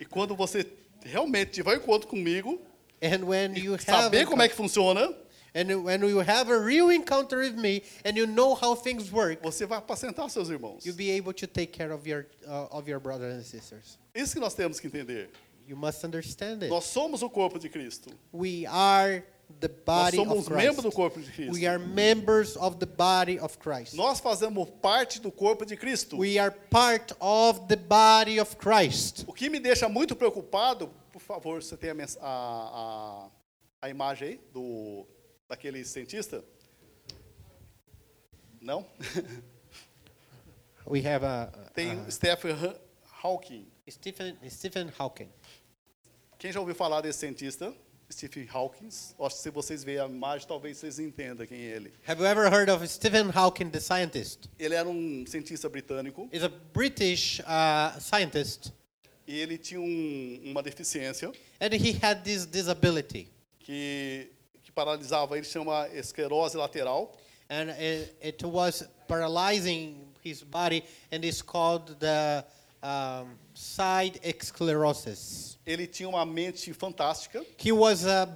E 0.00 0.06
quando 0.06 0.34
você 0.34 0.66
realmente 1.04 1.50
tiver 1.52 1.72
um 1.72 1.76
encontro 1.76 2.08
comigo, 2.08 2.58
And 3.02 3.24
when 3.24 3.56
you 3.56 3.72
have 3.72 3.82
saber 3.82 4.24
como 4.24 4.42
é 4.42 4.48
que 4.48 4.56
funciona, 4.56 5.12
and 5.54 5.84
when 5.84 6.02
you 6.02 6.20
have 6.20 6.50
a 6.50 6.58
real 6.58 6.88
encounter 6.90 7.38
with 7.38 7.56
me 7.56 7.82
and 8.04 8.16
you 8.16 8.26
know 8.26 8.54
how 8.54 8.74
things 8.74 9.10
work, 9.10 9.42
você 9.42 9.66
vai 9.66 9.78
apacentar 9.78 10.30
seus 10.30 10.48
irmãos. 10.48 10.86
you'll 10.86 10.96
be 10.96 11.10
able 11.10 11.32
to 11.32 11.46
take 11.46 11.72
care 11.72 11.92
of 11.92 12.06
your 12.06 12.26
uh, 12.46 12.68
of 12.70 12.88
your 12.88 13.00
brothers 13.00 13.34
and 13.34 13.44
sisters. 13.44 13.98
Isso 14.14 14.34
que 14.34 14.40
nós 14.40 14.54
temos 14.54 14.80
que 14.80 14.86
entender. 14.86 15.28
You 15.66 15.76
must 15.76 16.04
understand 16.04 16.62
it. 16.62 16.70
Nós 16.70 16.84
somos 16.84 17.22
o 17.22 17.28
corpo 17.28 17.58
de 17.58 17.68
Cristo. 17.68 18.10
We 18.32 18.66
are 18.66 19.24
the 19.60 19.68
Nós 19.68 19.84
body 19.84 20.18
of 20.18 20.28
somos 20.28 20.48
membros 20.48 20.82
do 20.82 20.92
corpo 20.92 21.20
de 21.20 21.30
Cristo. 21.30 21.52
We 21.52 21.66
are 21.66 21.78
members 21.78 22.56
of 22.56 22.78
the 22.78 22.86
body 22.86 23.38
of 23.38 23.58
Christ. 23.58 23.94
Nós 23.94 24.20
fazemos 24.20 24.68
parte 24.80 25.20
do 25.20 25.30
corpo 25.30 25.64
de 25.64 25.76
Cristo. 25.76 26.16
We 26.16 26.38
are 26.38 26.50
part 26.50 27.14
of 27.20 27.66
the 27.68 27.76
body 27.76 28.40
of 28.40 28.56
Christ. 28.56 29.24
O 29.26 29.32
que 29.32 29.48
me 29.48 29.60
deixa 29.60 29.88
muito 29.88 30.16
preocupado, 30.16 30.90
favor, 31.22 31.62
você 31.62 31.76
tem 31.76 31.90
a, 31.90 31.94
a, 32.20 33.30
a, 33.80 33.88
imagem 33.88 34.28
aí 34.28 34.40
do 34.52 35.06
daquele 35.48 35.84
cientista? 35.84 36.44
Não? 38.60 38.86
We 40.86 41.06
have 41.06 41.24
a, 41.24 41.46
Tem 41.74 42.10
Stephen 42.10 42.52
Ha- 42.52 42.76
Hawking. 43.22 43.66
Stephen 43.88 44.36
Stephen 44.48 44.92
Hawking. 44.98 45.30
Quem 46.38 46.50
já 46.52 46.60
ouviu 46.60 46.74
falar 46.74 47.00
desse 47.00 47.20
cientista? 47.20 47.72
Stephen 48.12 48.48
Hawking. 48.52 48.88
Acho 48.88 49.36
que 49.36 49.42
se 49.42 49.50
vocês 49.50 49.82
verem 49.82 50.02
a 50.02 50.06
imagem, 50.06 50.46
talvez 50.46 50.76
vocês 50.76 50.98
entendam 50.98 51.46
quem 51.46 51.58
é 51.58 51.76
ele. 51.76 51.92
Have 52.06 52.20
you 52.20 52.26
ever 52.26 52.52
heard 52.52 52.70
of 52.70 52.86
Stephen 52.86 53.30
Hawking, 53.34 53.70
the 53.70 53.80
scientist? 53.80 54.50
Ele 54.58 54.74
era 54.74 54.88
um 54.88 55.24
cientista 55.26 55.68
britânico 55.68 56.28
He's 56.32 56.42
a 56.44 56.48
British 56.48 57.40
uh, 57.40 57.98
scientist, 58.00 58.72
ele 59.26 59.56
tinha 59.58 59.80
um- 59.80 60.40
uma 60.44 60.62
deficiência 60.62 61.28
and 61.60 61.72
he 61.74 61.92
had 62.02 62.22
this 62.24 62.44
disability, 62.46 63.28
que, 63.60 64.28
que 64.62 64.72
paralisava 64.72 65.36
ele, 65.36 65.46
chama 65.46 65.88
esclerose 65.94 66.56
lateral. 66.56 67.12
and 67.50 67.70
it, 67.78 68.14
it 68.22 68.44
was 68.46 68.84
paralyzing 69.06 69.96
his 70.24 70.42
body, 70.42 70.82
and 71.12 71.24
it's 71.24 71.42
called 71.42 71.96
the 71.98 72.44
um, 72.82 73.36
side 73.54 74.18
sclerosis. 74.40 75.58
Ele 75.66 75.86
tinha 75.86 76.08
uma 76.08 76.24
mente 76.24 76.72
fantástica, 76.72 77.44
He 77.62 77.70
was 77.72 78.04
a 78.06 78.26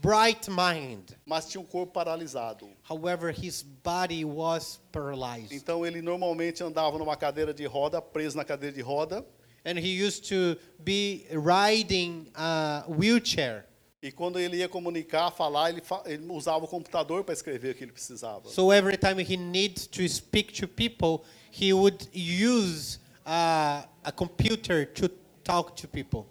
bright 0.00 0.48
mind. 0.48 1.10
mas 1.26 1.46
tinha 1.48 1.60
um 1.60 1.64
corpo 1.64 1.92
paralisado. 1.92 2.68
However, 2.88 3.30
his 3.32 3.62
body 3.62 4.24
was 4.24 4.78
paralyzed. 4.92 5.52
Então 5.52 5.84
ele 5.84 6.00
normalmente 6.00 6.62
andava 6.62 6.96
numa 6.98 7.16
cadeira 7.16 7.52
de 7.52 7.66
roda, 7.66 8.00
preso 8.00 8.36
na 8.36 8.44
cadeira 8.44 8.74
de 8.74 8.80
roda, 8.82 9.24
And 9.64 9.78
he 9.78 9.88
used 10.02 10.28
to 10.28 10.56
be 10.78 11.26
riding 11.32 12.30
a 12.34 12.84
wheelchair. 12.88 13.64
e 14.00 14.12
quando 14.12 14.38
ele 14.38 14.58
ia 14.58 14.68
comunicar, 14.68 15.30
falar, 15.32 15.70
ele, 15.70 15.80
fa- 15.82 16.02
ele 16.06 16.24
usava 16.30 16.64
o 16.64 16.68
computador 16.68 17.24
para 17.24 17.34
escrever 17.34 17.72
o 17.72 17.74
que 17.74 17.82
ele 17.84 17.92
precisava. 17.92 18.48
So 18.48 18.72
every 18.72 18.96
time 18.96 19.20
he 19.22 19.36
needs 19.36 19.86
to 19.88 20.08
speak 20.08 20.52
to 20.60 20.68
people, 20.68 21.24
he 21.50 21.72
would 21.72 22.08
use 22.14 23.00
uh, 23.26 23.82
a 24.04 24.12
computer 24.14 24.86
to 24.86 25.08
talk 25.42 25.74
to 25.80 25.88
people. 25.88 26.26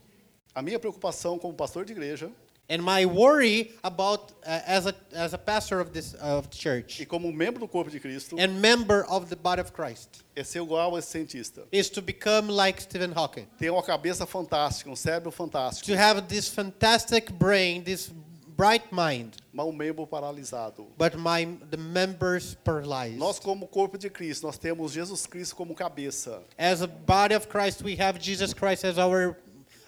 A 0.56 0.62
minha 0.62 0.80
preocupação 0.80 1.38
como 1.38 1.54
pastor 1.54 1.84
de 1.86 1.92
igreja 1.92 2.32
And 2.70 2.84
my 2.84 3.06
worry 3.06 3.72
about 3.82 4.34
uh, 4.46 4.60
as 4.66 4.86
a 4.88 4.94
as 5.14 5.34
a 5.34 5.38
pastor 5.38 5.80
of 5.80 5.92
this 5.94 6.14
of 6.16 6.50
the 6.50 6.56
e 6.58 6.60
church 6.60 7.06
como 7.08 7.32
membro 7.32 7.62
do 7.62 7.68
corpo 7.68 7.90
de 7.90 7.98
Cristo 7.98 8.36
and 8.38 8.60
member 8.60 9.06
of 9.10 9.30
the 9.30 9.38
body 9.38 9.62
of 9.62 9.72
Christ 9.72 10.22
é 10.36 10.44
ser 10.44 10.60
igual 10.62 10.94
a 10.96 11.00
esse 11.00 11.08
cientista. 11.10 11.64
is 11.72 11.90
to 11.90 12.02
become 12.02 12.50
like 12.50 12.82
Stephen 12.82 13.14
Hawking. 13.16 13.48
Ter 13.58 13.70
uma 13.70 13.82
cabeça 13.82 14.26
fantástica, 14.26 14.90
um 14.90 14.96
cérebro 14.98 15.32
fantástico, 15.32 15.86
To 15.88 15.98
have 15.98 16.24
this 16.28 16.50
fantastic 16.50 17.32
brain, 17.32 17.84
this 17.84 18.12
bright 18.58 18.88
mind, 18.92 19.36
mas 19.54 19.66
um 19.66 19.72
membro 19.72 20.06
paralisado. 20.06 20.88
but 20.98 21.16
my 21.16 21.46
the 21.70 21.78
members 21.78 22.56
paralyzed. 22.66 23.18
Nós, 23.18 23.40
como 23.40 23.66
corpo 23.68 23.98
de 23.98 24.10
Cristo, 24.10 24.46
nós 24.46 24.58
temos 24.58 24.92
Jesus 24.92 25.26
Cristo 25.26 25.56
como 25.56 25.74
cabeça. 25.74 26.42
As 26.58 26.82
a 26.82 26.88
body 26.88 27.34
of 27.36 27.48
Christ, 27.48 27.82
we 27.84 27.96
have 28.02 28.20
Jesus 28.20 28.54
Christ 28.54 28.84
as 28.84 28.98
our 28.98 29.38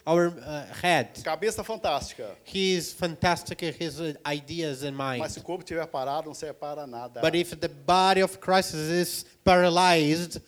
our 0.10 0.28
uh, 0.28 0.66
head. 0.82 1.14
Cabeça 1.24 1.64
fantástica. 1.64 2.36
He 2.43 2.74
is 2.74 2.91
fantastic 2.91 3.62
in 3.62 3.74
his 3.74 3.99
uh, 4.01 4.14
ideas 4.26 4.84
and 4.84 4.95
Mas 4.95 5.20
mind. 5.20 5.32
se 5.32 5.39
o 5.39 5.43
corpo 5.43 5.64
estiver 5.64 5.86
parado, 5.86 6.28
não 6.28 6.34
serve 6.34 6.53
para 6.53 6.88
nada. 6.88 7.22
But 7.22 7.36
if 7.36 7.55
the 7.55 7.68
body 7.68 8.22
of 8.22 8.39
Christ 8.39 8.74
is 8.74 9.26
paralyzed, 9.43 10.41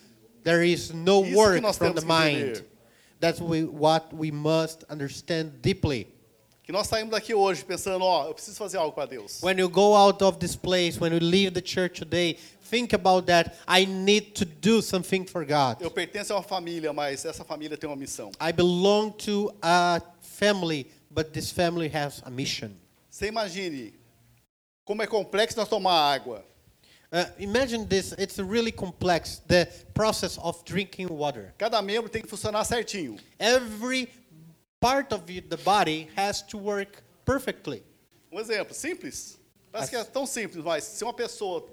there 0.43 0.63
is 0.63 0.91
no 0.91 1.23
Isso 1.23 1.37
work 1.37 1.73
from 1.75 1.93
the 1.93 2.05
mind. 2.05 2.37
entender. 2.37 2.65
That's 3.19 3.39
we, 3.39 3.65
what 3.65 4.11
we 4.11 4.31
must 4.31 4.83
understand 4.89 5.61
deeply. 5.61 6.07
Que 6.71 6.77
nós 6.77 6.87
saímos 6.87 7.11
daqui 7.11 7.33
hoje 7.33 7.65
pensando, 7.65 8.05
ó, 8.05 8.27
eu 8.27 8.33
preciso 8.33 8.55
fazer 8.55 8.77
algo 8.77 8.93
para 8.93 9.05
Deus. 9.05 9.43
When 9.43 9.59
you 9.59 9.67
go 9.67 9.93
out 9.93 10.23
of 10.23 10.37
this 10.37 10.55
place, 10.55 10.97
when 10.97 11.11
you 11.11 11.19
leave 11.19 11.51
the 11.51 11.61
church 11.61 11.99
today, 11.99 12.37
think 12.69 12.95
about 12.95 13.27
that. 13.27 13.57
I 13.67 13.85
need 13.85 14.31
to 14.35 14.45
do 14.45 14.81
something 14.81 15.25
for 15.25 15.45
God. 15.45 15.81
Eu 15.81 15.91
pertenço 15.91 16.31
a 16.31 16.37
uma 16.37 16.41
família, 16.41 16.93
mas 16.93 17.25
essa 17.25 17.43
família 17.43 17.77
tem 17.77 17.89
uma 17.89 17.97
missão. 17.97 18.31
I 18.39 18.53
belong 18.53 19.11
to 19.25 19.53
a 19.61 20.01
family, 20.21 20.89
but 21.09 21.33
this 21.33 21.51
family 21.51 21.91
has 21.93 22.21
a 22.23 22.29
mission. 22.29 22.71
Você 23.09 23.27
imagine 23.27 23.93
como 24.85 25.01
é 25.01 25.07
complexo 25.07 25.57
nós 25.57 25.67
tomar 25.67 26.13
água. 26.13 26.45
Uh, 27.11 27.29
imagine 27.37 27.85
this, 27.85 28.13
it's 28.17 28.39
really 28.39 28.71
complex, 28.71 29.41
the 29.45 29.65
process 29.93 30.37
of 30.37 30.63
drinking 30.63 31.07
water. 31.09 31.53
Cada 31.57 31.81
membro 31.81 32.09
tem 32.09 32.21
que 32.21 32.29
funcionar 32.29 32.63
certinho. 32.63 33.17
Every 33.37 34.07
part 34.81 35.13
of 35.13 35.23
the 35.25 35.57
body 35.63 36.09
has 36.17 36.41
to 36.41 36.57
work 36.57 37.01
perfectly. 37.23 37.83
Um 38.31 38.39
exemplo 38.39 38.73
simples. 38.73 39.37
Parece 39.71 39.89
que 39.91 39.95
é 39.95 40.03
tão 40.03 40.25
simples, 40.25 40.61
mas 40.63 40.83
se 40.83 41.03
uma 41.03 41.13
pessoa 41.13 41.65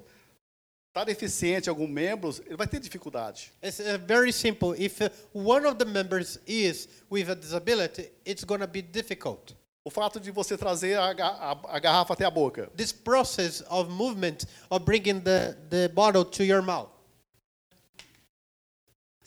está 0.90 1.04
deficiente 1.04 1.68
em 1.68 1.70
algum 1.70 1.88
membro, 1.88 2.30
ele 2.46 2.56
vai 2.56 2.66
ter 2.68 2.78
dificuldade. 2.78 3.52
It's 3.62 3.80
uh, 3.80 3.98
very 4.06 4.32
simple. 4.32 4.74
If 4.80 5.00
uh, 5.00 5.08
one 5.32 5.66
of 5.66 5.78
the 5.78 5.84
members 5.84 6.38
is 6.46 6.88
with 7.10 7.28
a 7.28 7.34
disability, 7.34 8.10
it's 8.24 8.44
going 8.44 8.60
to 8.60 8.68
be 8.68 8.82
difficult. 8.82 9.54
O 9.84 9.90
fato 9.90 10.20
de 10.20 10.30
você 10.30 10.56
trazer 10.56 10.96
a, 10.98 11.10
a- 11.12 11.76
a 11.76 11.80
garrafa 11.80 12.12
até 12.12 12.24
a 12.24 12.30
boca. 12.30 12.70
This 12.76 12.92
process 12.92 13.62
of 13.70 13.90
movement 13.90 14.44
of 14.70 14.84
bringing 14.84 15.20
the, 15.20 15.56
the 15.70 15.88
bottle 15.88 16.24
to 16.24 16.44
your 16.44 16.60
mouth. 16.62 16.90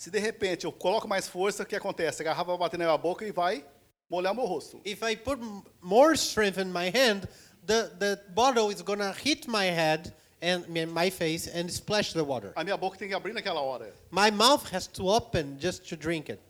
Se 0.01 0.09
de 0.09 0.17
repente 0.17 0.65
eu 0.65 0.71
coloco 0.71 1.07
mais 1.07 1.27
força, 1.27 1.61
o 1.61 1.65
que 1.65 1.75
acontece? 1.75 2.23
A 2.23 2.25
garrafa 2.25 2.45
vai 2.45 2.57
bater 2.57 2.75
na 2.79 2.85
minha 2.85 2.97
boca 2.97 3.23
e 3.23 3.31
vai 3.31 3.63
molhar 4.09 4.33
meu 4.33 4.45
rosto. 4.45 4.81
If 4.83 5.03
I 5.03 5.15
put 5.15 5.39
more 5.79 6.15
strength 6.17 6.57
in 6.57 6.71
my 6.71 6.89
hand, 6.89 7.27
the, 7.63 7.83
the 7.99 8.19
bottle 8.29 8.71
is 8.71 8.81
to 8.81 8.95
hit 9.23 9.47
my 9.47 9.65
head 9.65 10.11
and 10.41 10.63
my- 10.67 10.87
my 10.87 11.11
face 11.11 11.47
and 11.47 11.69
splash 11.69 12.13
the 12.13 12.23
water. 12.23 12.51
A 12.55 12.63
minha 12.63 12.77
boca 12.77 12.97
tem 12.97 13.09
que 13.09 13.13
abrir 13.15 13.31
naquela 13.31 13.61
hora. 13.61 13.93
My 14.09 14.31
mouth 14.31 14.73
has 14.73 14.87
to 14.87 15.07
open 15.07 15.59
just 15.59 15.87
to 15.89 15.95
drink 15.95 16.31
it. 16.31 16.41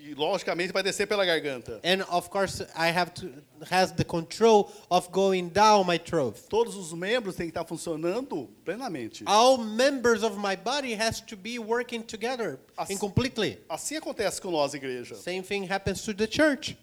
E 0.00 0.14
logicamente 0.14 0.72
vai 0.72 0.82
descer 0.82 1.06
pela 1.06 1.24
garganta. 1.24 1.80
And 1.84 2.02
of 2.08 2.30
course, 2.30 2.62
I 2.74 2.90
have 2.90 3.10
to 3.14 3.30
has 3.70 3.90
the 3.92 4.04
control 4.04 4.70
of 4.88 5.10
going 5.10 5.48
down 5.48 5.84
my 5.84 5.98
throat. 5.98 6.40
Todos 6.48 6.76
os 6.76 6.92
membros 6.92 7.34
têm 7.34 7.46
que 7.46 7.50
estar 7.50 7.64
funcionando 7.66 8.48
plenamente. 8.64 9.24
All 9.26 9.58
members 9.58 10.22
of 10.22 10.38
my 10.38 10.56
body 10.56 10.94
has 10.94 11.20
to 11.20 11.36
be 11.36 11.58
working 11.58 12.02
together 12.02 12.58
As- 12.76 12.90
and 12.90 12.98
completely. 12.98 13.58
Assim 13.68 13.96
acontece 13.96 14.40
com 14.40 14.50
nós, 14.50 14.72
igreja. 14.72 15.16
Same 15.16 15.42
thing 15.42 15.66
happens 15.70 16.02
to 16.02 16.14
the 16.14 16.26
church. 16.30 16.78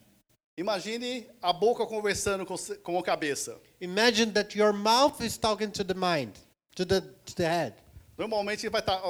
Imagine 0.58 1.28
a 1.42 1.52
boca 1.52 1.86
conversando 1.86 2.46
com, 2.46 2.56
com 2.84 2.98
a 2.98 3.04
cabeça. 3.04 3.58
Imagine 3.82 4.32
that 4.32 4.58
your 4.58 4.72
mouth 4.72 5.20
is 5.22 5.38
talking 5.38 5.70
to 5.70 5.84
the 5.84 5.94
mind, 5.94 6.34
to 6.76 6.86
the 6.86 7.02
to 7.02 7.36
the 7.36 7.48
head, 7.48 7.74
Normalmente 8.18 8.70
vai 8.70 8.80
estar. 8.80 9.02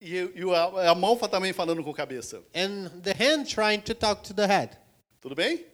E, 0.00 0.14
e 0.14 0.54
a, 0.54 0.90
a 0.90 0.94
mão 0.94 1.16
também 1.16 1.52
falando 1.52 1.82
com 1.82 1.90
a 1.90 1.94
cabeça. 1.94 2.42
and 2.54 2.90
the 3.02 3.12
hand 3.12 3.46
trying 3.46 3.80
to 3.80 3.94
talk 3.94 4.22
to 4.22 4.34
the 4.34 4.46
head. 4.46 4.76
Tudo 5.20 5.34
bem? 5.34 5.64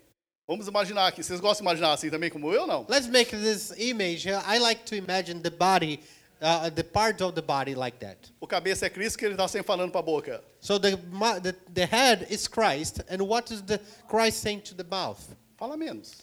Vamos 0.46 0.66
imaginar 0.68 1.06
aqui. 1.06 1.22
Vocês 1.22 1.40
gostam 1.40 1.64
de 1.64 1.70
imaginar 1.70 1.92
assim 1.92 2.10
também 2.10 2.30
como 2.30 2.52
eu, 2.52 2.66
não? 2.66 2.86
Let's 2.88 3.06
make 3.06 3.34
this 3.36 3.72
image. 3.78 4.28
I 4.28 4.58
like 4.58 4.84
to 4.84 4.94
imagine 4.94 5.40
the 5.40 5.50
body, 5.50 6.00
uh, 6.40 6.70
the 6.70 6.82
parts 6.82 7.22
of 7.22 7.34
the 7.34 7.42
body 7.42 7.74
like 7.74 7.98
that. 7.98 8.32
O 8.40 8.46
cabeça 8.46 8.86
é 8.86 8.90
Cristo 8.90 9.18
que 9.18 9.24
ele 9.24 9.34
está 9.34 9.46
sempre 9.48 9.66
falando 9.66 9.90
para 9.90 10.00
a 10.00 10.04
boca. 10.04 10.42
So 10.60 10.78
the, 10.78 10.96
the 11.42 11.52
the 11.72 11.86
head 11.86 12.26
is 12.30 12.46
Christ, 12.48 13.00
and 13.08 13.22
what 13.22 13.52
is 13.52 13.62
the 13.62 13.78
Christ 14.08 14.38
saying 14.40 14.60
to 14.62 14.74
the 14.74 14.84
mouth? 14.84 15.20
Fala 15.56 15.76
menos. 15.76 16.18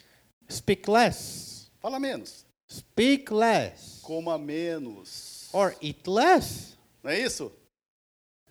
Speak 0.49 0.89
less. 0.89 1.69
Fala 1.81 1.99
menos. 1.99 2.45
Speak 2.67 3.31
less. 3.33 3.99
Coma 4.03 4.37
menos. 4.37 5.49
Or 5.53 5.75
eat 5.81 6.07
less. 6.07 6.77
Não 7.03 7.11
é 7.11 7.19
isso? 7.19 7.51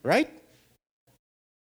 Right? 0.04 0.30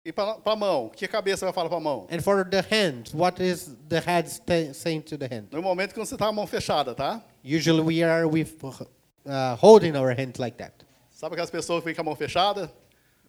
E 0.05 0.11
para 0.11 0.37
a 0.43 0.55
mão? 0.55 0.87
O 0.87 0.89
que 0.89 1.05
a 1.05 1.07
cabeça 1.07 1.45
vai 1.45 1.53
falar 1.53 1.69
para 1.69 1.77
a 1.77 1.81
mão? 1.81 2.07
And 2.11 2.19
for 2.21 2.43
the 2.43 2.59
hand, 2.59 3.13
what 3.13 3.41
is 3.41 3.75
the 3.87 3.99
head 4.01 4.29
saying 4.73 5.01
to 5.03 5.17
the 5.17 5.27
hand? 5.27 5.47
Normalmente 5.51 5.93
quando 5.93 6.05
você 6.05 6.15
está 6.15 6.25
com 6.25 6.31
a 6.31 6.33
mão 6.33 6.47
fechada, 6.47 6.93
tá? 6.93 7.23
Usually 7.43 7.81
we 7.81 8.03
are 8.03 8.27
with 8.27 8.53
uh, 8.63 9.55
holding 9.61 9.95
our 9.95 10.11
hand 10.11 10.33
like 10.39 10.57
that. 10.57 10.73
Sabe 11.09 11.35
aquelas 11.35 11.49
pessoas 11.49 11.81
que 11.83 11.89
ficam 11.89 12.03
com 12.03 12.09
a 12.09 12.11
mão 12.11 12.15
fechada? 12.17 12.69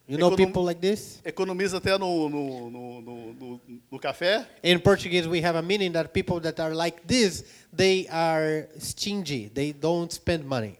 You 0.08 0.18
know 0.18 0.32
Econom- 0.32 0.46
people 0.46 0.62
like 0.64 0.80
this? 0.80 1.20
Economiza 1.24 1.78
até 1.78 1.96
no, 1.96 2.28
no, 2.28 2.70
no, 2.70 3.00
no, 3.00 3.32
no, 3.32 3.60
no 3.90 3.98
café. 3.98 4.46
In 4.62 4.78
Portuguese, 4.80 5.28
we 5.28 5.40
have 5.42 5.56
a 5.56 5.62
meaning 5.62 5.92
that 5.92 6.12
people 6.12 6.40
that 6.40 6.60
are 6.60 6.74
like 6.74 7.06
this, 7.06 7.44
they 7.72 8.06
are 8.08 8.68
stingy. 8.78 9.48
They 9.48 9.72
don't 9.72 10.12
spend 10.12 10.44
money. 10.44 10.78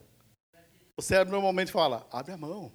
O 0.97 1.03
cérebro 1.03 1.33
normalmente 1.33 1.71
fala, 1.73 2.07
abre 2.13 2.33
a 2.33 2.37
mão. 2.37 2.71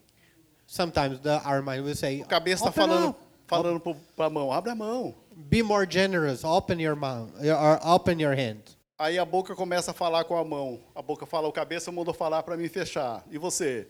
Sometimes 0.71 1.19
the, 1.21 1.41
our 1.43 1.63
mind 1.63 1.83
will 1.83 1.95
say, 1.95 2.21
A 2.21 2.25
cabeça 2.25 2.63
está 2.63 2.71
falando, 2.71 3.15
falando 3.47 3.79
para 4.15 4.27
a 4.27 4.29
mão, 4.29 4.51
abre 4.51 4.69
a 4.69 4.75
mão. 4.75 5.15
be 5.49 5.63
more 5.63 5.87
generous. 5.87 6.43
Open 6.43 6.79
your 6.79 6.95
mouth 6.95 7.31
or 7.43 7.79
open 7.83 8.19
your 8.19 8.35
hand. 8.35 8.61
Aí 8.99 9.17
a 9.17 9.25
boca 9.25 9.55
começa 9.55 9.89
a 9.89 9.93
falar 9.95 10.25
com 10.25 10.37
a 10.37 10.45
mão. 10.45 10.79
A 10.93 11.01
boca 11.01 11.25
fala, 11.25 11.47
o 11.47 11.51
cabeça 11.51 11.91
mandou 11.91 12.13
falar 12.13 12.43
para 12.43 12.55
mim 12.55 12.69
fechar. 12.69 13.25
E 13.31 13.39
você? 13.39 13.87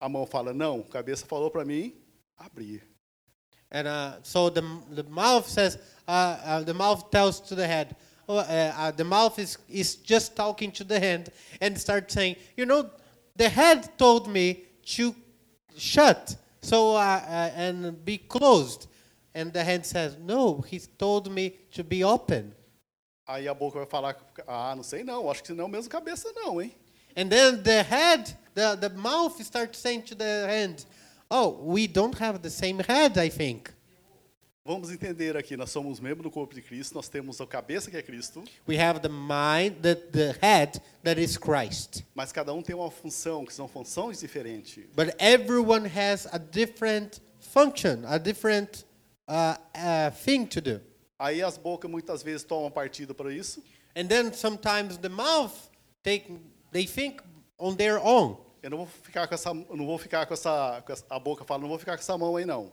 A 0.00 0.08
mão 0.08 0.24
fala, 0.24 0.54
não, 0.54 0.80
o 0.80 0.84
cabeça 0.84 1.26
falou 1.26 1.50
para 1.50 1.66
mim 1.66 1.94
abrir. 2.38 2.82
And 3.70 3.86
uh, 3.86 4.18
so 4.22 4.48
the, 4.48 4.62
the 4.94 5.02
mouth 5.02 5.46
says, 5.46 5.76
uh, 6.08 6.38
uh, 6.46 6.64
the 6.64 6.72
mouth 6.72 7.10
tells 7.10 7.40
to 7.40 7.54
the 7.54 7.66
head, 7.66 7.94
oh, 8.26 8.38
uh, 8.38 8.72
uh, 8.74 8.90
the 8.90 9.04
mouth 9.04 9.38
is, 9.38 9.58
is 9.68 9.96
just 9.96 10.34
talking 10.34 10.70
to 10.70 10.82
the 10.82 10.98
hand 10.98 11.28
and 11.60 11.78
starts 11.78 12.14
saying, 12.14 12.36
you 12.56 12.64
know, 12.64 12.88
the 13.36 13.50
head 13.50 13.98
told 13.98 14.28
me 14.28 14.62
to 14.82 15.14
shut 15.76 16.36
so 16.60 16.96
uh, 16.96 16.98
uh, 16.98 17.50
and 17.54 18.04
be 18.04 18.18
closed. 18.18 18.88
And 19.34 19.52
the 19.52 19.62
hand 19.62 19.84
says, 19.84 20.16
no, 20.18 20.62
he 20.62 20.80
told 20.98 21.30
me 21.30 21.54
to 21.72 21.84
be 21.84 22.02
open. 22.02 22.52
Aí 23.28 23.48
a 23.48 23.54
boca 23.54 23.78
vai 23.78 23.86
falar, 23.86 24.16
ah, 24.46 24.74
não 24.74 24.82
sei 24.82 25.02
não, 25.02 25.28
acho 25.28 25.42
que 25.42 25.52
não 25.52 25.68
mesmo 25.68 25.90
cabeça 25.90 26.32
não, 26.32 26.62
hein? 26.62 26.72
And 27.16 27.28
then 27.28 27.62
the 27.62 27.82
head, 27.82 28.36
the, 28.54 28.76
the 28.76 28.88
mouth 28.90 29.40
starts 29.42 29.78
saying 29.78 30.02
to 30.02 30.14
the 30.14 30.46
hand, 30.46 30.86
oh, 31.30 31.58
we 31.62 31.86
don't 31.88 32.16
have 32.20 32.40
the 32.40 32.50
same 32.50 32.78
head, 32.78 33.18
I 33.18 33.28
think. 33.28 33.70
Vamos 34.66 34.90
entender 34.90 35.36
aqui, 35.36 35.56
nós 35.56 35.70
somos 35.70 36.00
membros 36.00 36.24
do 36.24 36.30
corpo 36.30 36.52
de 36.52 36.60
Cristo, 36.60 36.92
nós 36.96 37.08
temos 37.08 37.40
a 37.40 37.46
cabeça 37.46 37.88
que 37.88 37.96
é 37.96 38.02
Cristo, 38.02 38.42
We 38.68 38.76
have 38.82 38.98
the 38.98 39.08
mind, 39.08 39.76
the, 39.80 39.94
the 39.94 40.32
head 40.42 40.80
that 41.04 41.20
is 41.22 41.38
Christ. 41.38 42.02
mas 42.16 42.32
cada 42.32 42.52
um 42.52 42.60
tem 42.62 42.74
uma 42.74 42.90
função, 42.90 43.44
que 43.44 43.54
são 43.54 43.68
funções 43.68 44.18
diferentes. 44.18 44.84
But 44.96 45.14
everyone 45.20 45.86
has 45.86 46.26
a 46.32 46.38
different 46.38 47.20
function, 47.38 48.04
a 48.06 48.18
different 48.18 48.84
uh, 49.28 49.54
uh, 49.76 50.10
thing 50.24 50.46
to 50.46 50.60
do. 50.60 50.80
Aí 51.16 51.42
as 51.42 51.56
bocas 51.56 51.88
muitas 51.88 52.22
vezes 52.24 52.42
tomam 52.42 52.68
partido 52.70 53.14
para 53.14 53.32
isso. 53.32 53.62
And 53.96 54.08
then 54.08 54.32
sometimes 54.32 54.98
the 54.98 55.08
mouth 55.08 55.52
take 56.02 56.26
they 56.72 56.86
think 56.86 57.22
on 57.56 57.76
their 57.76 57.98
own. 58.04 58.36
Eu 58.62 58.70
não 58.70 58.78
vou 58.78 58.86
ficar 58.88 59.28
com 59.28 59.34
essa, 59.34 59.54
não 59.54 59.86
vou 59.86 59.96
ficar 59.96 60.26
com 60.26 60.34
essa, 60.34 60.82
com 60.84 60.92
essa- 60.92 61.04
a 61.08 61.20
boca 61.20 61.44
fala, 61.44 61.60
não 61.62 61.68
vou 61.68 61.78
ficar 61.78 61.96
com 61.96 62.00
essa 62.02 62.18
mão 62.18 62.34
aí 62.34 62.44
não. 62.44 62.72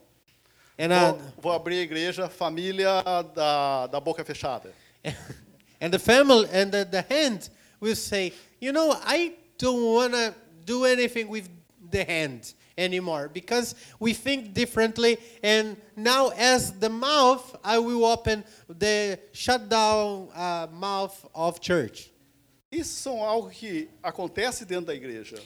And 0.78 0.92
Vou, 0.92 0.98
uh, 0.98 1.42
vou 1.42 1.52
abrir 1.52 1.80
a 1.80 1.84
igreja, 1.84 2.30
família 2.30 3.04
da, 3.36 3.88
da 3.88 4.00
boca 4.00 4.24
fechada. 4.24 4.72
and 5.80 5.94
the 5.94 6.00
family 6.00 6.48
and 6.52 6.72
the, 6.72 6.86
the 6.86 7.02
hand 7.02 7.50
will 7.80 7.96
say, 7.96 8.34
you 8.60 8.72
know, 8.72 8.98
I 9.04 9.34
don't 9.58 9.84
want 9.84 10.14
to 10.14 10.34
do 10.66 10.86
anything 10.86 11.28
with 11.28 11.50
the 11.92 12.04
hand 12.04 12.54
anymore 12.78 13.30
because 13.32 13.76
we 14.00 14.14
think 14.14 14.54
differently. 14.54 15.18
And 15.44 15.78
now, 15.96 16.30
as 16.30 16.72
the 16.72 16.90
mouth, 16.90 17.56
I 17.64 17.80
will 17.80 18.06
open 18.06 18.44
the 18.68 19.20
shut 19.32 19.70
down 19.70 20.30
uh, 20.34 20.68
mouth 20.72 21.26
of 21.36 21.60
church. 21.60 22.10
Isso 22.72 23.04
são 23.04 23.22
algo 23.22 23.52
que 23.52 23.88
acontece 24.04 24.66
dentro 24.66 24.88
da 24.88 24.96
igreja. 24.96 25.40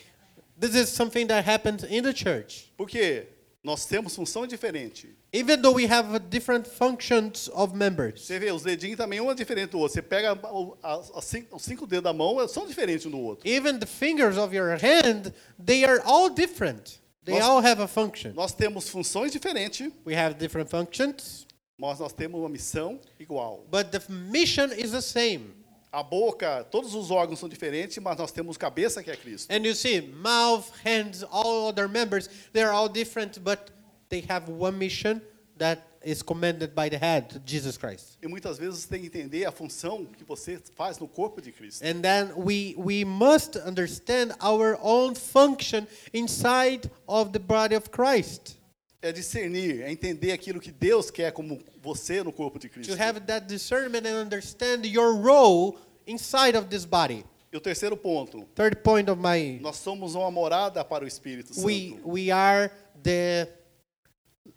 This 0.57 0.75
is 0.75 0.89
something 0.89 1.27
that 1.27 1.43
happens 1.43 1.83
in 1.83 2.03
the 2.03 2.13
church. 2.13 2.71
Porque 2.77 3.27
nós 3.67 3.85
temos 3.85 4.15
função 4.15 4.47
diferente. 4.47 5.13
Even 5.33 5.61
though 5.61 5.75
we 5.75 5.85
have 5.85 6.17
different 6.29 6.67
functions 6.67 7.49
of 7.53 7.75
members. 7.75 8.21
Você 8.25 8.39
vê, 8.39 8.51
os 8.51 8.63
dedinhos 8.63 8.97
também 8.97 9.19
um 9.19 9.29
é 9.29 9.35
diferente 9.35 9.71
do 9.71 9.79
outro. 9.79 9.93
Você 9.93 10.01
pega 10.01 10.33
o- 10.51 10.77
as- 10.81 11.11
as 11.13 11.25
cinco- 11.25 11.55
os 11.55 11.61
cinco 11.63 11.85
dedos 11.85 12.05
da 12.05 12.13
mão, 12.13 12.47
são 12.47 12.65
diferentes 12.65 13.05
um 13.05 13.11
do 13.11 13.19
outro. 13.19 13.47
Even 13.47 13.77
the 13.77 13.85
fingers 13.85 14.37
of 14.37 14.55
your 14.55 14.69
hand, 14.81 15.33
they 15.63 15.83
are 15.83 16.01
all 16.05 16.29
different. 16.29 16.99
They 17.25 17.35
Nós- 17.37 17.43
all 17.43 17.59
have 17.59 17.81
a 17.81 17.87
function. 17.87 18.31
Nós 18.33 18.53
temos 18.53 18.87
funções 18.87 19.33
diferentes, 19.33 19.91
We 20.05 20.15
have 20.15 20.35
different 20.35 20.69
functions, 20.71 21.45
mas 21.77 21.99
nós 21.99 22.13
temos 22.13 22.39
uma 22.39 22.47
missão 22.49 22.99
igual. 23.19 23.65
but 23.69 23.91
the 23.91 24.01
mission 24.09 24.67
is 24.71 24.91
the 24.91 25.01
same. 25.01 25.53
A 25.91 26.03
boca, 26.03 26.65
todos 26.69 26.93
os 26.93 27.09
órgãos 27.11 27.39
são 27.39 27.47
diferentes, 27.47 27.97
mas 27.97 28.17
nós 28.17 28.31
temos 28.31 28.57
cabeça 28.57 29.01
que 29.01 29.09
é 29.09 29.15
Cristo. 29.15 29.51
And 29.51 29.65
you 29.65 29.73
see, 29.73 30.01
mouth, 30.01 30.65
hands, 30.83 31.23
all 31.23 31.69
other 31.69 31.87
members, 31.87 32.29
they're 32.51 32.71
all 32.71 32.89
different, 32.89 33.39
but 33.39 33.71
they 34.09 34.23
have 34.29 34.51
one 34.51 34.77
mission 34.77 35.21
that 35.57 35.81
is 36.03 36.21
commanded 36.21 36.73
by 36.73 36.89
the 36.89 36.97
head, 36.97 37.41
Jesus 37.45 37.77
Christ. 37.77 38.17
E 38.21 38.27
muitas 38.27 38.57
vezes 38.57 38.85
tem 38.85 39.01
que 39.01 39.07
entender 39.07 39.45
a 39.45 39.51
função 39.51 40.05
que 40.05 40.23
você 40.23 40.59
faz 40.75 40.97
no 40.99 41.07
corpo 41.07 41.41
de 41.41 41.51
Cristo. 41.51 41.83
And 41.83 42.01
then 42.01 42.31
we, 42.35 42.75
we 42.77 43.03
must 43.03 43.57
understand 43.57 44.33
our 44.41 44.77
own 44.81 45.15
function 45.15 45.87
inside 46.13 46.89
of 47.07 47.31
the 47.31 47.39
body 47.39 47.75
of 47.75 47.89
Christ. 47.91 48.57
É 49.01 49.11
discernir, 49.11 49.81
é 49.81 49.91
entender 49.91 50.31
aquilo 50.31 50.59
que 50.59 50.71
Deus 50.71 51.11
quer 51.11 51.31
como 51.31 51.61
você 51.81 52.23
no 52.23 52.33
corpo 52.33 52.57
de 52.57 52.67
Cristo. 52.67 52.95
To 52.95 53.01
have 53.01 53.19
that 53.21 53.45
discernment 53.45 54.07
and 54.07 54.19
understand 54.19 54.87
your 54.87 55.15
role 55.15 55.77
inside 56.07 56.57
of 56.57 56.67
this 56.67 56.83
body. 56.83 57.23
E 57.51 57.57
o 57.57 57.61
terceiro 57.61 57.95
ponto, 57.95 58.43
Third 58.55 58.77
point 58.77 59.09
of 59.09 59.21
my 59.21 59.59
nós 59.61 59.77
somos 59.77 60.15
uma 60.15 60.29
morada 60.31 60.83
para 60.83 61.05
o 61.05 61.07
Espírito 61.07 61.53
Santo. 61.53 61.65
we 61.65 61.99
we 62.03 62.31
are 62.31 62.71
the 63.01 63.47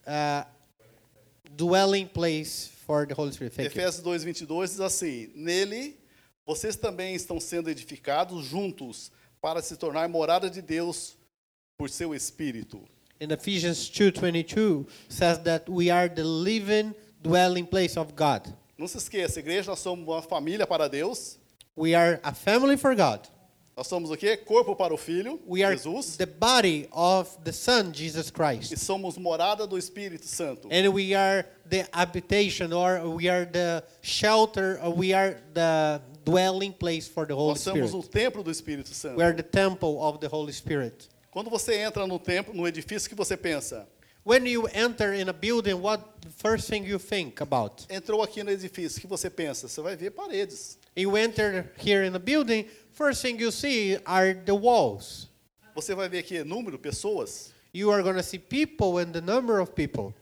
uh, 0.06 0.44
dwelling 1.50 2.06
place 2.06 2.68
for 2.86 3.06
the 3.06 3.14
Holy 3.14 3.32
Spirit. 3.32 3.54
Thank. 3.54 3.66
Efésios 3.68 4.02
2, 4.02 4.24
22 4.24 4.70
diz 4.70 4.80
assim: 4.80 5.30
Nele 5.34 6.00
vocês 6.44 6.74
também 6.76 7.14
estão 7.14 7.38
sendo 7.38 7.70
edificados 7.70 8.44
juntos 8.44 9.12
para 9.40 9.62
se 9.62 9.76
tornar 9.76 10.08
morada 10.08 10.50
de 10.50 10.60
Deus 10.60 11.16
por 11.76 11.88
seu 11.88 12.14
Espírito. 12.14 12.82
In 13.20 13.30
Ephesians 13.30 13.90
2:22 13.90 14.86
says 15.08 15.38
that 15.40 15.68
we 15.68 15.90
are 15.90 16.08
the 16.08 16.24
living 16.24 16.94
dwelling 17.22 17.66
place 17.66 17.96
of 17.98 18.14
God. 18.16 18.42
Não 18.78 18.88
se 18.88 18.96
esqueça, 18.96 19.38
igreja, 19.40 19.70
nós 19.70 19.78
somos 19.80 20.06
uma 20.08 20.22
família 20.22 20.66
para 20.66 20.88
Deus. 20.88 21.36
We 21.76 21.94
are 21.94 22.18
a 22.22 22.32
family 22.32 22.78
for 22.78 22.94
God. 22.96 23.20
Nós 23.76 23.86
somos 23.86 24.10
o 24.10 24.16
quê? 24.16 24.36
Corpo 24.38 24.74
para 24.74 24.92
o 24.92 24.96
Filho, 24.96 25.38
We 25.46 25.62
are 25.62 25.74
Jesus. 25.76 26.16
the 26.16 26.26
body 26.26 26.88
of 26.92 27.28
the 27.44 27.52
Son 27.52 27.92
Jesus 27.92 28.28
E 28.28 28.32
Christ. 28.32 28.74
somos 28.78 29.16
morada 29.18 29.66
do 29.66 29.76
Espírito 29.78 30.24
Santo. 30.26 30.68
And 30.70 30.88
we 30.92 31.14
are 31.14 31.46
the 31.68 31.86
habitation 31.92 32.72
or 32.72 33.00
we 33.16 33.28
are 33.28 33.44
the 33.44 33.82
shelter 34.02 34.80
or 34.82 34.94
we 34.94 35.12
are 35.12 35.36
the 35.54 36.00
dwelling 36.24 36.72
place 36.72 37.06
for 37.06 37.26
the 37.26 37.34
Holy 37.34 37.52
Nós 37.54 37.60
somos 37.60 37.88
Spirit. 37.90 37.94
o 37.94 38.02
templo 38.02 38.42
do 38.42 38.50
Espírito 38.50 38.92
Santo. 38.94 39.16
We 39.18 39.24
are 39.24 39.34
the 39.34 39.42
temple 39.42 39.98
of 40.02 40.20
the 40.20 40.28
Holy 40.28 40.52
Spirit. 40.52 41.08
Quando 41.30 41.48
você 41.50 41.76
entra 41.76 42.06
no 42.06 42.18
templo, 42.18 42.52
no 42.54 42.66
edifício, 42.66 43.06
o 43.06 43.10
que 43.10 43.14
você 43.14 43.36
pensa? 43.36 43.88
When 44.24 44.46
you 44.46 44.68
enter 44.74 45.14
in 45.14 45.28
a 45.28 45.32
building, 45.32 45.74
what 45.74 46.02
the 46.20 46.28
first 46.30 46.68
thing 46.68 46.84
you 46.84 46.98
think 46.98 47.40
about? 47.42 47.86
Entrou 47.88 48.22
aqui 48.22 48.42
no 48.42 48.50
edifício, 48.50 48.98
o 48.98 49.00
que 49.00 49.06
você 49.06 49.30
pensa? 49.30 49.66
Você 49.68 49.80
vai 49.80 49.96
ver 49.96 50.10
paredes. 50.10 50.78
You 50.96 51.16
enter 51.16 51.72
here 51.78 52.04
in 52.06 52.14
a 52.14 52.18
building, 52.18 52.66
first 52.92 53.22
thing 53.22 53.40
you 53.40 53.50
see 53.50 53.98
are 54.04 54.34
the 54.34 54.52
walls. 54.52 55.28
Você 55.74 55.94
vai 55.94 56.08
ver 56.08 56.18
aqui 56.18 56.42
número, 56.44 56.78
pessoas, 56.78 57.52
You 57.72 57.92
are 57.92 58.02
going 58.02 58.16
to 58.16 58.22
see 58.24 58.38
people 58.38 58.98
and 58.98 59.12
the 59.12 59.20
number 59.20 59.60
of 59.60 59.72
people. 59.72 60.12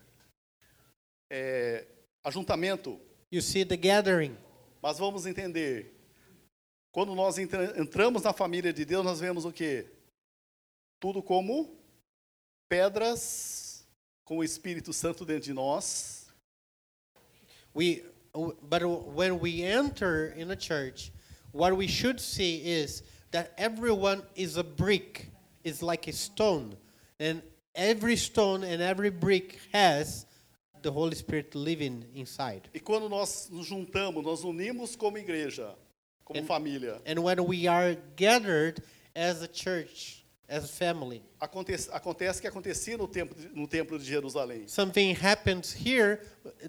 é, 1.31 1.87
ajuntamento. 2.23 3.01
You 3.33 3.41
see 3.43 3.65
the 3.65 3.77
gathering. 3.77 4.37
Mas 4.83 4.99
vamos 4.99 5.27
entender. 5.27 5.95
Quando 6.93 7.15
nós 7.15 7.39
entra- 7.39 7.75
entramos 7.81 8.23
na 8.23 8.33
família 8.33 8.73
de 8.73 8.85
Deus, 8.85 9.05
nós 9.05 9.19
vemos 9.21 9.45
o 9.45 9.53
quê? 9.53 9.87
Tudo 11.01 11.23
como 11.23 11.69
pedras 12.69 13.85
com 14.25 14.39
o 14.39 14.45
Espírito 14.45 14.93
Santo 14.93 15.25
dentro 15.25 15.45
de 15.45 15.53
nós. 15.55 16.27
We, 17.75 18.03
but 18.69 18.83
when 19.15 19.39
we 19.39 19.63
enter 19.63 20.35
in 20.37 20.51
a 20.51 20.57
church, 20.57 21.13
what 21.53 21.77
we 21.77 21.87
should 21.87 22.21
see 22.21 22.57
is 22.65 23.03
that 23.31 23.53
everyone 23.57 24.23
is 24.35 24.57
a 24.57 24.65
brick, 24.65 25.31
is 25.65 25.83
like 25.83 26.09
a 26.09 26.13
stone, 26.13 26.77
and 27.21 27.43
every 27.75 28.17
stone 28.17 28.65
and 28.65 28.83
every 28.83 29.11
brick 29.11 29.59
has 29.73 30.27
the 30.83 30.91
Holy 30.91 31.15
Spirit 31.15 31.55
living 31.55 32.05
inside. 32.15 32.69
E 32.75 32.81
quando 32.81 33.09
nós 33.09 33.49
nos 33.51 33.67
juntamos, 33.69 34.25
nós 34.25 34.43
unimos 34.45 34.97
como 34.97 35.17
igreja, 35.19 35.75
como 36.25 36.41
And- 36.41 36.47
família. 36.49 37.01
And 37.07 37.23
when 37.23 37.45
we 37.47 37.67
are 37.69 37.97
gathered 38.17 38.83
as 39.15 39.43
a 39.43 39.49
church, 39.49 40.18
as 40.49 40.65
a 40.65 40.69
family, 40.69 41.23
Acontece, 41.41 41.91
acontece 41.93 42.41
que 42.41 42.49
acontecia 42.49 42.97
no 42.97 43.07
templo, 43.07 43.37
no 43.55 43.67
templo 43.67 43.99
de 43.99 44.05
Jerusalém. 44.05 44.67
something 44.69 45.15
happens 45.15 45.73
here 45.73 46.21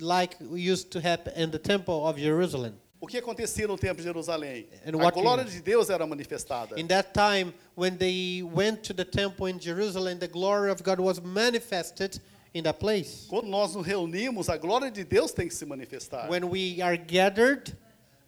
like 0.01 0.36
used 0.53 0.89
to 0.91 0.99
happen 0.99 1.34
in 1.36 1.49
the 1.49 1.59
temple 1.59 2.05
of 2.05 2.17
Jerusalem. 2.19 2.75
O 3.01 3.07
que 3.07 3.17
acontecia 3.17 3.65
no 3.65 3.77
templo 3.77 4.03
de 4.03 4.09
Jerusalém? 4.11 4.67
And 4.86 4.95
A 5.01 5.11
glória 5.11 5.45
de 5.45 5.61
Deus 5.61 5.89
era 5.89 6.05
manifestada. 6.05 6.77
In 6.77 6.88
that 6.88 7.13
time, 7.13 7.53
when 7.75 7.97
they 7.97 8.43
went 8.43 8.84
to 8.84 8.93
the 8.93 9.05
temple 9.05 9.45
in 9.47 9.57
Jerusalem, 9.57 10.19
the 10.19 10.27
glory 10.27 10.69
of 10.69 10.84
God 10.84 10.99
was 10.99 11.21
manifested 11.21 12.19
in 12.53 12.63
that 12.65 12.77
place. 12.80 13.25
Quando 13.30 13.47
nós 13.47 13.73
nos 13.73 13.88
reunimos, 13.88 14.49
a 14.49 14.57
glória 14.57 14.91
de 14.91 15.05
Deus 15.05 15.32
tem 15.32 15.47
que 15.47 15.55
se 15.55 15.65
manifestar. 15.65 16.27
When 16.27 16.49
we 16.49 16.82
are 16.82 16.97
gathered, 16.97 17.71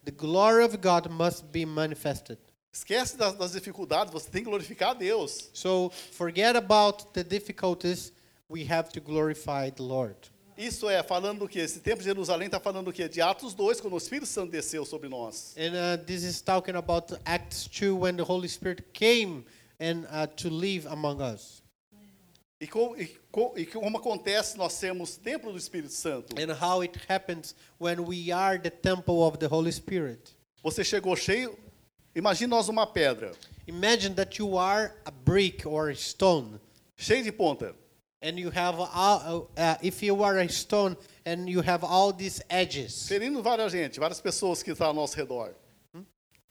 the 0.06 0.12
glory 0.12 0.64
of 0.64 0.80
God 0.80 1.10
must 1.12 1.52
be 1.52 1.66
manifested. 1.66 2.38
Esquece 2.74 3.18
das, 3.18 3.34
das 3.34 3.52
dificuldades, 3.52 4.14
você 4.14 4.30
tem 4.30 4.44
que 4.44 4.50
glorificar 4.50 4.92
a 4.92 4.94
Deus. 4.94 5.50
So 5.54 5.92
forget 6.12 6.56
about 6.56 7.06
the 7.14 7.24
difficulties. 7.24 8.14
We 8.50 8.66
have 8.72 8.92
to 8.94 9.02
glorify 9.02 9.72
the 9.72 9.84
Lord. 9.84 10.16
Isso 10.58 10.90
é 10.90 11.02
falando 11.02 11.40
do 11.40 11.50
que? 11.50 11.60
Esse 11.60 11.80
tempo 11.80 12.00
de 12.00 12.06
Jerusalém 12.06 12.46
está 12.46 12.60
falando 12.60 12.86
do 12.86 12.94
que? 12.94 13.08
De 13.10 13.22
Atos 13.22 13.54
2, 13.54 13.82
quando 13.82 13.94
o 13.94 13.98
Espírito 13.98 14.28
Santo 14.28 14.52
desceu 14.52 14.86
sobre 14.86 15.10
nós. 15.10 15.56
And 15.58 15.72
uh, 15.74 16.06
this 16.06 16.24
is 16.24 16.42
talking 16.42 16.76
about 16.76 17.14
Acts 17.26 17.68
2 17.68 17.98
when 17.98 18.16
the 18.16 18.24
Holy 18.24 18.48
Spirit 18.48 18.84
came 18.94 19.44
and 19.80 20.06
uh, 20.12 20.28
to 20.38 20.50
live 20.50 20.88
among 20.88 21.22
us. 21.22 21.62
E, 22.60 22.68
com, 22.68 22.96
e, 22.96 23.08
com, 23.32 23.54
e 23.58 23.66
como 23.66 23.98
acontece 23.98 24.56
nós 24.56 24.74
sermos 24.74 25.18
templo 25.18 25.52
do 25.52 25.58
Espírito 25.58 25.94
Santo? 25.94 26.36
And 26.40 26.54
how 26.54 26.84
it 26.84 27.00
happens 27.10 27.56
when 27.80 28.00
we 28.02 28.32
are 28.32 28.60
the 28.60 28.70
temple 28.70 29.24
of 29.24 29.40
the 29.40 29.48
Holy 29.48 29.72
Spirit. 29.72 30.36
Você 30.64 30.84
chegou 30.84 31.16
cheio. 31.16 31.58
Imagine 32.16 32.48
nós 32.50 32.68
uma 32.70 32.86
pedra, 32.86 33.32
Imagine 33.68 34.16
that 34.16 34.38
you 34.40 34.58
are 34.58 34.94
a 35.06 35.12
brick 35.12 35.66
or 35.66 35.90
a 35.90 35.96
stone, 35.96 36.60
cheia 36.98 37.24
de 37.24 37.32
ponta. 37.32 37.74
and 38.22 38.38
you 38.40 38.50
have 38.52 38.80
all, 38.80 39.50
uh, 39.58 39.76
if 39.82 40.04
you 40.04 40.22
are 40.24 40.38
a 40.40 40.48
stone 40.50 40.96
and 41.26 41.50
you 41.50 41.62
have 41.62 41.84
all 41.84 42.12
these 42.12 42.42
edges, 42.50 43.08
Ferindo 43.08 43.42
várias 43.42 43.72
gente, 43.72 44.00
várias 44.00 44.20
pessoas 44.22 44.62
que 44.62 44.72
estão 44.72 44.88
ao 44.88 44.94
nosso 44.94 45.16
redor. 45.16 45.54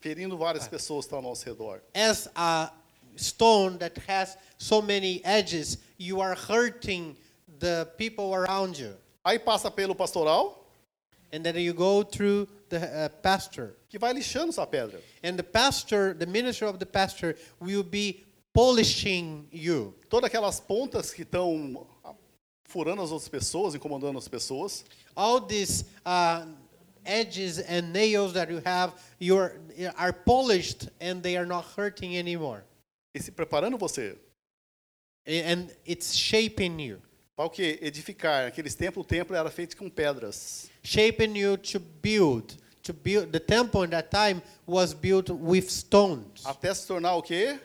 Ferindo 0.01 0.37
várias 0.39 0.67
pessoas 0.67 1.05
que 1.05 1.09
estão 1.09 1.19
ao 1.19 1.23
nosso 1.23 1.45
redor. 1.45 1.83
as 1.95 2.29
a 2.35 2.73
stone 3.17 3.77
that 3.79 4.01
has 4.09 4.39
so 4.57 4.81
many 4.81 5.21
edges, 5.25 5.77
you 5.99 6.23
are 6.23 6.35
hurting 6.35 7.15
the 7.59 7.85
people 7.99 8.35
around 8.35 8.79
you. 8.81 8.95
Aí 9.25 9.39
passa 9.39 9.71
pelo 9.71 9.95
pastoral, 9.95 10.57
And 11.33 11.45
then 11.45 11.57
you 11.57 11.73
go 11.75 12.03
through 12.03 12.49
the 12.71 12.79
uh, 12.79 13.09
pastor, 13.23 13.77
que 13.89 13.99
vai 13.99 14.14
lixando 14.14 14.49
essa 14.49 14.66
pedra. 14.66 15.01
and 15.23 15.37
the 15.37 15.43
pastor, 15.43 16.14
the 16.14 16.27
minister 16.27 16.66
of 16.66 16.79
the 16.79 16.87
pastor, 16.87 17.37
will 17.61 17.83
be 17.83 18.25
polishing 18.55 19.47
you. 19.53 19.95
Todas 20.09 20.31
aquelas 20.31 20.61
pontas 20.61 21.12
que 21.12 21.25
estão 21.25 21.87
furando 22.64 23.03
as 23.03 23.11
outras 23.11 23.29
pessoas, 23.29 23.75
incomodando 23.75 24.16
as 24.18 24.29
pessoas. 24.29 24.85
All 25.16 25.41
these 25.41 25.85
uh, 26.07 26.47
edges 27.05 27.59
and 27.59 27.93
nails 27.93 28.33
that 28.33 28.51
you 28.51 28.62
have 28.64 28.95
you're, 29.18 29.61
are 29.97 30.12
polished 30.12 30.89
and 31.01 31.23
they 31.23 31.37
are 31.37 31.47
not 31.47 31.64
hurting 31.77 32.16
anymore. 32.16 32.64
E 33.14 33.21
se 33.21 33.33
preparando 33.33 33.77
você 33.77 34.16
And 35.27 35.71
it's 35.85 36.14
shaping 36.14 36.79
you. 36.79 37.03
Para 37.41 37.47
o 37.47 37.51
que? 37.51 37.78
Edificar. 37.80 38.45
Naqueles 38.45 38.74
tempos, 38.74 39.01
o 39.03 39.05
templo 39.05 39.34
era 39.34 39.51
feito 39.51 39.74
com 39.74 39.88
pedras. 39.88 40.68
Shaping 40.82 41.38
you 41.38 41.57
to 41.57 41.80
build. 41.80 42.59
To 42.82 42.93
build 42.93 43.32
the 43.32 43.41
temple 43.41 43.82
in 43.82 43.91
that 43.91 44.11
time 44.11 44.43
was 44.66 44.93
built 44.93 45.30
with 45.30 45.70
stones. 45.70 46.45
Até 46.45 46.74
se 46.74 46.86
tornar 46.86 47.14
o 47.14 47.22
quê? 47.22 47.59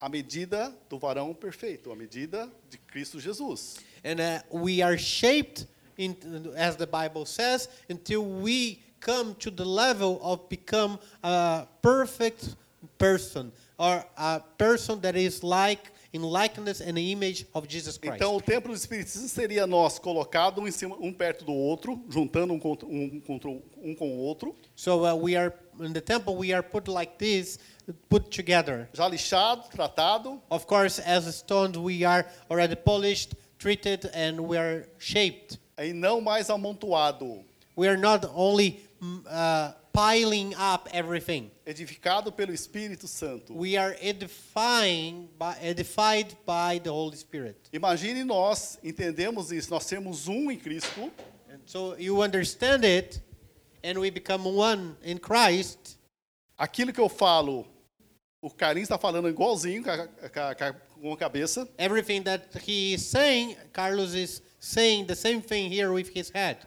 A 0.00 0.08
medida 0.08 0.72
do 0.88 0.98
varão 0.98 1.34
perfeito, 1.34 1.90
a 1.90 1.96
medida 1.96 2.48
de 2.70 2.78
Cristo 2.78 3.18
Jesus. 3.18 3.78
And 4.04 4.20
uh, 4.20 4.40
we 4.56 4.82
are 4.82 4.96
shaped, 4.96 5.66
in, 5.98 6.16
as 6.56 6.76
the 6.76 6.86
Bible 6.86 7.24
says, 7.26 7.68
until 7.88 8.24
we 8.24 8.80
come 9.00 9.34
to 9.36 9.50
the 9.50 9.64
level 9.64 10.20
of 10.22 10.48
become 10.48 10.98
a 11.24 11.66
perfect 11.80 12.54
person 12.98 13.52
or 13.78 14.04
a 14.16 14.40
person 14.58 15.00
that 15.00 15.16
is 15.16 15.42
like 15.42 15.90
in 16.12 16.22
likeness 16.22 16.80
and 16.80 16.98
image 16.98 17.46
of 17.54 17.66
Jesus 17.66 17.96
Christ. 17.96 18.16
Então, 18.16 18.36
o 18.36 18.40
templo 18.40 18.72
do 18.72 18.76
Espírito 18.76 19.08
seria 19.08 19.66
nós 19.66 19.98
colocado 19.98 20.60
um, 20.60 20.68
em 20.68 20.70
cima, 20.70 20.96
um 21.00 21.12
perto 21.12 21.44
do 21.44 21.52
outro, 21.52 22.02
juntando 22.10 22.52
um, 22.52 22.58
contra, 22.58 22.86
um, 22.86 23.20
contra, 23.20 23.48
um 23.50 23.94
com 23.94 24.10
o 24.10 24.18
outro, 24.18 24.54
so 24.76 25.06
uh, 25.06 25.14
we 25.16 25.34
are 25.36 25.52
in 25.80 25.92
the 25.92 26.00
temple. 26.00 26.34
We 26.36 26.52
are 26.52 26.62
put 26.62 26.90
like 26.90 27.14
this, 27.16 27.58
put 28.08 28.28
together. 28.30 28.88
já 28.92 29.08
lixado, 29.08 29.68
tratado, 29.70 30.40
Of 30.50 30.66
course, 30.66 31.00
as 31.00 31.24
stones, 31.34 31.76
we 31.78 32.04
are 32.04 32.26
already 32.50 32.76
polished, 32.76 33.34
treated, 33.58 34.10
and 34.14 34.40
we 34.40 34.58
are 34.58 34.86
shaped. 34.98 35.58
e 35.78 35.92
não 35.92 36.20
mais 36.20 36.50
amontoado, 36.50 37.42
We 37.74 37.88
are 37.88 37.96
not 37.96 38.26
only 38.34 38.82
uh, 39.02 39.72
piling 39.92 40.54
up 40.54 40.88
everything. 40.92 41.50
edificado 41.66 42.30
pelo 42.32 42.52
Espírito 42.52 43.06
Santo. 43.08 43.52
We 43.52 43.76
are 43.76 43.96
edifying 44.00 45.28
by, 45.38 45.56
edified 45.60 46.36
by 46.46 46.78
the 46.78 46.90
Holy 46.90 47.16
Spirit. 47.16 47.56
Imagine 47.72 48.24
nós 48.24 48.78
entendemos 48.82 49.50
isso, 49.50 49.70
nós 49.70 49.84
sermos 49.84 50.28
um 50.28 50.50
em 50.50 50.58
Cristo, 50.58 51.10
And 51.50 51.60
so 51.66 51.94
you 51.98 52.22
understand 52.22 52.84
it, 52.84 53.20
and 53.84 53.98
we 53.98 54.10
become 54.10 54.44
one 54.46 54.96
in 55.04 55.18
Christ. 55.18 55.98
aquilo 56.56 56.92
que 56.92 57.00
eu 57.00 57.08
falo, 57.08 57.66
o 58.40 58.50
Carlinhos 58.50 58.86
está 58.88 58.98
falando 58.98 59.28
igualzinho 59.28 59.84
a, 59.90 60.08
com 61.00 61.12
a 61.12 61.16
cabeça, 61.16 61.68
Everything 61.76 62.22
that 62.22 62.46
he 62.66 62.94
is 62.94 63.02
saying, 63.02 63.56
Carlos 63.72 64.14
is 64.14 64.40
saying 64.60 65.06
the 65.06 65.14
same 65.14 65.40
thing 65.42 65.68
here 65.70 65.90
with 65.92 66.08
his 66.14 66.30
head. 66.30 66.58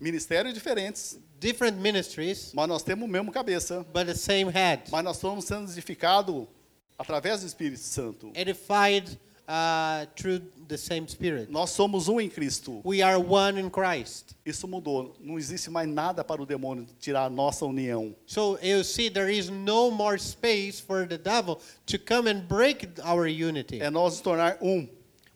ministérios 0.00 0.52
diferentes, 0.52 1.18
Different 1.40 1.78
ministries, 1.78 2.52
mas 2.54 2.68
nós 2.68 2.82
temos 2.82 3.06
o 3.06 3.10
mesmo 3.10 3.30
cabeça, 3.30 3.84
but 3.92 4.06
the 4.06 4.14
same 4.14 4.50
head. 4.50 4.84
mas 4.90 5.04
nós 5.04 5.16
estamos 5.16 5.44
sendo 5.44 5.70
edificados 5.70 6.46
através 6.98 7.40
do 7.40 7.46
Espírito 7.46 7.80
Santo. 7.80 8.32
Edified 8.34 9.18
uh, 9.48 10.06
through 10.16 10.40
the 10.68 10.76
same 10.76 11.06
Spirit. 11.08 11.50
Nós 11.50 11.70
somos 11.70 12.08
um 12.08 12.20
em 12.20 12.28
Cristo. 12.28 12.80
We 12.84 13.02
are 13.02 13.18
one 13.18 13.58
in 13.58 13.70
Christ. 13.70 14.34
Isso 14.44 14.66
mudou. 14.66 15.14
Não 15.20 15.38
existe 15.38 15.70
mais 15.70 15.88
nada 15.88 16.24
para 16.24 16.42
o 16.42 16.46
demônio 16.46 16.86
tirar 16.98 17.24
a 17.24 17.30
nossa 17.30 17.64
união. 17.66 18.14
So 18.26 18.58
you 18.62 18.82
see, 18.84 19.10
there 19.10 19.30
is 19.30 19.50
no 19.50 19.90
more 19.90 20.18
space 20.18 20.80
for 20.80 21.06
the 21.06 21.18
devil 21.18 21.58
to 21.86 21.98
come 21.98 22.28
and 22.30 22.46
break 22.46 22.88
our 23.04 23.26
unity. 23.26 23.80
É 23.80 23.90
nós 23.90 24.14
nos 24.14 24.20
tornar 24.20 24.58
um. 24.60 24.88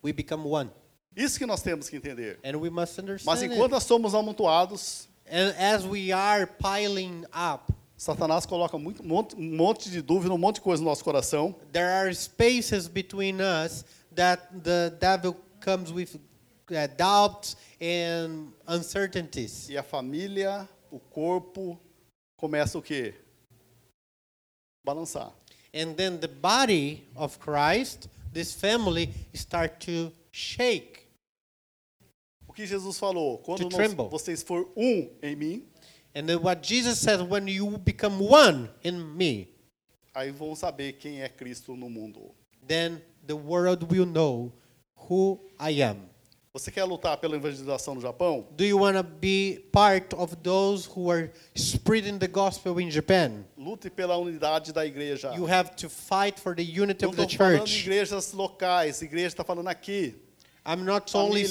We 0.03 0.13
become 0.13 0.47
one. 0.47 0.71
Isso 1.17 1.39
que 1.39 1.47
nós 1.47 1.63
temos 1.63 1.89
que 1.89 1.97
entender. 1.97 2.39
And 2.45 2.57
we 2.59 2.71
must 2.71 2.97
Mas 2.97 2.99
understand 2.99 3.45
enquanto 3.47 3.65
it. 3.65 3.71
nós 3.73 3.85
somos 3.85 4.15
amontoados, 4.15 5.08
as 5.31 5.87
we 5.87 6.13
are 6.13 6.47
piling 6.47 7.25
up, 7.33 7.73
Satanás 7.97 8.47
coloca 8.47 8.79
muito, 8.79 9.03
um 9.03 9.57
monte, 9.57 9.91
de 9.91 10.01
dúvida, 10.01 10.33
um 10.33 10.39
monte 10.39 10.57
de 10.57 10.61
coisa 10.61 10.83
no 10.83 10.89
nosso 10.89 11.03
coração. 11.03 11.55
there 11.73 11.91
are 11.91 12.15
spaces 12.15 12.87
between 12.87 13.41
us 13.41 13.85
that 14.15 14.41
the 14.63 14.97
devil 15.01 15.37
comes 15.61 15.91
with 15.91 16.17
uh, 16.71 16.87
doubts 16.97 17.57
and 17.81 18.53
uncertainties. 18.67 19.69
E 19.69 19.77
a 19.77 19.83
família, 19.83 20.69
o 20.91 20.99
corpo, 20.99 21.79
começa 22.37 22.79
o 22.79 22.83
quê? 22.83 23.15
Balançar. 24.87 25.33
And 25.75 25.95
then 25.95 26.19
the 26.19 26.29
body 26.29 27.05
of 27.15 27.39
Christ, 27.39 28.09
this 28.33 28.55
family, 28.55 29.13
start 29.35 29.81
to 29.87 30.13
shake. 30.31 31.08
Que 32.59 32.67
Jesus 32.67 32.99
falou? 32.99 33.39
Quando 33.39 33.69
nós- 33.71 34.11
vocês 34.11 34.43
for 34.43 34.69
um 34.77 35.09
em 35.23 35.37
mim, 35.37 35.65
And 36.13 36.25
what 36.43 36.61
Jesus 36.67 36.99
says, 36.99 37.21
when 37.23 37.47
you 37.49 37.79
become 37.79 38.19
one 38.21 38.69
in 38.83 38.99
me, 39.15 39.47
aí 40.13 40.33
vão 40.33 40.57
saber 40.57 40.95
quem 40.95 41.23
é 41.23 41.29
Cristo 41.29 41.77
no 41.77 41.89
mundo. 41.89 42.35
then 42.67 43.01
the 43.25 43.35
world 43.37 43.87
will 43.89 44.05
know 44.07 44.53
who 45.09 45.39
I 45.61 45.81
am. 45.85 45.99
Você 46.53 46.73
quer 46.73 46.83
lutar 46.83 47.17
pela 47.19 47.37
evangelização 47.37 47.95
no 47.95 48.01
Japão? 48.01 48.49
Do 48.57 48.65
you 48.65 48.81
want 48.81 48.97
to 48.97 49.05
be 49.05 49.65
part 49.71 50.13
of 50.17 50.35
those 50.43 50.89
who 50.89 51.09
are 51.13 51.31
spreading 51.55 52.19
the 52.19 52.27
gospel 52.27 52.81
in 52.81 52.91
Japan? 52.91 53.45
Lute 53.57 53.89
pela 53.89 54.17
unidade 54.17 54.73
da 54.73 54.85
igreja. 54.85 55.33
You 55.37 55.47
have 55.49 55.77
to 55.77 55.89
fight 55.89 56.41
for 56.41 56.57
the 56.57 56.63
unity 56.65 57.05
Não 57.05 57.11
of 57.11 57.17
the 57.17 57.23
estou 57.23 57.39
falando 57.39 57.65
de 57.67 57.71
church. 57.71 57.83
igrejas 57.87 58.33
locais, 58.33 59.01
igreja 59.01 59.29
está 59.29 59.45
falando 59.45 59.69
aqui. 59.69 60.17
I'm 60.69 60.85
not 60.85 61.11
only. 61.15 61.47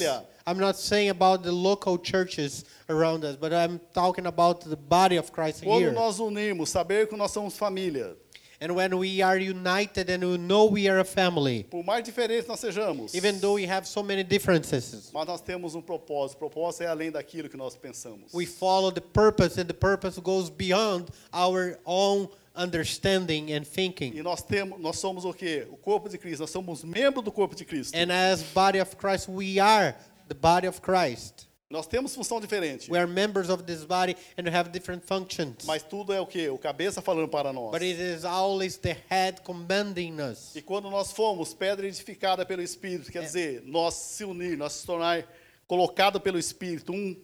I'm 0.45 0.59
not 0.59 0.77
saying 0.77 1.09
about 1.09 1.43
the 1.43 1.51
local 1.51 1.97
churches 1.97 2.63
around 2.87 3.25
us, 3.25 3.35
but 3.35 3.51
I'm 3.51 3.81
talking 3.93 4.27
about 4.27 4.61
the 4.61 4.77
body 4.77 5.17
of 5.17 5.31
Christ 5.33 5.61
Quando 5.63 5.79
here. 5.79 5.91
nós 5.91 6.19
unimos, 6.19 6.69
saber 6.69 7.07
que 7.09 7.17
nós 7.17 7.31
somos 7.31 7.57
família, 7.57 8.15
And 8.59 8.73
when 8.75 8.97
we 8.97 9.21
are 9.21 9.37
united 9.37 10.09
and 10.09 10.23
we 10.23 10.37
know 10.37 10.65
we 10.65 10.87
are 10.87 10.99
a 10.99 11.03
family, 11.05 11.63
por 11.69 11.83
mais 11.83 12.03
diferentes 12.03 12.47
nós 12.47 12.59
sejamos, 12.59 13.13
even 13.13 13.39
though 13.39 13.53
we 13.55 13.65
have 13.65 13.85
so 13.85 14.01
many 14.01 14.23
differences, 14.23 15.11
mas 15.13 15.27
nós 15.27 15.41
temos 15.41 15.75
um 15.75 15.81
propósito. 15.81 16.37
O 16.37 16.49
propósito 16.49 16.83
é 16.83 16.87
além 16.87 17.11
daquilo 17.11 17.49
que 17.49 17.57
nós 17.57 17.75
pensamos. 17.75 18.33
we 18.33 18.45
follow 18.45 18.89
the 18.91 19.01
purpose, 19.01 19.59
and 19.59 19.65
the 19.67 19.73
purpose 19.73 20.19
goes 20.19 20.49
beyond 20.49 21.09
our 21.33 21.77
own 21.85 22.29
understanding 22.57 23.53
and 23.53 23.63
thinking. 23.63 24.13
E 24.15 24.23
nós 24.23 24.41
temos, 24.41 24.79
nós 24.79 24.97
somos 24.97 25.23
o 25.23 25.33
quê? 25.33 25.67
O 25.71 25.77
corpo 25.77 26.09
de 26.09 26.17
Cristo. 26.17 26.41
Nós 26.41 26.49
somos 26.49 26.83
membro 26.83 27.21
do 27.21 27.31
corpo 27.31 27.55
de 27.55 27.63
Cristo. 27.63 27.95
And 27.95 28.11
as 28.11 28.41
body 28.41 28.79
of 28.79 28.95
Christ, 28.95 29.29
we 29.29 29.59
are 29.59 29.95
the 30.27 30.35
body 30.35 30.67
of 30.67 30.81
Christ. 30.81 31.47
Nós 31.69 31.85
temos 31.85 32.15
função 32.15 32.39
diferente. 32.39 32.89
We 32.89 32.97
are 32.97 33.05
members 33.05 33.49
of 33.49 33.63
this 33.63 33.83
body 33.83 34.15
and 34.37 34.43
we 34.43 34.55
have 34.55 34.69
different 34.69 35.05
functions. 35.05 35.65
Mas 35.65 35.83
tudo 35.83 36.13
é 36.13 36.21
o 36.21 36.25
quê? 36.25 36.47
O 36.47 36.57
cabeça 36.57 37.01
falando 37.01 37.27
para 37.27 37.51
nós. 37.51 37.71
But 37.71 37.81
it 37.81 38.01
is 38.01 38.23
always 38.23 38.77
the 38.77 38.95
head 39.09 39.41
commanding 39.41 40.21
us. 40.21 40.55
E 40.55 40.61
quando 40.61 40.89
nós 40.89 41.11
fomos 41.11 41.53
pedra 41.53 41.85
edificada 41.85 42.45
pelo 42.45 42.61
Espírito, 42.61 43.11
quer 43.11 43.23
dizer, 43.23 43.63
nós 43.65 43.95
se 43.95 44.23
unir, 44.23 44.57
nós 44.57 44.73
se 44.73 44.85
tornar 44.85 45.27
colocado 45.67 46.19
pelo 46.19 46.37
Espírito, 46.39 46.93
um, 46.93 47.15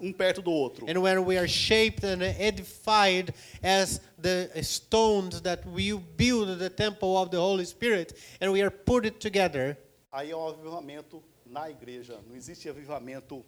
um 0.00 0.12
perto 0.12 0.42
do 0.42 0.50
outro. 0.50 0.86
And 0.88 0.98
when 1.00 1.24
we 1.24 1.38
are 1.38 1.46
shaped 1.46 2.04
and 2.04 2.22
edified 2.22 3.32
as 3.62 4.00
the 4.18 4.50
stones 4.62 5.40
that 5.42 5.64
we 5.66 5.92
build 5.92 6.58
the 6.58 6.70
temple 6.70 7.16
of 7.16 7.30
the 7.30 7.38
Holy 7.38 7.64
Spirit, 7.64 8.14
and 8.40 8.50
we 8.52 8.60
are 8.60 8.70
put 8.70 9.06
it 9.06 9.20
together, 9.20 9.76
Aí 10.12 10.30
é 10.30 10.36
um 10.36 10.48
avivamento 10.48 11.22
na 11.46 11.70
igreja. 11.70 12.18
Não 12.28 12.36
existe 12.36 12.68
avivamento 12.68 13.44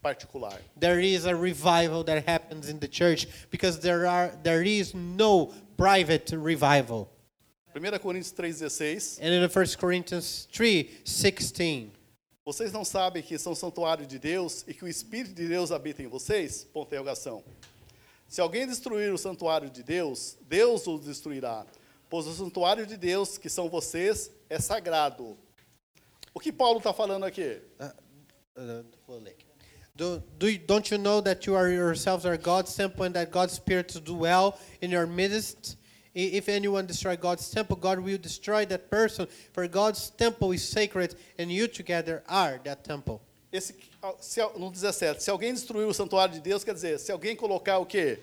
particular. 0.00 0.60
there 0.78 1.00
is 1.00 1.26
a 1.26 1.34
revival 1.34 2.04
that 2.04 2.22
happens 2.26 2.68
in 2.68 2.78
the 2.78 2.88
church 2.88 3.26
because 3.50 3.80
there 3.80 4.06
are 4.06 4.30
there 4.42 4.62
is 4.62 4.94
no 4.94 5.52
private 5.76 6.30
revival. 6.32 7.10
1 7.74 7.82
Coríntios 7.98 8.32
3,16. 8.32 9.18
And 9.20 9.34
in 9.34 9.48
1 9.50 9.66
Corinthians 9.78 10.48
3 10.50 10.90
16, 11.04 11.90
Vocês 12.46 12.70
não 12.70 12.84
sabem 12.84 13.24
que 13.24 13.36
são 13.40 13.56
santuário 13.56 14.06
de 14.06 14.20
Deus 14.20 14.64
e 14.68 14.72
que 14.72 14.84
o 14.84 14.88
Espírito 14.88 15.34
de 15.34 15.48
Deus 15.48 15.72
habita 15.72 16.00
em 16.00 16.06
vocês? 16.06 16.62
Ponto 16.62 16.86
interrogação. 16.86 17.42
Se 18.28 18.40
alguém 18.40 18.68
destruir 18.68 19.12
o 19.12 19.18
santuário 19.18 19.68
de 19.68 19.82
Deus, 19.82 20.38
Deus 20.42 20.86
o 20.86 20.96
destruirá. 20.96 21.66
Pois 22.08 22.24
o 22.28 22.32
santuário 22.32 22.86
de 22.86 22.96
Deus, 22.96 23.36
que 23.36 23.48
são 23.48 23.68
vocês, 23.68 24.30
é 24.48 24.60
sagrado. 24.60 25.36
O 26.32 26.38
que 26.38 26.52
Paulo 26.52 26.78
está 26.78 26.92
falando 26.92 27.24
aqui? 27.24 27.60
uh, 27.80 29.22
do, 29.96 30.20
do 30.38 30.48
you, 30.48 30.60
don't 30.64 30.94
you 30.94 31.00
know 31.00 31.20
that 31.20 31.48
you 31.48 31.56
are 31.56 31.68
yourselves 31.68 32.24
are 32.24 32.38
God's 32.38 32.76
temple 32.76 33.04
and 33.06 33.12
that 33.14 33.32
God's 33.32 33.54
Spirit 33.54 33.92
dwell 34.04 34.56
in 34.80 34.92
your 34.92 35.08
midst? 35.08 35.76
If 36.18 36.48
anyone 36.48 36.86
destroy 36.86 37.14
God's 37.14 37.50
temple, 37.50 37.76
God 37.76 37.98
will 37.98 38.16
destroy 38.16 38.64
that 38.66 38.88
person. 38.88 39.28
For 39.52 39.68
God's 39.68 40.08
temple 40.08 40.52
is 40.52 40.66
sacred, 40.66 41.14
and 41.38 41.52
you 41.52 41.68
together 41.68 42.22
are 42.26 42.58
that 42.64 42.82
temple. 42.84 43.20
Esse, 43.52 43.74
se, 44.18 44.40
no 44.58 44.70
17, 44.70 45.22
se 45.22 45.30
alguém 45.30 45.52
destruir 45.52 45.86
o 45.86 45.92
santuário 45.92 46.32
de 46.32 46.40
Deus, 46.40 46.64
quer 46.64 46.72
dizer, 46.72 46.98
se 46.98 47.12
alguém 47.12 47.36
colocar 47.36 47.76
o 47.78 47.84
quê? 47.84 48.18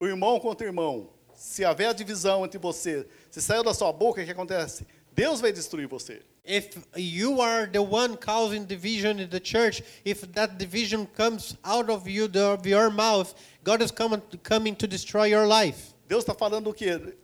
O 0.00 0.06
irmão 0.08 0.40
contra 0.40 0.66
o 0.66 0.68
irmão. 0.68 1.08
Se 1.32 1.64
houver 1.64 1.94
divisão 1.94 2.44
entre 2.44 2.58
você, 2.58 3.06
se 3.30 3.40
saiu 3.40 3.62
da 3.62 3.72
sua 3.72 3.92
boca, 3.92 4.20
o 4.20 4.24
que 4.24 4.32
acontece? 4.32 4.84
Deus 5.12 5.40
vai 5.40 5.52
destruir 5.52 5.86
você. 5.86 6.22
If 6.44 6.78
you 6.96 7.40
are 7.40 7.70
the 7.70 7.78
one 7.78 8.16
causing 8.16 8.64
division 8.64 9.20
in 9.20 9.28
the 9.28 9.40
church, 9.40 9.84
if 10.04 10.26
that 10.32 10.56
division 10.56 11.06
comes 11.16 11.56
out 11.62 11.88
of 11.88 12.10
you, 12.10 12.26
the, 12.26 12.54
of 12.54 12.68
your 12.68 12.90
mouth, 12.90 13.34
God 13.62 13.82
is 13.82 13.92
coming, 13.92 14.20
coming 14.42 14.74
to 14.74 14.88
destroy 14.88 15.26
your 15.26 15.46
life. 15.46 15.94
Deus 16.10 16.24
está 16.24 16.34
falando 16.34 16.68
o 16.68 16.74
quê? 16.74 17.14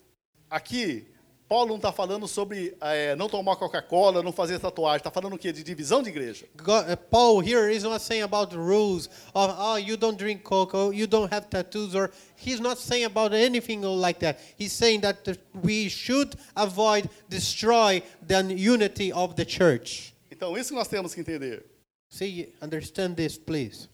Aqui, 0.49 1.09
Paulo 1.49 1.71
não 1.71 1.77
está 1.77 1.91
falando 1.91 2.29
sobre 2.29 2.77
eh, 2.81 3.17
não 3.17 3.29
tomar 3.29 3.57
Coca-Cola, 3.57 4.23
não 4.23 4.31
fazer 4.31 4.61
tatuagem. 4.61 4.99
Está 4.99 5.11
falando 5.11 5.33
o 5.33 5.39
quê? 5.39 5.51
De 5.53 5.65
divisão 5.65 6.05
de 6.05 6.09
igreja. 6.09 6.47
God, 6.57 6.89
uh, 6.89 6.97
Paul 7.11 7.41
here 7.41 7.69
is 7.69 7.83
not 7.83 8.01
saying 8.01 8.23
about 8.23 8.53
the 8.53 8.57
rules 8.57 9.09
of 9.35 9.53
oh 9.59 9.75
you 9.75 9.97
don't 9.97 10.17
drink 10.17 10.45
cocoa, 10.45 10.93
you 10.93 11.09
don't 11.09 11.35
have 11.35 11.49
tattoos, 11.49 11.97
or 11.97 12.13
he's 12.37 12.61
not 12.61 12.79
saying 12.79 13.07
about 13.07 13.35
anything 13.35 13.83
like 13.83 14.21
that. 14.21 14.39
He's 14.57 14.73
saying 14.73 15.01
that 15.01 15.37
we 15.65 15.89
should 15.89 16.37
avoid 16.55 17.11
destroy 17.29 18.05
the 18.25 18.55
unity 18.55 19.11
of 19.11 19.35
the 19.35 19.45
church. 19.45 20.15
Então, 20.31 20.57
isso 20.57 20.73
nós 20.73 20.87
temos 20.87 21.13
que 21.13 21.23
entender. 21.23 21.65
See, 22.09 22.55
understand 22.63 23.17
this, 23.17 23.37
please. 23.37 23.89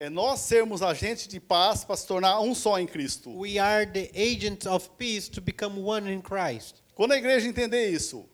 É 0.00 0.08
nós 0.08 0.40
sermos 0.40 0.80
agentes 0.80 1.26
de 1.26 1.40
paz 1.40 1.84
para 1.84 1.96
se 1.96 2.06
tornar 2.06 2.40
um 2.40 2.54
só 2.54 2.78
em 2.78 2.86
Cristo. 2.86 3.30
We 3.36 3.58
are 3.58 3.84
the 3.84 4.10
agents 4.14 4.64
of 4.64 4.90
peace 4.96 5.28
to 5.30 5.40
become 5.40 5.80
one 5.80 6.08
in 6.12 6.20
Christ. 6.20 6.76
Quando 6.94 7.12
a 7.12 7.16
igreja 7.16 7.48
entender 7.48 7.90
isso, 7.90 8.24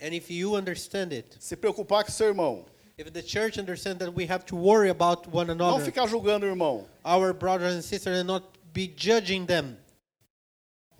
And 0.00 0.14
if 0.14 0.30
you 0.30 0.54
understand 0.54 1.12
it, 1.12 1.36
se 1.38 1.54
preocupar 1.56 2.04
com 2.04 2.10
seu 2.12 2.28
irmão, 2.28 2.64
if 2.96 3.10
the 3.12 3.22
church 3.22 3.58
understands 3.60 3.98
that 3.98 4.14
we 4.16 4.24
have 4.26 4.46
to 4.46 4.56
worry 4.56 4.88
about 4.88 5.28
one 5.28 5.48
não 5.48 5.66
another, 5.68 5.84
ficar 5.84 6.06
julgando 6.06 6.46
o 6.46 6.48
irmão. 6.48 6.86
our 7.04 7.34
brothers 7.34 7.74
and 7.74 7.82
sisters, 7.82 8.18
and 8.18 8.24
not 8.24 8.46
be 8.72 8.86
judging 8.96 9.44
them. 9.44 9.76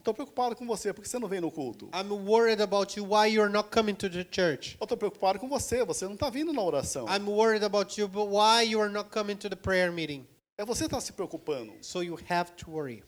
Estou 0.09 0.15
preocupado 0.15 0.57
com 0.57 0.67
você, 0.67 0.91
porque 0.91 1.07
você 1.07 1.19
não 1.19 1.29
vem 1.29 1.39
no 1.39 1.51
culto. 1.51 1.91
I'm 1.93 2.11
worried 2.11 2.63
about 2.63 2.99
you 2.99 3.05
why 3.05 3.27
you're 3.27 3.53
not 3.53 3.69
coming 3.69 3.95
to 3.97 4.09
the 4.09 4.25
church. 4.25 4.75
Eu 4.81 4.85
estou 4.85 4.97
preocupado 4.97 5.39
com 5.39 5.47
você, 5.51 5.85
você 5.85 6.07
não 6.07 6.15
está 6.15 6.31
vindo 6.31 6.51
na 6.51 6.63
oração. 6.63 7.05
I'm 7.07 7.29
worried 7.29 7.63
about 7.63 8.01
you, 8.01 8.09
but 8.09 8.27
why 8.27 8.63
you 8.63 8.81
are 8.81 8.91
not 8.91 9.11
coming 9.11 9.37
to 9.37 9.51
the 9.51 9.57
prayer 9.57 9.93
meeting? 9.93 10.27
É 10.57 10.65
você 10.65 10.87
está 10.87 10.99
se 10.99 11.13
preocupando. 11.13 11.75
So 11.83 12.03
you 12.03 12.19
have 12.31 12.53
to 12.53 12.71
worry. 12.71 13.05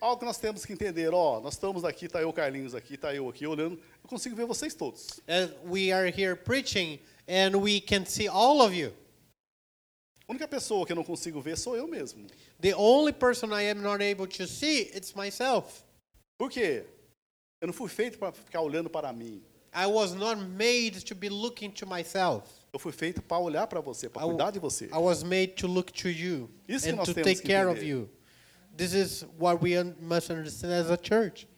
Algo 0.00 0.18
que 0.18 0.24
nós 0.24 0.38
temos 0.38 0.66
que 0.66 0.72
entender, 0.72 1.14
ó, 1.14 1.40
nós 1.40 1.54
estamos 1.54 1.84
aqui, 1.84 2.06
está 2.06 2.20
eu, 2.20 2.32
Carlinhos 2.32 2.74
aqui, 2.74 2.94
está 2.94 3.14
eu 3.14 3.28
aqui 3.28 3.46
olhando, 3.46 3.80
eu 4.02 4.08
consigo 4.08 4.34
ver 4.34 4.46
vocês 4.46 4.74
todos. 4.74 5.20
As 5.28 5.52
we 5.64 5.92
are 5.92 6.08
here 6.08 6.34
preaching, 6.34 6.98
and 7.28 7.56
we 7.56 7.80
can 7.80 8.04
see 8.04 8.26
all 8.26 8.62
of 8.62 8.76
you. 8.76 8.92
A 10.28 10.32
única 10.32 10.46
pessoa 10.46 10.84
que 10.84 10.92
eu 10.92 10.96
não 10.96 11.04
consigo 11.04 11.40
ver 11.40 11.56
sou 11.56 11.74
eu 11.74 11.88
mesmo. 11.88 12.26
The 12.60 12.76
only 12.76 13.12
person 13.12 13.46
I 13.48 13.70
am 13.70 13.80
not 13.80 14.02
able 14.04 14.26
to 14.26 14.46
see, 14.46 14.82
it's 14.94 15.14
myself. 15.14 15.82
Por 16.36 16.50
quê? 16.50 16.84
Eu 17.60 17.66
não 17.68 17.72
fui 17.74 17.88
feito 17.88 18.18
para 18.18 18.30
ficar 18.32 18.60
olhando 18.60 18.90
para 18.90 19.12
mim. 19.12 19.42
I 19.74 19.86
was 19.86 20.12
not 20.14 20.40
made 20.40 21.02
to 21.04 21.14
be 21.14 21.28
looking 21.28 21.70
to 21.70 21.86
myself. 21.86 22.46
Eu 22.72 22.78
fui 22.78 22.92
feito 22.92 23.22
para 23.22 23.38
olhar 23.38 23.66
para 23.66 23.80
você, 23.80 24.08
para 24.08 24.22
I, 24.22 24.26
cuidar 24.28 24.50
de 24.50 24.58
você. 24.58 24.86
I 24.86 24.98
was 24.98 25.22
made 25.22 25.54
to 25.54 25.66
look 25.66 25.92
to 25.92 26.08
you 26.08 26.50
Isso 26.68 26.84
que 26.84 26.92
and 26.92 26.96
nós 26.96 27.08
to 27.08 27.14
temos 27.14 27.28
take 27.30 27.40
que 27.42 27.48
care 27.48 27.66
of 27.68 27.82
you. 27.82 28.08
This 28.76 28.92
is 28.92 29.24
what 29.38 29.62
we 29.62 29.76
un- 29.76 29.94
must 30.00 30.30
understand 30.30 30.72
as 30.74 30.90
a 30.90 30.98
church. 31.02 31.48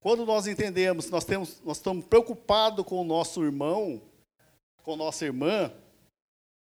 Quando 0.00 0.24
nós 0.26 0.46
entendemos 0.46 1.10
nós, 1.10 1.24
temos, 1.24 1.60
nós 1.64 1.78
estamos 1.78 2.04
preocupados 2.04 2.84
com 2.84 3.00
o 3.00 3.04
nosso 3.04 3.42
irmão, 3.42 4.00
com 4.84 4.94
nossa 4.94 5.24
irmã, 5.24 5.72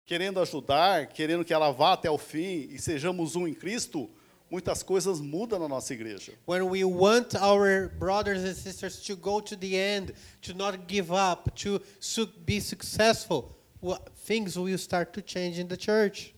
querendo 0.09 0.39
ajudar, 0.39 1.05
querendo 1.05 1.45
que 1.45 1.53
ela 1.53 1.69
vá 1.71 1.93
até 1.93 2.09
o 2.09 2.17
fim 2.17 2.67
e 2.71 2.79
sejamos 2.79 3.35
um 3.35 3.47
em 3.47 3.53
Cristo, 3.53 4.09
muitas 4.49 4.81
coisas 4.81 5.21
mudam 5.21 5.59
na 5.59 5.67
nossa 5.67 5.93
igreja. 5.93 6.33
When 6.47 6.63
we 6.63 6.83
want 6.83 7.35
our 7.35 7.89
brothers 7.99 8.43
and 8.43 8.55
sisters 8.55 9.03
to 9.03 9.15
go 9.15 9.39
to 9.39 9.55
the 9.55 9.75
end, 9.75 10.15
to 10.41 10.55
not 10.55 10.79
give 10.87 11.11
up, 11.11 11.51
to 11.51 11.79
be 12.43 12.59
successful, 12.59 13.55
things 14.25 14.57
will 14.57 14.79
start 14.79 15.13
to 15.13 15.21
change 15.21 15.61
in 15.61 15.67
the 15.67 15.77
church. 15.77 16.33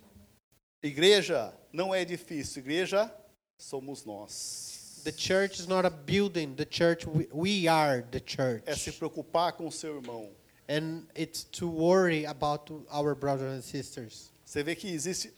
Igreja 0.83 1.53
não 1.71 1.95
é 1.95 2.01
edifício, 2.01 2.59
igreja 2.59 3.09
somos 3.57 4.03
nós. 4.03 4.99
The 5.05 5.13
church 5.13 5.61
is 5.61 5.65
not 5.67 5.87
a 5.87 5.89
building. 5.89 6.55
The 6.55 6.67
church, 6.69 7.07
we, 7.07 7.29
we 7.33 7.67
are 7.69 8.03
the 8.11 8.21
É 8.65 8.75
se 8.75 8.91
church. 8.91 8.97
preocupar 8.97 9.53
com 9.53 9.65
o 9.65 9.71
seu 9.71 9.95
irmão. 9.95 10.29
And 10.67 11.03
it's 11.15 11.43
to 11.59 11.67
worry 11.67 12.25
about 12.25 12.71
our 12.91 13.13
brothers 13.15 13.53
and 13.53 13.61
sisters. 13.61 14.31
Você 14.45 14.63
vê 14.63 14.75
que 14.75 14.87
existe 14.89 15.31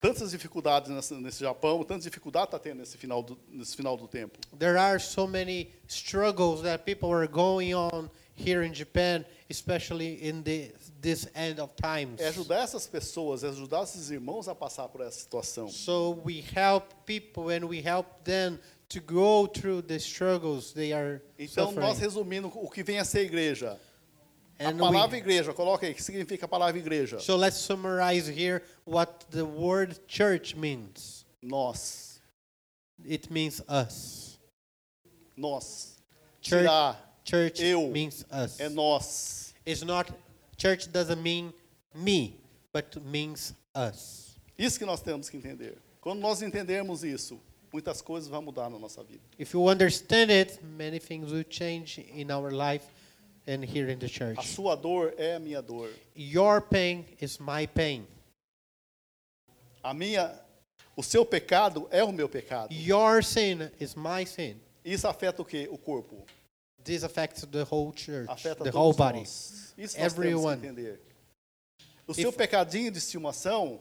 tantas 0.00 0.30
dificuldades 0.30 0.90
nesse, 0.90 1.14
nesse 1.14 1.40
Japão, 1.40 1.82
tantas 1.84 2.04
dificuldades 2.04 2.48
está 2.48 2.58
tendo 2.58 2.78
nesse 2.78 2.96
final, 2.96 3.22
do, 3.22 3.38
nesse 3.48 3.74
final 3.76 3.96
do 3.96 4.06
tempo. 4.06 4.38
There 4.58 4.78
are 4.78 5.00
so 5.00 5.26
many 5.26 5.70
struggles 5.88 6.62
that 6.62 6.84
people 6.84 7.12
are 7.12 7.26
going 7.26 7.74
on 7.74 8.08
here 8.36 8.62
in 8.64 8.72
Japan, 8.74 9.24
especially 9.48 10.18
in 10.22 10.42
the, 10.42 10.72
this 11.00 11.26
end 11.34 11.60
of 11.60 11.72
times. 11.76 12.20
É 12.20 12.28
ajudar 12.28 12.62
essas 12.62 12.86
pessoas, 12.86 13.42
é 13.42 13.48
ajudar 13.48 13.82
esses 13.84 14.10
irmãos 14.10 14.48
a 14.48 14.54
passar 14.54 14.88
por 14.88 15.00
essa 15.00 15.18
situação. 15.20 15.68
So 15.68 16.20
we 16.24 16.44
help 16.54 16.84
people 17.06 17.50
and 17.50 17.64
we 17.66 17.80
help 17.80 18.06
them 18.24 18.58
to 18.88 19.00
go 19.00 19.48
through 19.48 19.82
the 19.82 19.96
struggles 19.98 20.72
they 20.72 20.92
are 20.92 21.20
Então, 21.38 21.72
nós 21.72 21.96
suffering. 21.96 22.00
resumindo 22.00 22.52
o 22.54 22.70
que 22.70 22.84
vem 22.84 22.98
a 23.00 23.04
ser 23.04 23.22
igreja. 23.22 23.80
A 24.58 24.68
And 24.70 24.78
palavra 24.78 25.12
we, 25.16 25.18
igreja, 25.18 25.52
coloca 25.52 25.84
aí, 25.86 25.92
o 25.92 25.94
que 25.94 26.02
significa 26.02 26.46
a 26.46 26.48
palavra 26.48 26.78
igreja? 26.78 27.18
so 27.20 27.36
let's 27.36 27.58
summarize 27.58 28.26
here 28.28 28.62
what 28.86 29.26
the 29.30 29.42
word 29.44 29.98
church 30.08 30.56
means. 30.56 31.26
Nós. 31.42 32.20
It 33.04 33.30
means 33.30 33.60
us. 33.68 34.38
Nós. 35.36 35.96
Church, 36.40 36.62
Tirar 36.62 37.18
church 37.24 37.62
eu, 37.62 37.88
means 37.88 38.24
us. 38.32 38.58
é 38.58 38.68
nós. 38.70 39.54
It's 39.66 39.82
not 39.82 40.10
church 40.56 40.88
doesn't 40.88 41.20
mean 41.22 41.52
me, 41.94 42.40
but 42.72 42.96
means 43.04 43.52
us. 43.74 44.36
Isso 44.58 44.78
que 44.78 44.86
nós 44.86 45.02
temos 45.02 45.28
que 45.28 45.36
entender. 45.36 45.76
Quando 46.00 46.20
nós 46.20 46.40
entendermos 46.40 47.04
isso, 47.04 47.38
muitas 47.72 48.00
coisas 48.00 48.28
vão 48.28 48.40
mudar 48.40 48.70
na 48.70 48.78
nossa 48.78 49.02
vida. 49.04 49.20
If 49.38 49.52
you 49.52 49.68
understand 49.68 50.30
it, 50.32 50.58
many 50.64 50.98
things 50.98 51.30
will 51.30 51.44
change 51.50 52.00
in 52.14 52.30
our 52.32 52.50
life 52.50 52.86
and 53.46 53.64
here 53.64 53.88
in 53.90 53.98
the 53.98 54.06
A 54.06 54.08
church. 54.08 54.46
sua 54.48 54.74
dor 54.76 55.14
é 55.16 55.36
a 55.36 55.38
minha 55.38 55.62
dor. 55.62 55.88
Your 56.14 56.60
pain 56.60 57.04
is 57.20 57.38
my 57.38 57.66
pain. 57.66 58.06
A 59.82 59.94
minha, 59.94 60.32
o 60.96 61.02
seu 61.02 61.24
pecado 61.24 61.86
é 61.90 62.02
o 62.02 62.12
meu 62.12 62.28
pecado. 62.28 62.72
Your 62.72 63.22
sin 63.22 63.70
is 63.78 63.94
my 63.94 64.24
sin. 64.26 64.60
Isso 64.84 65.06
afeta 65.06 65.42
o 65.42 65.44
quê? 65.44 65.68
O 65.70 65.78
corpo. 65.78 66.24
This 66.82 67.02
affects 67.02 67.44
the 67.50 67.64
whole 67.64 67.92
church, 67.92 68.28
Afeta 68.28 68.62
the 68.64 68.70
whole 68.70 68.94
body. 68.94 69.18
nós. 69.20 69.74
Isso 69.76 69.98
Everyone. 69.98 70.56
entender. 70.58 71.00
O 72.06 72.14
seu 72.14 72.32
pecadinho 72.32 72.90
de 72.92 72.98
estimação 72.98 73.80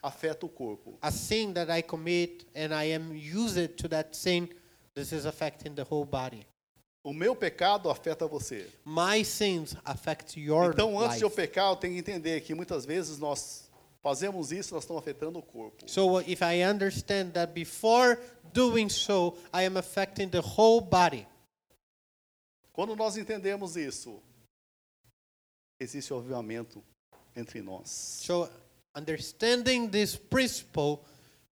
afeta 0.00 0.46
o 0.46 0.48
corpo. 0.48 0.96
A 1.02 1.10
sin 1.10 1.52
that 1.54 1.70
I 1.70 1.82
commit 1.82 2.46
and 2.54 2.72
I 2.72 2.92
am 2.92 3.12
used 3.12 3.76
to 3.78 3.88
that 3.88 4.16
sin, 4.16 4.48
this 4.94 5.10
is 5.12 5.26
affecting 5.26 5.74
the 5.74 5.82
whole 5.82 6.04
body. 6.04 6.46
O 7.04 7.12
meu 7.12 7.34
pecado 7.34 7.90
afeta 7.90 8.26
você. 8.28 8.70
My 8.84 9.24
sins 9.24 9.74
affect 9.84 10.38
your 10.38 10.72
Então, 10.72 10.98
antes 11.00 11.18
de 11.18 11.24
eu 11.24 11.28
life. 11.28 11.36
pecar, 11.36 11.70
eu 11.72 11.76
tenho 11.76 11.94
que 11.94 11.98
entender 12.00 12.40
que 12.42 12.54
muitas 12.54 12.84
vezes 12.86 13.18
nós 13.18 13.68
fazemos 14.00 14.52
isso, 14.52 14.72
nós 14.74 14.84
estamos 14.84 15.02
afetando 15.02 15.38
o 15.38 15.42
corpo. 15.42 15.88
So 15.88 16.18
uh, 16.18 16.20
if 16.20 16.40
I 16.42 16.62
understand 16.64 17.32
that 17.32 17.52
before 17.52 18.18
doing 18.52 18.88
so, 18.88 19.36
I 19.52 19.64
am 19.64 19.76
affecting 19.76 20.28
the 20.28 20.40
whole 20.40 20.80
body. 20.80 21.26
Quando 22.72 22.94
nós 22.94 23.16
entendemos 23.16 23.76
isso, 23.76 24.22
existe 25.80 26.12
o 26.12 26.18
avivamento 26.18 26.82
entre 27.34 27.60
nós. 27.62 27.88
So 27.90 28.48
understanding 28.94 29.88
this 29.88 30.14
principle 30.16 31.00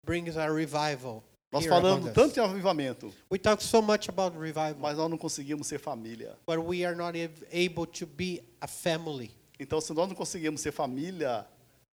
brings 0.04 0.36
a 0.36 0.48
revival. 0.48 1.24
Nós 1.52 1.66
falamos 1.66 2.12
tanto 2.12 2.38
em 2.38 2.42
avivamento, 2.42 3.12
We 3.30 3.38
talk 3.38 3.62
so 3.62 3.82
much 3.82 4.08
about 4.08 4.36
revival, 4.38 4.76
mas 4.78 4.96
nós 4.96 5.10
não 5.10 5.18
conseguimos 5.18 5.66
ser 5.66 5.78
família. 5.80 6.36
but 6.46 6.58
we 6.58 6.84
are 6.84 6.94
not 6.96 7.18
able 7.52 7.86
to 7.86 8.06
be 8.06 8.42
a 8.60 8.68
family. 8.68 9.32
Então, 9.58 9.80
se 9.80 9.92
nós 9.92 10.08
não 10.08 10.14
conseguimos 10.14 10.60
ser 10.60 10.72
família 10.72 11.44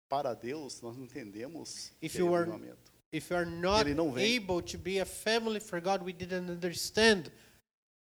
para 0.09 0.33
Deus, 0.33 0.81
nós 0.81 0.95
não 0.97 1.05
entendemos 1.05 1.91
If 2.01 2.15
you 2.15 2.33
are- 2.35 2.49
avivamento. 2.49 2.91
If 3.13 3.29
you 3.31 3.37
are 3.37 3.49
not 3.49 3.85
não 3.93 4.09
able 4.17 4.61
to 4.61 4.77
be 4.77 4.99
a 4.99 5.05
family 5.05 5.61
for 5.61 5.79
God, 5.79 6.01
we 6.03 6.11
didn't 6.11 6.51
understand 6.51 7.31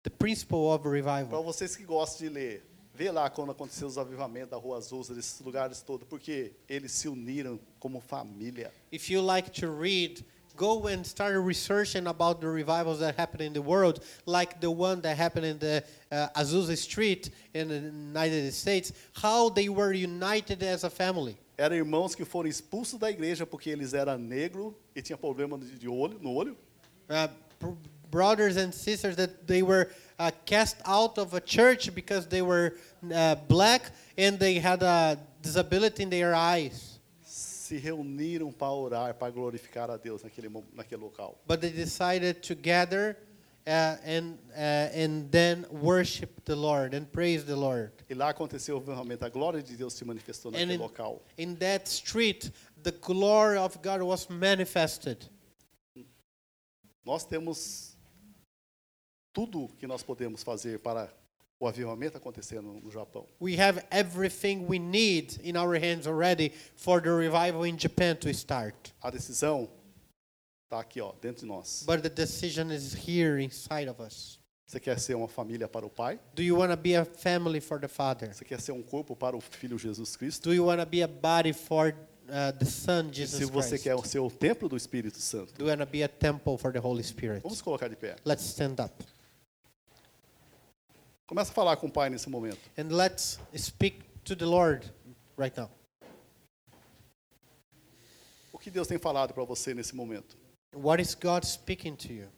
the 0.02 0.10
principle 0.10 0.68
of 0.72 0.82
Para 0.82 0.90
revival. 0.92 1.44
vocês 1.44 1.76
que 1.76 1.84
gostam 1.84 2.26
de 2.28 2.32
ler, 2.32 2.66
vê 2.94 3.10
lá 3.10 3.28
quando 3.28 3.52
aconteceu 3.52 3.86
os 3.86 3.98
avivamentos 3.98 4.48
da 4.50 4.56
Rua 4.56 4.78
Azul, 4.78 5.04
desses 5.14 5.38
lugares 5.40 5.82
todos, 5.82 6.08
porque 6.08 6.52
eles 6.66 6.92
se 6.92 7.08
uniram 7.08 7.60
como 7.78 8.00
família. 8.00 8.72
If 8.90 9.10
you 9.10 9.20
like 9.22 9.50
to 9.60 9.70
read, 9.70 10.24
go 10.56 10.86
and 10.86 11.06
start 11.06 11.36
researching 11.36 12.06
about 12.06 12.40
the 12.40 12.48
revivals 12.48 13.00
that 13.00 13.16
happen 13.16 13.40
in 13.40 13.52
the 13.52 13.62
world, 13.62 14.04
like 14.26 14.60
the 14.60 14.70
one 14.70 15.00
that 15.02 15.16
happened 15.16 15.46
in 15.46 15.58
the 15.58 15.84
uh, 16.10 16.28
Azusa 16.36 16.76
Street 16.76 17.30
in 17.54 17.68
the 17.68 17.74
United 17.74 18.52
States, 18.52 18.92
how 19.14 19.48
they 19.48 19.68
were 19.68 19.92
united 19.92 20.62
as 20.62 20.84
a 20.84 20.90
family. 20.90 21.36
Eram 21.58 21.76
irmãos 21.76 22.14
que 22.14 22.24
foram 22.24 22.48
expulsos 22.48 22.98
da 22.98 23.10
igreja 23.10 23.46
porque 23.46 23.70
eles 23.70 23.92
eram 23.92 24.18
negros 24.18 24.74
e 24.96 25.02
tinham 25.02 25.18
problema 25.18 25.58
de 25.58 25.88
olho, 25.88 26.18
no 26.20 26.30
olho. 26.30 26.56
Uh, 27.08 27.28
brothers 28.10 28.56
and 28.56 28.72
sisters 28.72 29.16
that 29.16 29.46
they 29.46 29.62
were 29.62 29.88
uh, 30.18 30.30
cast 30.44 30.76
out 30.84 31.18
of 31.18 31.34
a 31.34 31.40
church 31.40 31.94
because 31.94 32.26
they 32.26 32.42
were 32.42 32.74
uh, 33.12 33.34
black 33.48 33.90
and 34.18 34.38
they 34.38 34.58
had 34.58 34.82
a 34.82 35.18
disability 35.40 36.02
in 36.02 36.10
their 36.10 36.34
eyes. 36.34 36.91
Se 37.72 37.78
reuniram 37.78 38.52
para 38.52 38.72
orar, 38.72 39.14
para 39.14 39.30
glorificar 39.32 39.90
a 39.90 39.96
Deus 39.96 40.22
naquele, 40.22 40.48
naquele 40.74 41.02
local. 41.02 41.38
But 41.46 41.60
they 41.60 41.70
decided 41.70 42.42
to 42.42 42.54
gather 42.54 43.16
uh, 43.66 43.96
and, 44.04 44.38
uh, 44.50 44.90
and 44.94 45.30
then 45.30 45.64
worship 45.70 46.44
the 46.44 46.54
Lord 46.54 46.94
and 46.94 47.10
praise 47.10 47.44
the 47.44 47.56
Lord. 47.56 47.92
E 48.10 48.14
lá 48.14 48.28
aconteceu 48.28 48.78
realmente 48.78 49.24
a 49.24 49.30
glória 49.30 49.62
de 49.62 49.74
Deus 49.74 49.94
se 49.94 50.04
manifestou 50.04 50.50
And 50.50 50.58
naquele 50.58 50.74
in, 50.74 50.80
local. 50.80 51.22
in 51.38 51.54
that 51.56 51.88
street, 51.88 52.52
the 52.82 52.92
glory 52.92 53.56
of 53.56 53.78
God 53.82 54.02
was 54.02 54.28
manifested. 54.28 55.30
Nós 57.04 57.24
temos 57.24 57.96
tudo 59.32 59.68
que 59.78 59.86
nós 59.86 60.02
podemos 60.02 60.42
fazer 60.42 60.78
para 60.80 61.10
o 61.62 61.68
avivamento 61.68 62.16
acontecer 62.16 62.60
no, 62.60 62.90
Japão. 62.90 63.24
We 63.40 63.56
have 63.60 63.84
everything 63.92 64.66
we 64.66 64.80
need 64.80 65.38
in 65.44 65.56
our 65.56 65.78
hands 65.78 66.08
already 66.08 66.52
for 66.74 67.00
the 67.00 67.10
revival 67.10 67.64
in 67.64 67.78
Japan 67.78 68.16
to 68.16 68.28
start. 68.30 68.92
A 69.00 69.10
decisão 69.10 69.68
está 70.64 70.80
aqui, 70.80 71.00
ó, 71.00 71.12
dentro 71.20 71.42
de 71.42 71.46
nós. 71.46 71.84
But 71.86 72.02
the 72.02 72.10
decision 72.10 72.72
is 72.72 72.92
here 72.92 73.40
inside 73.40 73.88
of 73.88 74.02
us. 74.02 74.40
Você 74.66 74.80
quer 74.80 74.98
ser 74.98 75.14
uma 75.14 75.28
família 75.28 75.68
para 75.68 75.86
o 75.86 75.90
Pai? 75.90 76.18
Do 76.34 76.42
you 76.42 76.56
want 76.56 76.72
to 76.72 76.76
be 76.76 76.96
a 76.96 77.04
family 77.04 77.60
for 77.60 77.78
the 77.78 77.86
Father? 77.88 78.34
Você 78.34 78.44
quer 78.44 78.60
ser 78.60 78.72
um 78.72 78.82
corpo 78.82 79.14
para 79.14 79.36
o 79.36 79.40
Filho 79.40 79.78
Jesus 79.78 80.16
Cristo? 80.16 80.48
Do 80.48 80.54
you 80.54 80.66
want 80.66 80.80
to 80.80 80.86
be 80.86 81.02
a 81.02 81.06
body 81.06 81.52
for 81.52 81.94
uh, 82.28 82.58
the 82.58 82.64
Son, 82.64 83.12
Jesus 83.12 83.38
se 83.38 83.44
você 83.44 83.78
Christ? 83.78 83.84
quer 83.84 84.06
ser 84.08 84.18
o 84.18 84.30
templo 84.30 84.68
do 84.68 84.76
Espírito 84.76 85.20
Santo? 85.20 85.52
Do 85.54 85.64
you 85.64 85.68
want 85.68 85.80
to 85.80 85.86
be 85.86 86.02
a 86.02 86.08
temple 86.08 86.58
for 86.58 86.72
the 86.72 86.80
Holy 86.80 87.04
Spirit? 87.04 87.42
Vamos 87.42 87.62
colocar 87.62 87.88
de 87.88 87.94
pé. 87.94 88.16
Let's 88.24 88.42
stand 88.42 88.80
up. 88.80 89.04
Começa 91.32 91.50
a 91.50 91.54
falar 91.54 91.78
com 91.78 91.86
o 91.86 91.90
Pai 91.90 92.10
nesse 92.10 92.28
momento. 92.28 92.60
And 92.76 92.94
let's 92.94 93.40
speak 93.56 94.02
to 94.24 94.36
the 94.36 94.44
Lord 94.44 94.92
right 95.38 95.58
now. 95.58 95.70
O 98.52 98.58
que 98.58 98.70
Deus 98.70 98.86
tem 98.86 98.98
falado 98.98 99.32
para 99.32 99.42
você 99.42 99.72
nesse 99.72 99.96
momento? 99.96 100.36
What 100.76 101.00
is 101.00 101.14
God 101.14 101.46
speaking 101.46 101.96
to 101.96 102.12
you? 102.12 102.28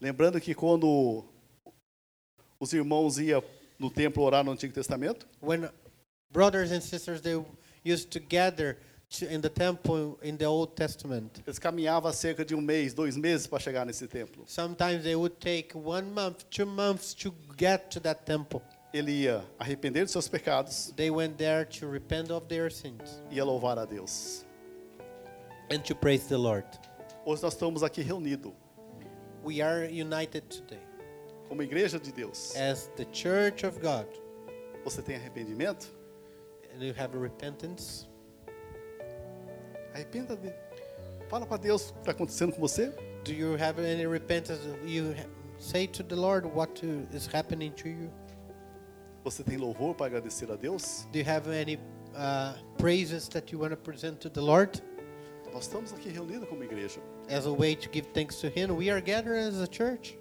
Lembrando 0.00 0.40
que 0.40 0.56
quando 0.56 1.24
os 2.58 2.72
irmãos 2.72 3.16
iam 3.16 3.44
no 3.78 3.88
templo 3.92 4.24
orar 4.24 4.42
no 4.42 4.50
Antigo 4.50 4.74
Testamento, 4.74 5.24
When 5.40 5.70
brothers 6.32 6.72
and 6.72 6.80
sisters 6.80 7.20
they 7.20 7.36
used 7.84 8.10
to 8.10 8.18
gather 8.18 8.76
in 9.28 9.40
the 9.40 9.48
temple 9.48 10.18
in 10.22 10.36
the 10.36 10.44
Old 10.46 10.74
Testament, 10.76 11.42
eles 11.46 11.58
caminhavam 11.58 12.12
cerca 12.12 12.44
de 12.44 12.54
um 12.54 12.60
mês, 12.60 12.94
dois 12.94 13.16
meses 13.16 13.46
para 13.46 13.58
chegar 13.58 13.84
nesse 13.84 14.06
templo. 14.06 14.44
sometimes 14.46 15.02
they 15.02 15.16
would 15.16 15.36
take 15.40 15.74
one 15.76 16.10
month, 16.12 16.44
two 16.48 16.64
months 16.66 17.12
to 17.14 17.34
get 17.56 17.90
to 17.90 17.98
that 18.00 18.24
temple. 18.24 18.62
Ele 18.92 19.10
ia 19.12 19.44
arrepender 19.58 20.02
dos 20.04 20.12
seus 20.12 20.28
pecados, 20.28 20.92
They 20.96 21.10
went 21.10 21.36
there 21.38 21.64
to 21.64 21.88
repent 21.88 22.30
of 22.30 22.46
their 22.48 22.70
sins 22.70 23.20
ia 23.30 23.44
louvar 23.44 23.78
a 23.78 23.84
Deus. 23.86 24.44
and 25.70 25.80
to 25.84 25.94
praise 25.94 26.26
the 26.28 26.38
Lord. 26.38 26.66
Hoje 27.24 27.42
nós 27.42 27.54
estamos 27.54 27.82
aqui 27.82 28.02
reunidos 28.02 28.52
We 29.42 29.60
are 29.62 29.86
united 29.86 30.42
today 30.50 30.80
como 31.48 31.62
igreja 31.62 31.98
de 31.98 32.12
Deus. 32.12 32.54
as 32.56 32.88
the 32.96 33.06
Church 33.12 33.64
of 33.66 33.78
God. 33.80 34.06
Você 34.84 35.02
tem 35.02 35.16
arrependimento? 35.16 35.88
And 36.74 36.82
you 36.84 36.94
have 36.96 37.12
repentance. 37.16 38.06
Arrependa 39.94 40.36
de. 40.36 40.52
Fala 41.28 41.46
para 41.46 41.58
Deus 41.58 41.90
o 41.90 41.94
que 41.94 42.00
está 42.00 42.10
acontecendo 42.12 42.52
com 42.52 42.60
você. 42.60 42.92
Do 43.24 43.32
you 43.32 43.54
have 43.54 43.80
any 43.80 44.06
repentance? 44.06 44.60
You 44.84 45.14
say 45.58 45.86
to 45.88 46.02
the 46.02 46.16
Lord 46.16 46.46
what 46.46 46.72
to, 46.80 47.06
is 47.14 47.28
happening 47.32 47.70
to 47.72 47.88
you. 47.88 48.10
Você 49.24 49.44
tem 49.44 49.56
louvor 49.58 49.94
para 49.94 50.06
agradecer 50.06 50.50
a 50.50 50.56
Deus? 50.56 51.06
Do 51.12 51.18
you 51.18 51.24
have 51.28 51.48
any 51.50 51.78
uh, 52.14 52.54
praises 52.78 53.28
that 53.28 53.52
you 53.52 53.60
want 53.60 53.70
to 53.72 53.76
present 53.76 54.18
to 54.20 54.30
the 54.30 54.40
Lord 54.40 54.82
Nós 55.52 55.64
estamos 55.64 55.92
aqui 55.92 56.08
reunidos 56.08 56.48
como 56.48 56.64
igreja. 56.64 57.00
as 57.28 57.46
a 57.46 57.52
way 57.52 57.76
to 57.76 57.90
give 57.92 58.08
thanks 58.14 58.40
to 58.40 58.46
Him? 58.48 58.74
We 58.74 58.88
are 58.90 59.00
gathered 59.02 59.38
as 59.38 59.60
a 59.60 59.66
church. 59.70 60.16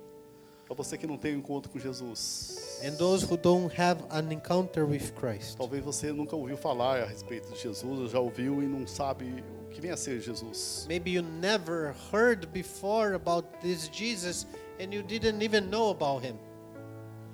Para 0.68 0.76
você 0.76 0.98
que 0.98 1.08
não 1.08 1.18
tem 1.18 1.36
um 1.36 1.40
encontro 1.40 1.72
com 1.72 1.80
Jesus. 1.80 2.80
And 2.84 2.98
those 2.98 3.24
who 3.26 3.38
don't 3.38 3.74
have 3.80 4.04
an 4.12 4.32
encounter 4.32 4.86
with 4.86 5.14
Christ, 5.16 5.58
Talvez 5.58 5.84
você 5.84 6.12
nunca 6.12 6.36
ouviu 6.36 6.58
falar 6.58 7.02
a 7.02 7.06
respeito 7.06 7.52
de 7.54 7.60
Jesus, 7.60 8.12
já 8.12 8.20
ouviu 8.20 8.62
e 8.62 8.68
não 8.68 8.86
sabe 8.86 9.44
que 9.72 9.82
vem 9.82 9.92
a 9.92 9.98
ser 9.98 10.20
Jesus. 10.20 10.86
maybe 10.88 11.12
you 11.12 11.22
never 11.22 11.94
heard 12.12 12.52
before 12.52 13.14
about 13.14 13.46
this 13.62 13.88
Jesus 13.90 14.46
and 14.80 14.94
you 14.94 15.04
didn't 15.04 15.42
even 15.42 15.70
know 15.70 15.90
about 15.90 16.24
Him. 16.24 16.38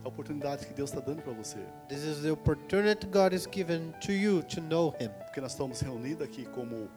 A 0.03 0.07
oportunidade 0.07 0.65
que 0.65 0.73
Deus 0.73 0.91
está 0.91 1.01
dando 1.01 1.21
para 1.23 1.33
você. 1.33 1.57
This 1.89 2.03
is 2.03 2.21
the 2.21 2.31
opportunity 2.31 3.07
God 3.07 3.33
is 3.33 3.47
given 3.47 3.93
to 4.01 4.13
you 4.13 4.43
to 4.43 4.61
know 4.61 4.93
Him. 4.99 5.09
Porque 5.25 5.41
nós 5.41 5.51
estamos 5.51 5.81
reunidos 5.81 6.27
aqui 6.27 6.45
como 6.53 6.89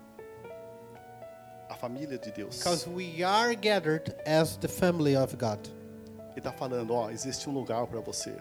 a 1.70 1.74
família 1.74 2.18
de 2.18 2.30
Deus. 2.30 2.59
Because 2.59 2.86
we 2.89 3.22
are 3.22 3.55
gathered 3.55 4.14
as 4.26 4.57
the 4.59 4.68
family 4.68 5.16
of 5.16 5.36
God. 5.36 5.59
Ele 6.32 6.41
está 6.41 6.53
falando, 6.53 6.93
ó, 6.95 7.11
existe 7.11 7.49
um 7.49 7.53
lugar 7.53 7.86
para 7.86 8.01
você. 8.01 8.36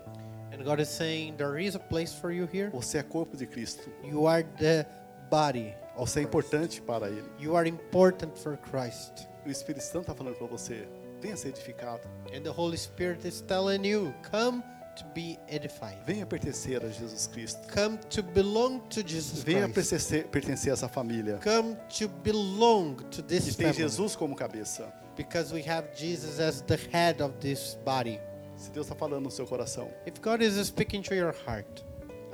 And 0.52 0.64
God 0.64 0.80
is 0.80 0.90
saying, 0.90 1.36
There 1.38 1.58
is 1.58 1.76
a 1.76 1.80
place 1.80 2.14
for 2.14 2.32
you 2.32 2.46
here. 2.46 2.70
Você 2.72 2.98
é 2.98 3.04
corpo 3.04 3.38
de 3.38 3.46
Cristo. 3.46 3.90
You 4.04 4.28
are 4.28 4.44
the 4.60 4.86
body 5.30 5.74
Você 5.98 6.20
é 6.20 6.24
importante 6.24 6.82
para 6.82 7.08
Ele. 7.10 7.28
You 7.40 7.56
are 7.58 7.68
important 7.68 8.38
for 8.38 8.58
Christ. 8.58 9.28
O 9.46 9.50
Espírito 9.50 9.84
Santo 9.84 10.02
está 10.02 10.14
falando 10.14 10.36
para 10.36 10.48
você, 10.48 10.88
venha 11.20 11.36
ser 11.36 11.50
edificado. 11.50 12.08
And 12.34 12.42
the 12.42 12.52
Holy 12.52 12.78
Spirit 12.78 13.28
is 13.28 13.42
telling 13.42 13.86
you, 13.88 14.14
Come 14.30 14.64
to 14.98 15.06
be 15.16 15.40
edified. 15.48 15.98
Venha 16.06 16.26
pertencer 16.26 16.84
a 16.84 16.90
Jesus 16.90 17.28
Cristo. 17.28 17.60
Come 17.74 17.98
to 18.10 18.22
belong 18.22 18.80
to 18.90 19.02
Jesus 19.02 19.44
Venha 19.44 19.68
pertencer, 19.70 20.28
pertencer 20.28 20.72
a 20.72 20.74
essa 20.74 20.88
família. 20.88 21.40
Come 21.44 21.76
to 21.98 22.08
belong 22.08 22.96
to 23.10 23.24
Que 23.24 23.40
this 23.40 23.56
tem 23.56 23.68
family. 23.68 23.84
Jesus 23.84 24.16
como 24.16 24.36
cabeça. 24.36 24.92
Because 25.16 25.52
we 25.52 25.68
have 25.68 25.88
Jesus 25.96 26.40
as 26.40 26.62
the 26.62 26.78
head 26.92 27.24
of 27.24 27.36
this 27.40 27.78
body. 27.84 28.20
Se 28.56 28.72
Deus 28.72 28.86
está 28.88 28.96
falando 28.96 29.24
no 29.24 29.32
seu 29.32 29.46
coração, 29.46 29.90
If 30.06 30.20
God 30.22 30.42
is 30.42 30.56
speaking 30.68 31.02
to 31.04 31.16
your 31.16 31.34
heart, 31.48 31.84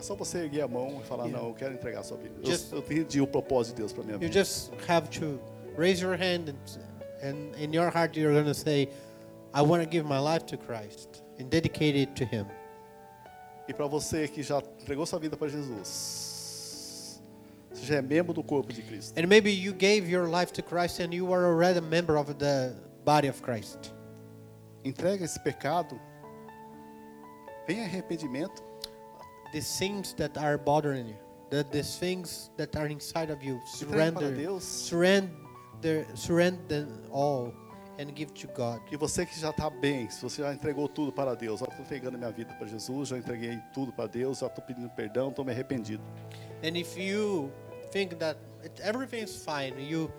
só 0.04 0.16
você 0.16 0.40
erguer 0.40 0.62
a 0.62 0.68
mão 0.68 1.00
e 1.02 1.04
falar, 1.06 1.26
Yeah. 1.26 1.42
não, 1.42 1.50
eu 1.50 1.56
quero 1.56 1.74
entregar 1.74 2.02
a 2.02 2.04
sua 2.04 2.18
vida. 2.18 2.36
Eu, 2.44 2.52
Just- 2.52 2.72
eu 2.72 2.80
entendi 2.80 3.22
o 3.22 3.28
propósito 3.28 3.76
de 3.76 3.82
Deus 3.82 3.94
para 3.94 4.04
minha 4.04 4.16
you 4.16 4.20
vida. 4.20 4.34
just 4.44 4.72
have 4.88 5.10
to 5.10 5.40
raise 5.78 6.02
your 6.04 6.16
hand 6.16 6.50
and, 6.50 7.28
and 7.28 7.56
in 7.58 7.74
your 7.76 7.90
heart 7.90 8.16
you're 8.18 8.34
going 8.34 8.46
to 8.46 8.54
say, 8.54 8.90
I 9.54 9.62
want 9.62 9.84
to 9.84 9.90
give 9.90 10.04
my 10.08 10.20
life 10.20 10.46
to 10.48 10.58
Christ 10.58 11.24
and 11.40 11.46
dedicate 11.50 11.96
it 11.98 12.14
to 12.16 12.26
Him. 12.26 12.46
E 13.68 13.74
para 13.74 13.88
você 13.88 14.28
que 14.28 14.44
já 14.44 14.60
entregou 14.82 15.06
sua 15.06 15.20
vida 15.20 15.38
para 15.38 15.48
Jesus, 15.48 17.22
você 17.72 17.86
já 17.86 17.96
é 17.96 18.02
membro 18.02 18.34
do 18.34 18.44
corpo 18.44 18.74
de 18.74 18.82
Cristo. 18.82 19.18
And 19.20 19.28
maybe 19.28 19.50
you 19.52 19.74
gave 19.74 20.10
your 20.12 20.28
life 20.30 20.52
to 20.54 20.62
Christ 20.64 21.00
and 21.00 21.14
you 21.14 21.34
are 21.34 21.46
already 21.46 21.80
a 21.80 21.82
member 21.82 22.18
of 22.18 22.34
the 22.36 22.74
body 23.06 23.30
of 23.30 23.42
Christ. 23.42 23.94
Entrega 24.84 25.24
esse 25.24 25.40
pecado. 25.40 25.98
Vem 27.68 27.82
arrependimento. 27.82 28.62
The 29.54 29.62
things 29.62 30.14
that 30.16 30.38
are 30.38 30.58
bothering 30.58 31.08
you, 31.08 31.16
that 31.52 31.72
the 31.72 31.84
things 31.84 32.50
that 32.58 32.76
are 32.76 32.88
inside 32.88 33.30
of 33.32 33.42
you, 33.44 33.62
surrender, 33.66 34.60
surrender, 34.60 36.06
surrender 36.16 36.68
them 36.68 37.04
all 37.12 37.54
and 38.00 38.16
give 38.16 38.34
to 38.34 38.48
God. 38.48 38.82
E 38.92 38.98
você 38.98 39.26
que 39.26 39.40
já 39.40 39.52
está 39.52 39.70
bem, 39.70 40.10
se 40.10 40.22
você 40.22 40.42
já 40.42 40.54
entregou 40.54 40.90
tudo 40.90 41.12
para 41.12 41.36
Deus, 41.36 41.62
eu 41.62 41.68
estou 41.68 41.86
entregando 41.86 42.18
minha 42.18 42.32
vida 42.32 42.54
para 42.56 42.68
Jesus, 42.68 43.10
já 43.10 43.18
entreguei 43.18 43.60
tudo 43.74 43.94
para 43.94 44.08
Deus, 44.08 44.40
já 44.40 44.48
estou 44.48 44.64
pedindo 44.64 44.90
perdão, 44.90 45.30
estou 45.30 45.46
me 45.46 45.52
arrependido. 45.52 46.04
And 46.64 46.76
if 46.76 46.98
you 46.98 47.52
think 47.92 48.16
that 48.16 48.40
everything 48.82 49.24
is 49.24 49.46
fine, 49.46 49.76
you 49.80 50.12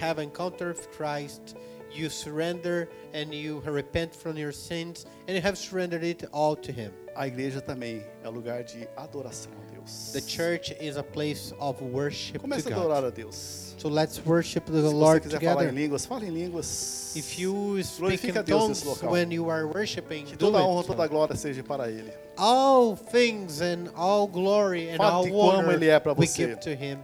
have 0.00 0.22
encountered 0.22 0.78
Christ, 0.96 1.54
you 1.92 2.08
surrender 2.10 2.88
and 3.14 3.32
you 3.32 3.60
repent 3.64 4.14
from 4.14 4.36
your 4.36 4.52
sins, 4.52 5.06
and 5.26 5.36
you 5.36 5.42
have 5.42 5.56
surrendered 5.56 6.04
it 6.04 6.24
all 6.32 6.56
to 6.56 6.72
Him. 6.72 6.92
A 7.16 7.26
igreja 7.26 7.60
também 7.60 8.04
é 8.22 8.28
lugar 8.28 8.62
de 8.62 8.86
adoração 8.96 9.50
a 9.52 9.72
Deus. 9.74 10.12
The 10.12 10.20
church 10.20 10.72
is 10.80 10.96
a 10.96 11.02
place 11.02 11.52
of 11.58 11.82
worship 11.82 12.40
Comece 12.40 12.68
to 12.68 12.74
a 12.74 12.76
adorar 12.76 13.04
a 13.04 13.10
Deus. 13.10 13.74
So 13.78 13.88
let's 13.88 14.24
worship 14.24 14.66
the 14.66 14.72
Se 14.72 14.82
você 14.82 14.94
Lord 14.94 15.20
quiser 15.22 15.40
falar 15.40 15.66
em 15.66 15.72
línguas, 15.72 16.06
fale 16.06 16.26
em 16.26 16.30
línguas. 16.30 17.16
If 17.16 17.38
you 17.38 17.82
speak 17.82 17.98
Glorifica 17.98 18.40
in 18.40 18.44
tongues 18.44 18.84
local. 18.84 19.10
when 19.10 19.32
you 19.32 19.48
are 19.50 19.66
worshiping, 19.66 20.26
que 20.26 20.36
do 20.36 20.46
toda 20.46 20.58
a 20.58 20.62
honra, 20.62 20.80
it. 20.80 20.86
toda 20.88 21.02
a 21.02 21.08
glória 21.08 21.36
seja 21.36 21.62
para 21.62 21.90
Ele. 21.90 22.12
All 22.36 22.94
things 22.96 23.60
and 23.60 23.88
all 23.96 24.28
glory 24.28 24.90
and 24.90 25.00
all 25.00 25.24
como 25.24 25.38
honor 25.40 25.72
ele 25.72 25.88
é 25.88 25.98
pra 25.98 26.12
we 26.12 26.26
você. 26.26 26.46
give 26.46 26.56
to 26.60 26.70
Him. 26.70 26.98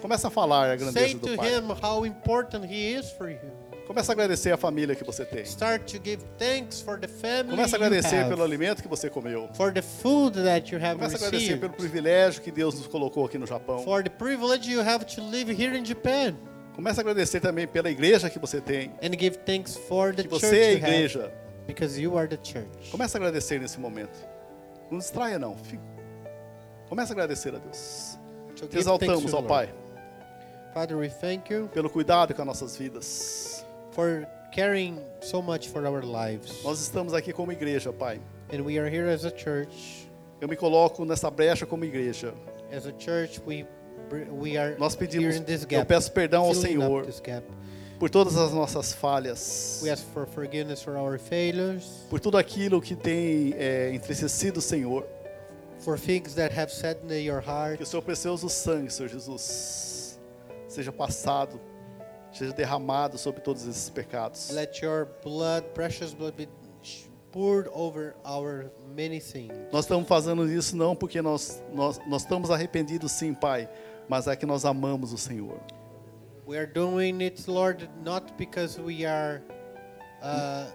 Começa 0.00 0.28
a 0.28 0.30
falar 0.30 0.70
a 0.70 0.78
Say 0.78 0.86
grandeza 0.86 1.18
to 1.18 1.26
do 1.26 1.36
Pai. 1.36 1.48
Him 1.50 1.70
how 1.82 2.04
important 2.06 2.64
He 2.64 2.94
is 2.94 3.10
for 3.10 3.28
you. 3.28 3.38
Começa 3.90 4.12
a 4.12 4.14
agradecer 4.14 4.52
a 4.52 4.56
família 4.56 4.94
que 4.94 5.02
você 5.02 5.24
tem. 5.24 5.42
Start 5.42 5.82
to 5.90 6.00
give 6.04 6.22
thanks 6.38 6.80
for 6.80 6.96
the 6.96 7.08
family 7.08 7.50
Começa 7.50 7.74
a 7.74 7.76
agradecer 7.76 8.28
pelo 8.28 8.44
alimento 8.44 8.82
que 8.82 8.86
você 8.88 9.10
comeu. 9.10 9.48
for 9.54 9.72
the 9.72 9.82
food 9.82 10.40
that 10.44 10.72
you 10.72 10.80
have 10.80 10.94
Começa 10.94 11.16
a 11.16 11.18
agradecer 11.18 11.36
received, 11.54 11.60
pelo 11.60 11.72
privilégio 11.72 12.40
que 12.40 12.52
Deus 12.52 12.76
nos 12.76 12.86
colocou 12.86 13.26
aqui 13.26 13.36
no 13.36 13.48
Japão. 13.48 13.80
for 13.82 14.04
the 14.04 14.08
privilege 14.10 14.70
you 14.70 14.80
have 14.80 15.04
to 15.04 15.20
live 15.28 15.50
here 15.50 15.76
in 15.76 15.84
Japan. 15.84 16.36
Comece 16.76 17.00
a 17.00 17.02
agradecer 17.02 17.40
também 17.40 17.66
pela 17.66 17.90
igreja 17.90 18.30
que 18.30 18.38
você 18.38 18.60
tem. 18.60 18.92
And 19.02 19.10
give 19.18 19.36
thanks 19.38 19.76
for 19.76 20.14
the 20.14 20.22
Que 20.22 20.28
church 20.28 20.40
você 20.46 20.56
é 20.56 20.68
a 20.68 20.70
you 20.70 20.76
have, 20.76 20.86
igreja. 20.94 21.32
because 21.66 22.00
you 22.00 22.16
are 22.16 22.28
the 22.28 22.38
church. 22.40 22.92
Comece 22.92 23.16
a 23.16 23.18
agradecer 23.18 23.58
nesse 23.58 23.80
momento. 23.80 24.16
Não 24.88 24.98
distraia 24.98 25.36
não. 25.36 25.56
Fique- 25.56 25.82
Comece 26.88 27.10
a 27.10 27.14
agradecer 27.14 27.52
a 27.56 27.58
Deus. 27.58 28.16
Te 28.54 28.60
give 28.62 28.68
thanks 28.68 28.76
exaltamos, 28.86 29.24
to 29.24 29.30
the 29.30 29.36
ó 29.36 29.40
Lord. 29.40 29.48
Pai, 29.48 29.74
Father, 30.74 30.96
we 30.96 31.08
thank 31.08 31.52
you 31.52 31.68
pelo 31.74 31.90
cuidado 31.90 32.32
com 32.32 32.42
as 32.42 32.46
nossas 32.46 32.76
vidas. 32.76 33.66
For 34.00 34.26
caring 34.50 34.98
so 35.20 35.42
much 35.42 35.68
for 35.68 35.86
our 35.86 36.02
lives. 36.02 36.62
Nós 36.64 36.80
estamos 36.80 37.12
aqui 37.12 37.32
como 37.32 37.52
igreja, 37.52 37.92
Pai. 37.92 38.18
And 38.52 38.62
we 38.64 38.78
are 38.78 38.88
here 38.88 39.08
as 39.12 39.24
a 39.24 39.30
church. 39.30 40.08
Eu 40.40 40.48
me 40.48 40.56
coloco 40.56 41.04
nessa 41.04 41.30
brecha 41.30 41.66
como 41.66 41.84
igreja. 41.84 42.32
As 42.72 42.86
a 42.86 42.92
church, 42.98 43.40
we 43.46 43.66
we 44.30 44.56
are 44.56 44.74
Nós 44.78 44.94
here 44.94 45.06
pedimos, 45.06 45.36
in 45.36 45.44
this 45.44 45.62
eu 45.62 45.68
gap. 45.68 45.86
peço 45.86 46.10
perdão 46.12 46.44
ao 46.44 46.54
Senhor 46.54 47.06
por 47.98 48.08
todas 48.08 48.36
as 48.38 48.52
nossas 48.52 48.94
falhas, 48.94 49.80
We 49.82 49.90
ask 49.90 50.02
for 50.14 50.26
forgiveness 50.26 50.82
for 50.82 50.96
our 50.96 51.18
failures, 51.18 52.06
por 52.08 52.18
tudo 52.18 52.38
aquilo 52.38 52.80
que 52.80 52.96
tem 52.96 53.52
é, 53.58 53.92
entristecido 53.94 54.58
o 54.58 54.62
Senhor. 54.62 55.06
for 55.80 55.98
things 55.98 56.34
that 56.34 56.58
have 56.58 56.72
saddened 56.72 57.22
your 57.22 57.42
heart. 57.42 57.76
Que 57.76 57.82
o 57.82 57.86
seu 57.86 58.00
precioso 58.00 58.48
sangue, 58.48 58.90
Senhor 58.90 59.08
Jesus, 59.10 60.18
seja 60.68 60.90
passado, 60.90 61.60
seja 62.32 62.52
derramado 62.52 63.18
sobre 63.18 63.40
todos 63.40 63.66
esses 63.66 63.90
pecados. 63.90 64.50
Let 64.50 64.80
your 64.82 65.08
blood, 65.22 65.64
precious 65.74 66.12
blood, 66.12 66.34
be 66.36 66.48
poured 67.32 67.68
over 67.72 68.14
our 68.24 68.70
many 68.94 69.20
things. 69.20 69.52
Nós 69.72 69.84
estamos 69.84 70.08
fazendo 70.08 70.50
isso 70.50 70.76
não 70.76 70.96
porque 70.96 71.22
nós, 71.22 71.62
nós, 71.72 72.00
nós 72.06 72.22
estamos 72.22 72.50
arrependidos, 72.50 73.12
sim, 73.12 73.32
Pai, 73.34 73.68
mas 74.08 74.26
é 74.26 74.34
que 74.34 74.44
nós 74.46 74.64
amamos 74.64 75.12
o 75.12 75.18
Senhor. 75.18 75.60
We 76.46 76.58
are 76.58 76.66
doing 76.66 77.22
it, 77.22 77.48
Lord, 77.48 77.88
not 78.04 78.32
because 78.36 78.80
we 78.80 79.04
are 79.06 79.40
uh, 80.20 80.66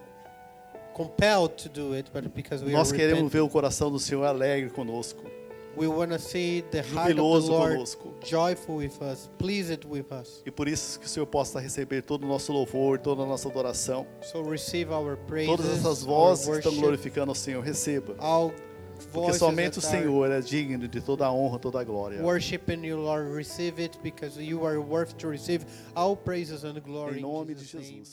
compelled 0.93 1.55
to 1.57 1.69
do 1.69 1.93
it, 1.93 2.09
but 2.13 2.29
because 2.33 2.63
we 2.63 2.71
Nós 2.71 2.89
are 2.89 2.95
queremos 2.97 3.23
repentant. 3.23 3.33
ver 3.33 3.41
o 3.41 3.49
coração 3.49 3.91
do 3.91 3.99
Senhor 3.99 4.23
alegre 4.23 4.69
conosco, 4.69 5.21
We 5.77 5.87
want 5.87 6.11
to 6.11 6.19
see 6.19 6.63
the 6.71 6.81
heart 6.81 7.11
of 7.11 7.15
the 7.17 7.51
Lord 7.51 7.73
conosco. 7.73 8.13
joyful 8.23 8.77
with 8.77 9.01
us, 9.01 9.29
pleased 9.37 9.85
with 9.85 10.11
us. 10.11 10.41
E 10.45 10.51
por 10.51 10.67
isso 10.67 10.99
que 10.99 11.05
o 11.05 11.09
Senhor 11.09 11.25
possa 11.25 11.59
receber 11.59 12.01
todo 12.01 12.23
o 12.23 12.27
nosso 12.27 12.53
louvor, 12.53 12.97
toda 12.99 13.23
a 13.23 13.25
nossa 13.25 13.49
adoração. 13.49 14.07
So 14.21 14.41
receive 14.43 14.91
our 14.91 15.17
praises, 15.27 15.55
Todas 15.55 15.77
essas 15.77 16.01
vozes 16.03 16.47
que 16.47 16.57
estão 16.57 16.75
glorificando 16.75 17.31
ao 17.31 17.35
Senhor, 17.35 17.61
receba. 17.63 18.15
all 18.19 18.53
Porque 19.11 19.33
somente 19.33 19.77
o 19.77 19.81
Senhor 19.81 20.31
é 20.31 20.39
digno 20.39 20.87
de 20.87 21.01
toda 21.01 21.25
a 21.25 21.31
honra, 21.33 21.59
toda 21.59 21.81
a 21.81 21.83
glória. 21.83 22.21
worshiping 22.23 22.85
you, 22.85 22.97
Lord, 22.97 23.29
receive 23.35 23.81
it 23.81 23.99
because 24.01 24.41
you 24.41 24.65
are 24.65 24.79
worth 24.79 25.15
to 25.17 25.27
receive 25.27 25.65
all 25.93 26.15
praises 26.15 26.63
and 26.63 26.79
glory. 26.79 27.17
Em 27.17 27.21
nome 27.21 27.53
de 27.53 27.65
Jesus' 27.65 27.89
name. 27.91 28.03